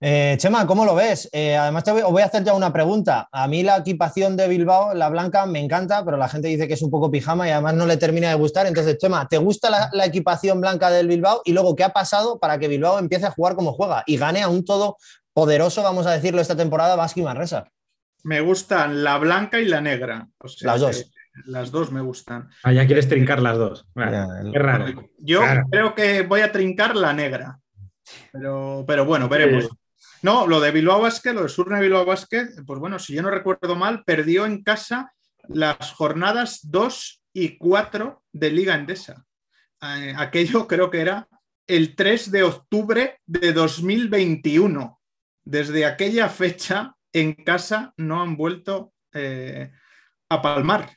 Eh, 0.00 0.36
Chema, 0.38 0.64
¿cómo 0.64 0.84
lo 0.84 0.94
ves? 0.94 1.28
Eh, 1.32 1.56
además, 1.56 1.82
te 1.82 1.90
voy, 1.90 2.02
os 2.02 2.12
voy 2.12 2.22
a 2.22 2.26
hacer 2.26 2.44
ya 2.44 2.54
una 2.54 2.72
pregunta. 2.72 3.28
A 3.32 3.48
mí 3.48 3.64
la 3.64 3.78
equipación 3.78 4.36
de 4.36 4.46
Bilbao, 4.46 4.94
la 4.94 5.08
blanca, 5.08 5.44
me 5.46 5.58
encanta, 5.58 6.04
pero 6.04 6.16
la 6.16 6.28
gente 6.28 6.46
dice 6.46 6.68
que 6.68 6.74
es 6.74 6.82
un 6.82 6.90
poco 6.90 7.10
pijama 7.10 7.48
y 7.48 7.50
además 7.50 7.74
no 7.74 7.84
le 7.84 7.96
termina 7.96 8.28
de 8.28 8.36
gustar. 8.36 8.66
Entonces, 8.66 8.96
Chema, 8.98 9.26
¿te 9.26 9.38
gusta 9.38 9.90
la, 9.92 10.06
equipación 10.06 10.60
blanca 10.60 10.90
del 10.90 11.08
Bilbao? 11.08 11.42
Y 11.44 11.52
luego, 11.52 11.74
¿qué 11.74 11.82
ha 11.82 11.88
pasado 11.88 12.38
para 12.38 12.58
que 12.58 12.68
Bilbao 12.68 12.98
empiece 12.98 13.26
a 13.26 13.32
jugar 13.32 13.56
como 13.56 13.72
juega 13.72 14.04
y 14.06 14.16
gane 14.16 14.40
a 14.40 14.48
un 14.48 14.64
todo 14.64 14.98
poderoso, 15.32 15.82
vamos 15.82 16.06
a 16.06 16.12
decirlo, 16.12 16.40
esta 16.40 16.56
temporada, 16.56 16.94
Basque 16.94 17.20
y 17.20 17.24
Manresa? 17.24 17.64
Me 18.22 18.40
gustan 18.40 19.02
la 19.02 19.18
blanca 19.18 19.58
y 19.58 19.64
la 19.64 19.80
negra. 19.80 20.28
las 20.60 20.80
dos. 20.80 21.10
Las 21.44 21.70
dos 21.70 21.90
me 21.90 22.00
gustan. 22.00 22.48
Ah, 22.62 22.72
ya 22.72 22.86
quieres 22.86 23.08
trincar 23.08 23.40
las 23.40 23.56
dos. 23.56 23.86
qué 23.94 24.58
raro. 24.58 25.08
Yo 25.18 25.40
creo 25.70 25.94
que 25.94 26.22
voy 26.22 26.40
a 26.40 26.52
trincar 26.52 26.94
la 26.96 27.12
negra. 27.12 27.58
Pero, 28.32 28.84
pero 28.86 29.04
bueno, 29.04 29.28
veremos. 29.28 29.68
No, 30.22 30.46
lo 30.46 30.60
de 30.60 30.70
Bilbao 30.72 31.00
Basket, 31.00 31.32
lo 31.32 31.42
de 31.42 31.48
Surne 31.48 31.80
Bilbao 31.80 32.04
Basket, 32.04 32.48
pues 32.66 32.80
bueno, 32.80 32.98
si 32.98 33.14
yo 33.14 33.22
no 33.22 33.30
recuerdo 33.30 33.76
mal, 33.76 34.02
perdió 34.04 34.46
en 34.46 34.62
casa 34.62 35.12
las 35.48 35.92
jornadas 35.92 36.60
2 36.64 37.22
y 37.32 37.56
4 37.56 38.22
de 38.32 38.50
Liga 38.50 38.74
Endesa. 38.74 39.24
Eh, 39.80 40.14
aquello 40.16 40.66
creo 40.66 40.90
que 40.90 41.00
era 41.00 41.28
el 41.66 41.94
3 41.94 42.30
de 42.30 42.42
octubre 42.42 43.20
de 43.26 43.52
2021. 43.52 45.00
Desde 45.44 45.86
aquella 45.86 46.28
fecha 46.28 46.94
en 47.12 47.34
casa 47.34 47.92
no 47.96 48.20
han 48.20 48.36
vuelto 48.36 48.92
eh, 49.12 49.70
a 50.28 50.42
palmar. 50.42 50.90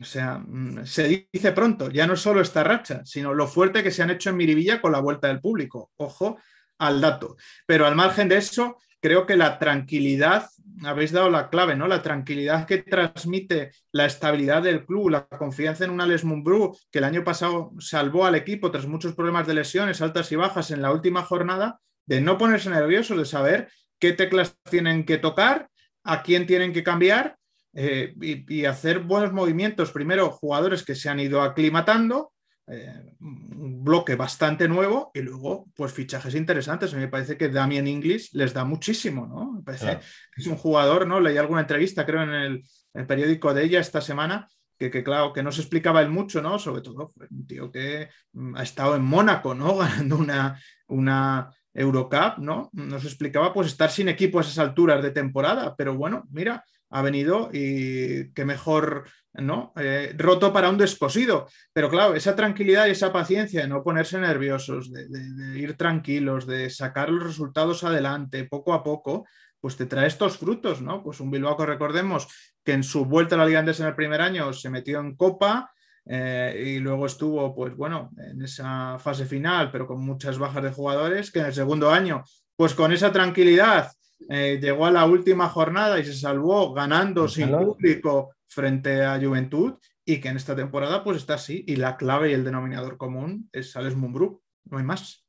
O 0.00 0.04
sea, 0.04 0.38
mm, 0.38 0.84
se 0.84 1.28
dice 1.32 1.52
pronto, 1.52 1.90
ya 1.90 2.06
no 2.06 2.16
solo 2.16 2.40
esta 2.40 2.64
racha, 2.64 3.02
sino 3.04 3.32
lo 3.32 3.46
fuerte 3.46 3.82
que 3.82 3.90
se 3.90 4.02
han 4.02 4.10
hecho 4.10 4.30
en 4.30 4.36
Miribilla 4.36 4.80
con 4.80 4.92
la 4.92 5.00
vuelta 5.00 5.28
del 5.28 5.40
público. 5.40 5.90
Ojo, 5.96 6.38
al 6.82 7.00
dato. 7.00 7.36
Pero 7.66 7.86
al 7.86 7.94
margen 7.94 8.28
de 8.28 8.38
eso, 8.38 8.78
creo 9.00 9.24
que 9.24 9.36
la 9.36 9.58
tranquilidad, 9.58 10.48
habéis 10.84 11.12
dado 11.12 11.30
la 11.30 11.48
clave, 11.48 11.76
¿no? 11.76 11.86
La 11.86 12.02
tranquilidad 12.02 12.66
que 12.66 12.78
transmite 12.78 13.70
la 13.92 14.06
estabilidad 14.06 14.62
del 14.62 14.84
club, 14.84 15.10
la 15.10 15.26
confianza 15.26 15.84
en 15.84 15.90
un 15.90 16.00
Alex 16.00 16.24
Mumbrú, 16.24 16.76
que 16.90 16.98
el 16.98 17.04
año 17.04 17.22
pasado 17.22 17.72
salvó 17.78 18.26
al 18.26 18.34
equipo 18.34 18.70
tras 18.70 18.86
muchos 18.86 19.14
problemas 19.14 19.46
de 19.46 19.54
lesiones, 19.54 20.02
altas 20.02 20.30
y 20.32 20.36
bajas 20.36 20.70
en 20.72 20.82
la 20.82 20.92
última 20.92 21.22
jornada, 21.22 21.80
de 22.06 22.20
no 22.20 22.36
ponerse 22.36 22.68
nerviosos, 22.68 23.16
de 23.16 23.24
saber 23.24 23.68
qué 24.00 24.12
teclas 24.12 24.56
tienen 24.68 25.04
que 25.04 25.18
tocar, 25.18 25.68
a 26.02 26.22
quién 26.22 26.46
tienen 26.46 26.72
que 26.72 26.82
cambiar 26.82 27.36
eh, 27.74 28.12
y, 28.20 28.64
hacer 28.64 28.98
buenos 28.98 29.32
movimientos. 29.32 29.92
Primero, 29.92 30.30
jugadores 30.30 30.84
que 30.84 30.96
se 30.96 31.08
han 31.08 31.20
ido 31.20 31.42
aclimatando 31.42 32.31
eh, 32.72 33.14
un 33.20 33.84
bloque 33.84 34.16
bastante 34.16 34.66
nuevo 34.66 35.10
y 35.12 35.20
luego, 35.20 35.66
pues 35.76 35.92
fichajes 35.92 36.34
interesantes. 36.34 36.92
A 36.92 36.96
mí 36.96 37.02
me 37.02 37.08
parece 37.08 37.36
que 37.36 37.50
Damien 37.50 37.86
Inglis 37.86 38.32
les 38.32 38.54
da 38.54 38.64
muchísimo, 38.64 39.26
¿no? 39.26 39.52
Me 39.52 39.62
parece 39.62 39.98
que 40.34 40.40
es 40.40 40.46
un 40.46 40.56
jugador, 40.56 41.06
¿no? 41.06 41.20
Leí 41.20 41.36
alguna 41.36 41.60
entrevista, 41.60 42.06
creo, 42.06 42.22
en 42.22 42.30
el, 42.30 43.06
periódico 43.06 43.52
de 43.52 43.64
ella 43.64 43.80
esta 43.80 44.00
semana, 44.00 44.48
que, 44.78 44.90
claro, 45.04 45.32
que 45.32 45.42
no 45.42 45.52
se 45.52 45.60
explicaba 45.60 46.00
él 46.00 46.08
mucho, 46.08 46.40
¿no? 46.40 46.58
Sobre 46.58 46.80
todo, 46.80 47.12
un 47.30 47.46
tío 47.46 47.70
que 47.70 48.08
mm, 48.32 48.56
ha 48.56 48.62
estado 48.62 48.96
en 48.96 49.02
Mónaco, 49.02 49.54
¿no? 49.54 49.76
Ganando 49.78 50.16
una, 50.16 50.58
una 50.88 51.50
Eurocup, 51.74 52.38
¿no? 52.38 52.70
No 52.72 52.98
se 52.98 53.08
explicaba 53.08 53.52
pues 53.52 53.68
estar 53.68 53.90
sin 53.90 54.08
equipo 54.08 54.38
a 54.38 54.42
esas 54.42 54.58
alturas 54.58 55.02
de 55.02 55.10
temporada, 55.10 55.74
pero 55.76 55.94
bueno, 55.94 56.24
mira, 56.30 56.64
ha 56.90 57.02
venido 57.02 57.50
y 57.52 58.32
qué 58.32 58.44
mejor, 58.44 59.04
¿no? 59.34 59.72
Eh, 59.76 60.14
roto 60.16 60.52
para 60.52 60.68
un 60.68 60.78
descosido. 60.78 61.46
Pero 61.72 61.88
claro, 61.90 62.14
esa 62.14 62.36
tranquilidad 62.36 62.86
y 62.86 62.90
esa 62.90 63.12
paciencia 63.12 63.62
de 63.62 63.68
no 63.68 63.82
ponerse 63.82 64.18
nerviosos, 64.18 64.92
de, 64.92 65.58
ir 65.58 65.76
tranquilos, 65.76 66.46
de 66.46 66.70
sacar 66.70 67.10
los 67.10 67.24
resultados 67.24 67.84
adelante 67.84 68.44
poco 68.44 68.72
a 68.72 68.82
poco, 68.82 69.26
pues 69.60 69.76
te 69.76 69.86
trae 69.86 70.08
estos 70.08 70.38
frutos, 70.38 70.82
¿no? 70.82 71.02
Pues 71.02 71.20
un 71.20 71.30
Bilbao 71.30 71.56
que 71.56 71.66
recordemos 71.66 72.26
que 72.64 72.72
en 72.72 72.82
su 72.82 73.04
vuelta 73.04 73.36
a 73.36 73.38
la 73.38 73.46
Liga 73.46 73.60
Andes 73.60 73.80
en 73.80 73.86
el 73.86 73.94
primer 73.94 74.20
año 74.20 74.52
se 74.52 74.70
metió 74.70 75.00
en 75.00 75.16
Copa, 75.16 75.72
eh, 76.04 76.64
y 76.66 76.78
luego 76.80 77.06
estuvo, 77.06 77.54
pues 77.54 77.76
bueno, 77.76 78.10
en 78.16 78.42
esa 78.42 78.98
fase 78.98 79.24
final, 79.24 79.70
pero 79.70 79.86
con 79.86 80.00
muchas 80.04 80.36
bajas 80.38 80.64
de 80.64 80.72
jugadores, 80.72 81.30
que 81.30 81.38
en 81.40 81.46
el 81.46 81.54
segundo 81.54 81.90
año, 81.90 82.24
pues 82.56 82.74
con 82.74 82.92
esa 82.92 83.12
tranquilidad 83.12 83.92
eh, 84.28 84.58
llegó 84.60 84.86
a 84.86 84.90
la 84.90 85.04
última 85.04 85.48
jornada 85.48 85.98
y 85.98 86.04
se 86.04 86.14
salvó 86.14 86.72
ganando 86.72 87.28
sin 87.28 87.50
público 87.50 88.30
frente 88.52 89.04
a 89.04 89.20
Juventud 89.20 89.74
y 90.04 90.20
que 90.20 90.28
en 90.28 90.36
esta 90.36 90.56
temporada 90.56 91.04
pues 91.04 91.18
está 91.18 91.34
así 91.34 91.64
y 91.66 91.76
la 91.76 91.96
clave 91.96 92.30
y 92.30 92.34
el 92.34 92.44
denominador 92.44 92.96
común 92.96 93.48
es 93.52 93.76
Alex 93.76 93.96
Mumbrú, 93.96 94.42
no 94.64 94.78
hay 94.78 94.84
más. 94.84 95.21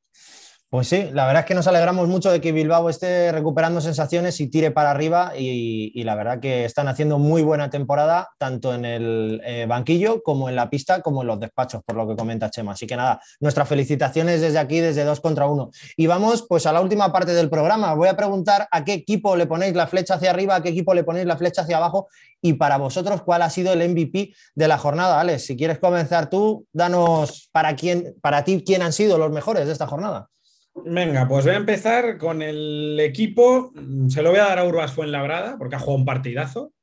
Pues 0.73 0.87
sí, 0.87 1.07
la 1.13 1.27
verdad 1.27 1.41
es 1.41 1.45
que 1.45 1.53
nos 1.53 1.67
alegramos 1.67 2.07
mucho 2.07 2.31
de 2.31 2.41
que 2.41 2.51
Bilbao 2.51 2.89
esté 2.89 3.31
recuperando 3.31 3.79
sensaciones 3.79 4.41
y 4.41 4.47
tire 4.47 4.71
para 4.71 4.89
arriba 4.89 5.33
y, 5.37 6.03
la 6.03 6.15
verdad 6.15 6.39
que 6.39 6.65
están 6.65 6.87
haciendo 6.87 7.19
muy 7.19 7.43
buena 7.43 7.69
temporada 7.69 8.29
tanto 8.39 8.73
en 8.73 8.83
el 8.83 9.39
eh, 9.45 9.67
banquillo 9.67 10.23
como 10.23 10.49
en 10.49 10.55
la 10.55 10.71
pista 10.71 11.03
como 11.03 11.21
en 11.21 11.27
los 11.27 11.39
despachos, 11.39 11.83
por 11.85 11.95
lo 11.95 12.07
que 12.07 12.15
comenta 12.15 12.49
Chema. 12.49 12.71
Así 12.71 12.87
que 12.87 12.95
nada, 12.95 13.21
nuestras 13.39 13.69
felicitaciones 13.69 14.41
desde 14.41 14.57
aquí, 14.57 14.79
desde 14.79 15.03
dos 15.03 15.21
contra 15.21 15.45
uno. 15.45 15.69
Y 15.95 16.07
vamos 16.07 16.43
pues 16.49 16.65
a 16.65 16.73
la 16.73 16.81
última 16.81 17.13
parte 17.13 17.33
del 17.33 17.51
programa. 17.51 17.93
Voy 17.93 18.07
a 18.07 18.17
preguntar 18.17 18.67
a 18.71 18.83
qué 18.83 18.93
equipo 18.93 19.35
le 19.35 19.45
ponéis 19.45 19.75
la 19.75 19.85
flecha 19.85 20.15
hacia 20.15 20.31
arriba, 20.31 20.55
a 20.55 20.63
qué 20.63 20.69
equipo 20.69 20.95
le 20.95 21.03
ponéis 21.03 21.27
la 21.27 21.37
flecha 21.37 21.61
hacia 21.61 21.77
abajo 21.77 22.07
y 22.41 22.53
para 22.53 22.79
vosotros 22.79 23.21
cuál 23.21 23.43
ha 23.43 23.51
sido 23.51 23.73
el 23.73 23.87
MVP 23.87 24.33
de 24.55 24.67
la 24.67 24.79
jornada. 24.79 25.19
Alex, 25.19 25.45
si 25.45 25.55
quieres 25.55 25.77
comenzar 25.77 26.31
tú, 26.31 26.65
danos 26.73 27.47
para, 27.51 27.75
quién, 27.75 28.15
para 28.23 28.43
ti 28.43 28.63
quién 28.65 28.81
han 28.81 28.91
sido 28.91 29.19
los 29.19 29.29
mejores 29.29 29.67
de 29.67 29.71
esta 29.71 29.85
jornada. 29.85 30.31
Venga, 30.75 31.27
pues 31.27 31.45
voy 31.45 31.53
a 31.53 31.57
empezar 31.57 32.17
con 32.17 32.41
el 32.41 32.99
equipo. 32.99 33.71
Se 34.09 34.21
lo 34.21 34.31
voy 34.31 34.39
a 34.39 34.45
dar 34.45 34.59
a 34.59 34.65
Urbas 34.65 34.93
Fuenlabrada 34.93 35.57
porque 35.57 35.75
ha 35.75 35.79
jugado 35.79 35.99
un 35.99 36.05
partidazo. 36.05 36.73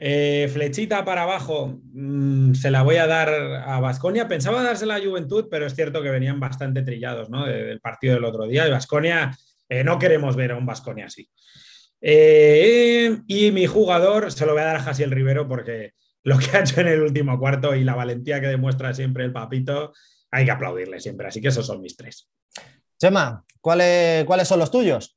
Eh, 0.00 0.48
flechita 0.52 1.04
para 1.04 1.22
abajo, 1.22 1.80
mm, 1.92 2.54
se 2.54 2.70
la 2.70 2.82
voy 2.82 2.96
a 2.96 3.06
dar 3.06 3.30
a 3.30 3.80
Vasconia. 3.80 4.28
Pensaba 4.28 4.62
dársela 4.62 4.96
a 4.96 5.00
Juventud, 5.00 5.46
pero 5.50 5.66
es 5.66 5.74
cierto 5.74 6.02
que 6.02 6.10
venían 6.10 6.38
bastante 6.38 6.82
trillados 6.82 7.30
¿no? 7.30 7.46
del 7.46 7.80
partido 7.80 8.14
del 8.14 8.24
otro 8.24 8.46
día. 8.46 8.68
Y 8.68 8.70
Vasconia, 8.70 9.36
eh, 9.68 9.82
no 9.82 9.98
queremos 9.98 10.36
ver 10.36 10.52
a 10.52 10.56
un 10.56 10.66
Vasconia 10.66 11.06
así. 11.06 11.28
Eh, 12.00 13.18
y 13.26 13.50
mi 13.50 13.66
jugador 13.66 14.30
se 14.30 14.46
lo 14.46 14.52
voy 14.52 14.62
a 14.62 14.66
dar 14.66 14.76
a 14.76 14.82
Jasiel 14.82 15.10
Rivero 15.10 15.48
porque 15.48 15.94
lo 16.22 16.38
que 16.38 16.56
ha 16.56 16.60
hecho 16.60 16.80
en 16.80 16.88
el 16.88 17.02
último 17.02 17.38
cuarto 17.38 17.74
y 17.74 17.82
la 17.82 17.96
valentía 17.96 18.40
que 18.40 18.46
demuestra 18.46 18.94
siempre 18.94 19.24
el 19.24 19.32
papito, 19.32 19.92
hay 20.30 20.44
que 20.44 20.50
aplaudirle 20.52 21.00
siempre. 21.00 21.26
Así 21.26 21.40
que 21.40 21.48
esos 21.48 21.66
son 21.66 21.80
mis 21.80 21.96
tres. 21.96 22.28
Chema, 22.98 23.44
¿cuáles, 23.60 24.24
¿cuáles 24.24 24.48
son 24.48 24.58
los 24.58 24.70
tuyos? 24.70 25.16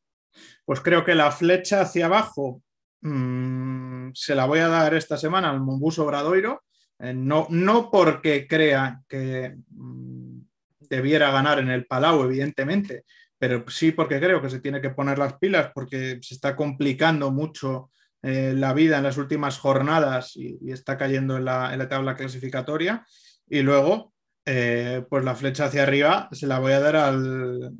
Pues 0.65 0.81
creo 0.81 1.03
que 1.03 1.15
la 1.15 1.31
flecha 1.31 1.81
hacia 1.81 2.05
abajo 2.05 2.61
mm, 3.01 4.11
se 4.13 4.35
la 4.35 4.45
voy 4.45 4.59
a 4.59 4.67
dar 4.67 4.93
esta 4.93 5.17
semana 5.17 5.49
al 5.49 5.61
Mombuso 5.61 6.05
Obradoiro. 6.05 6.63
Eh, 6.99 7.13
no, 7.13 7.47
no, 7.49 7.89
porque 7.89 8.47
crea 8.47 9.01
que 9.07 9.55
mm, 9.69 10.41
debiera 10.81 11.31
ganar 11.31 11.57
en 11.57 11.71
el 11.71 11.87
Palau, 11.87 12.23
evidentemente, 12.23 13.05
pero 13.39 13.65
sí 13.69 13.91
porque 13.91 14.19
creo 14.19 14.41
que 14.41 14.51
se 14.51 14.59
tiene 14.59 14.79
que 14.79 14.91
poner 14.91 15.17
las 15.17 15.33
pilas 15.39 15.71
porque 15.73 16.19
se 16.21 16.35
está 16.35 16.55
complicando 16.55 17.31
mucho 17.31 17.89
eh, 18.21 18.53
la 18.55 18.73
vida 18.73 18.97
en 18.97 19.03
las 19.03 19.17
últimas 19.17 19.57
jornadas 19.57 20.35
y, 20.35 20.71
está 20.71 20.95
cayendo 20.95 21.37
en 21.37 21.45
la, 21.45 21.73
en 21.73 21.79
la, 21.79 21.89
tabla 21.89 22.15
clasificatoria. 22.15 23.03
Y 23.49 23.61
luego, 23.61 24.13
eh, 24.45 25.03
pues 25.09 25.23
la 25.23 25.35
flecha 25.35 25.65
hacia 25.65 25.83
arriba 25.83 26.27
se 26.31 26.47
la 26.47 26.59
voy 26.59 26.71
a 26.71 26.79
dar 26.79 26.95
al 26.95 27.71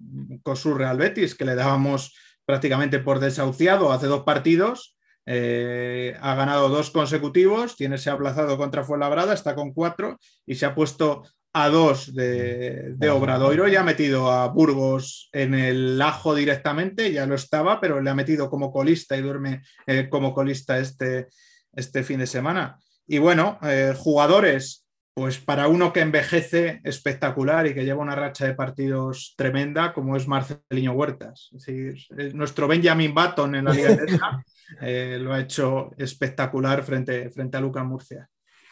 COSUR 0.44 0.78
Real 0.78 0.98
Betis, 0.98 1.36
que 1.36 1.46
le 1.46 1.56
dábamos 1.56 2.16
prácticamente 2.46 3.00
por 3.00 3.20
desahuciado 3.20 3.92
hace 3.92 4.08
dos 4.08 4.24
partidos. 4.24 4.98
Eh, 5.26 6.16
ha 6.20 6.36
ganado 6.36 6.70
dos 6.70 6.90
consecutivos, 6.90 7.76
tiene 7.78 7.96
ese 7.96 8.10
aplazado 8.10 8.58
contra 8.58 8.84
Fuenlabrada, 8.84 9.34
está 9.34 9.56
con 9.56 9.74
cuatro 9.74 10.20
y 10.46 10.56
se 10.56 10.66
ha 10.66 10.76
puesto 10.76 11.24
a 11.54 11.70
dos 11.70 12.14
de, 12.14 12.94
de 12.96 13.10
Obradoiro 13.10 13.68
y 13.68 13.76
ha 13.76 13.84
metido 13.84 14.32
a 14.32 14.48
Burgos 14.48 15.30
en 15.34 15.54
el 15.54 16.02
ajo 16.02 16.34
directamente, 16.34 17.12
ya 17.12 17.26
lo 17.26 17.36
estaba, 17.36 17.80
pero 17.80 18.02
le 18.02 18.10
ha 18.10 18.16
metido 18.16 18.50
como 18.50 18.72
colista 18.72 19.18
y 19.18 19.22
duerme 19.22 19.62
eh, 19.86 20.08
como 20.10 20.34
colista 20.34 20.80
este, 20.80 21.28
este 21.76 22.04
fin 22.04 22.20
de 22.20 22.28
semana. 22.28 22.78
Y 23.06 23.18
bueno, 23.18 23.60
jugadores 23.98 24.81
pues 25.14 25.40
para 25.40 25.68
uno 25.68 25.92
que 25.92 26.00
envejece 26.00 26.82
espectacular 26.84 27.68
y 27.68 27.74
que 27.74 27.84
lleva 27.84 28.02
una 28.02 28.16
racha 28.16 28.46
de 28.46 28.54
partidos 28.54 29.34
tremenda, 29.36 29.94
como 29.94 30.16
es 30.16 30.28
Marcelino 30.28 30.94
Huertas. 30.94 31.50
Es 31.54 31.66
decir, 31.66 32.34
nuestro 32.34 32.68
Benjamin 32.68 33.14
Button 33.14 33.56
en 33.56 33.66
la 33.66 33.74
Liga 33.74 33.90
de 33.90 34.20
eh, 34.82 35.18
lo 35.20 35.34
ha 35.34 35.42
hecho 35.42 35.92
espectacular 35.98 36.84
frente, 36.84 37.30
frente 37.30 37.58
a 37.58 37.62
Lucas 37.62 37.86
Murcia 37.86 38.30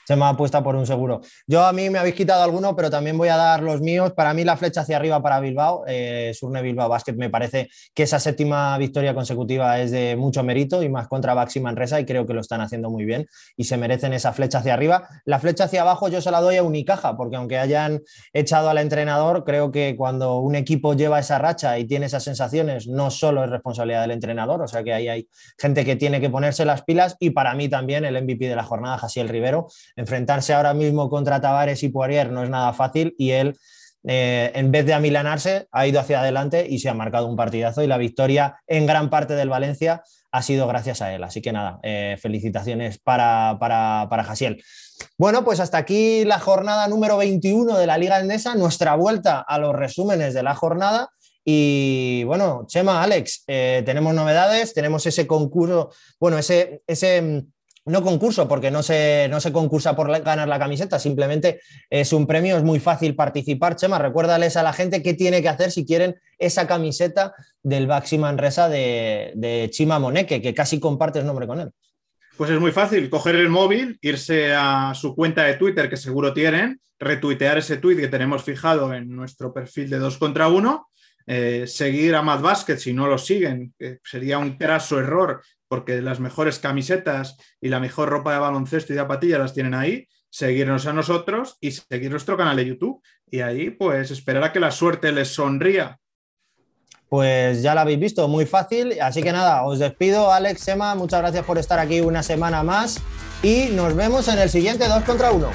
se 0.09 0.15
me 0.15 0.25
ha 0.25 0.33
puesto 0.33 0.63
por 0.63 0.75
un 0.75 0.87
seguro. 0.87 1.21
Yo 1.45 1.63
a 1.63 1.71
mí 1.71 1.87
me 1.91 1.99
habéis 1.99 2.15
quitado 2.15 2.41
alguno, 2.41 2.75
pero 2.75 2.89
también 2.89 3.15
voy 3.15 3.29
a 3.29 3.35
dar 3.35 3.61
los 3.61 3.79
míos. 3.79 4.11
Para 4.13 4.33
mí 4.33 4.43
la 4.43 4.57
flecha 4.57 4.81
hacia 4.81 4.97
arriba 4.97 5.21
para 5.21 5.39
Bilbao, 5.39 5.83
eh, 5.85 6.31
Surne 6.33 6.63
Bilbao 6.63 6.89
Basket, 6.89 7.13
me 7.13 7.29
parece 7.29 7.69
que 7.93 8.01
esa 8.01 8.19
séptima 8.19 8.75
victoria 8.79 9.13
consecutiva 9.13 9.79
es 9.79 9.91
de 9.91 10.15
mucho 10.15 10.43
mérito 10.43 10.81
y 10.81 10.89
más 10.89 11.07
contra 11.07 11.35
Baxi 11.35 11.59
Manresa 11.59 11.99
y 11.99 12.05
creo 12.05 12.25
que 12.25 12.33
lo 12.33 12.41
están 12.41 12.59
haciendo 12.59 12.89
muy 12.89 13.05
bien 13.05 13.27
y 13.55 13.65
se 13.65 13.77
merecen 13.77 14.13
esa 14.13 14.33
flecha 14.33 14.57
hacia 14.57 14.73
arriba. 14.73 15.07
La 15.25 15.37
flecha 15.37 15.65
hacia 15.65 15.83
abajo 15.83 16.07
yo 16.09 16.21
se 16.21 16.31
la 16.31 16.41
doy 16.41 16.55
a 16.55 16.63
Unicaja, 16.63 17.15
porque 17.15 17.35
aunque 17.35 17.59
hayan 17.59 18.01
echado 18.33 18.71
al 18.71 18.79
entrenador, 18.79 19.43
creo 19.43 19.71
que 19.71 19.95
cuando 19.95 20.39
un 20.39 20.55
equipo 20.55 20.95
lleva 20.95 21.19
esa 21.19 21.37
racha 21.37 21.77
y 21.77 21.85
tiene 21.85 22.07
esas 22.07 22.23
sensaciones, 22.23 22.87
no 22.87 23.11
solo 23.11 23.43
es 23.43 23.51
responsabilidad 23.51 24.01
del 24.01 24.11
entrenador, 24.11 24.59
o 24.63 24.67
sea 24.67 24.83
que 24.83 24.91
ahí 24.91 25.07
hay 25.07 25.29
gente 25.59 25.85
que 25.85 25.95
tiene 25.95 26.19
que 26.19 26.31
ponerse 26.31 26.65
las 26.65 26.81
pilas 26.81 27.15
y 27.19 27.29
para 27.29 27.53
mí 27.53 27.69
también 27.69 28.05
el 28.05 28.19
MVP 28.19 28.47
de 28.47 28.55
la 28.55 28.63
jornada, 28.63 28.97
Jasiel 28.97 29.29
Rivero, 29.29 29.67
enfrentarse 29.99 30.53
ahora 30.53 30.73
mismo 30.73 31.09
contra 31.09 31.41
Tavares 31.41 31.83
y 31.83 31.89
Poirier 31.89 32.31
no 32.31 32.41
es 32.43 32.49
nada 32.49 32.71
fácil 32.71 33.15
y 33.17 33.31
él, 33.31 33.57
eh, 34.07 34.51
en 34.55 34.71
vez 34.71 34.85
de 34.85 34.93
amilanarse, 34.93 35.67
ha 35.71 35.85
ido 35.85 35.99
hacia 35.99 36.21
adelante 36.21 36.65
y 36.69 36.79
se 36.79 36.87
ha 36.87 36.93
marcado 36.93 37.27
un 37.27 37.35
partidazo 37.35 37.83
y 37.83 37.87
la 37.87 37.97
victoria 37.97 38.61
en 38.65 38.85
gran 38.85 39.09
parte 39.09 39.35
del 39.35 39.49
Valencia 39.49 40.01
ha 40.31 40.41
sido 40.41 40.67
gracias 40.67 41.01
a 41.01 41.13
él. 41.13 41.23
Así 41.23 41.41
que 41.41 41.51
nada, 41.51 41.79
eh, 41.83 42.17
felicitaciones 42.21 42.97
para, 42.99 43.57
para, 43.59 44.07
para 44.09 44.23
Jasiel. 44.23 44.63
Bueno, 45.17 45.43
pues 45.43 45.59
hasta 45.59 45.77
aquí 45.77 46.23
la 46.23 46.39
jornada 46.39 46.87
número 46.87 47.17
21 47.17 47.77
de 47.77 47.87
la 47.87 47.97
Liga 47.97 48.19
Endesa, 48.19 48.55
nuestra 48.55 48.95
vuelta 48.95 49.39
a 49.41 49.59
los 49.59 49.75
resúmenes 49.75 50.33
de 50.33 50.43
la 50.43 50.55
jornada. 50.55 51.09
Y 51.43 52.23
bueno, 52.25 52.65
Chema, 52.67 53.03
Alex, 53.03 53.43
eh, 53.47 53.81
tenemos 53.85 54.13
novedades, 54.13 54.73
tenemos 54.73 55.05
ese 55.05 55.27
concurso, 55.27 55.89
bueno, 56.19 56.37
ese, 56.37 56.83
ese 56.85 57.43
no 57.89 58.03
concurso, 58.03 58.47
porque 58.47 58.71
no 58.71 58.83
se, 58.83 59.27
no 59.29 59.41
se 59.41 59.51
concursa 59.51 59.95
por 59.95 60.09
ganar 60.21 60.47
la 60.47 60.59
camiseta, 60.59 60.99
simplemente 60.99 61.59
es 61.89 62.13
un 62.13 62.27
premio, 62.27 62.57
es 62.57 62.63
muy 62.63 62.79
fácil 62.79 63.15
participar. 63.15 63.75
Chema, 63.75 63.97
recuérdales 63.97 64.55
a 64.57 64.63
la 64.63 64.73
gente 64.73 65.01
qué 65.01 65.13
tiene 65.13 65.41
que 65.41 65.49
hacer 65.49 65.71
si 65.71 65.85
quieren 65.85 66.15
esa 66.37 66.67
camiseta 66.67 67.33
del 67.63 67.87
Baxi 67.87 68.17
Manresa 68.17 68.69
de, 68.69 69.69
Chima 69.71 69.99
Moneque, 69.99 70.41
que 70.41 70.53
casi 70.53 70.79
compartes 70.79 71.23
nombre 71.25 71.47
con 71.47 71.59
él. 71.59 71.71
Pues 72.37 72.51
es 72.51 72.59
muy 72.59 72.71
fácil, 72.71 73.09
coger 73.09 73.35
el 73.35 73.49
móvil, 73.49 73.97
irse 74.01 74.53
a 74.53 74.93
su 74.95 75.13
cuenta 75.13 75.43
de 75.43 75.55
Twitter, 75.55 75.89
que 75.89 75.97
seguro 75.97 76.33
tienen, 76.33 76.79
retuitear 76.97 77.57
ese 77.57 77.77
tweet 77.77 77.97
que 77.97 78.07
tenemos 78.07 78.43
fijado 78.43 78.93
en 78.93 79.13
nuestro 79.13 79.53
perfil 79.53 79.89
de 79.89 79.99
2 79.99 80.17
contra 80.17 80.47
1, 80.47 80.87
eh, 81.27 81.65
seguir 81.67 82.15
a 82.15 82.21
Mad 82.21 82.41
Basket 82.41 82.77
si 82.77 82.93
no 82.93 83.07
lo 83.07 83.17
siguen, 83.17 83.73
que 83.77 83.99
sería 84.03 84.37
un 84.37 84.57
craso 84.57 84.99
error 84.99 85.41
porque 85.69 86.01
las 86.01 86.19
mejores 86.19 86.59
camisetas 86.59 87.37
y 87.61 87.69
la 87.69 87.79
mejor 87.79 88.09
ropa 88.09 88.33
de 88.33 88.39
baloncesto 88.39 88.91
y 88.91 88.95
de 88.97 89.01
zapatillas 89.01 89.39
las 89.39 89.53
tienen 89.53 89.73
ahí, 89.73 90.07
seguirnos 90.29 90.85
a 90.87 90.93
nosotros 90.93 91.57
y 91.61 91.71
seguir 91.71 92.11
nuestro 92.11 92.35
canal 92.35 92.57
de 92.57 92.65
YouTube. 92.65 93.01
Y 93.31 93.39
ahí, 93.39 93.69
pues, 93.69 94.11
esperar 94.11 94.43
a 94.43 94.51
que 94.51 94.59
la 94.59 94.71
suerte 94.71 95.11
les 95.13 95.29
sonría. 95.29 95.97
Pues 97.07 97.63
ya 97.63 97.73
lo 97.73 97.81
habéis 97.81 97.99
visto, 97.99 98.27
muy 98.27 98.45
fácil. 98.45 98.99
Así 99.01 99.23
que 99.23 99.31
nada, 99.31 99.63
os 99.63 99.79
despido, 99.79 100.31
Alex, 100.31 100.61
Sema, 100.61 100.93
muchas 100.95 101.21
gracias 101.21 101.45
por 101.45 101.57
estar 101.57 101.79
aquí 101.79 102.01
una 102.01 102.21
semana 102.21 102.61
más 102.61 103.01
y 103.41 103.69
nos 103.71 103.95
vemos 103.95 104.27
en 104.27 104.37
el 104.37 104.49
siguiente 104.49 104.87
2 104.87 105.03
contra 105.03 105.31
1. 105.31 105.49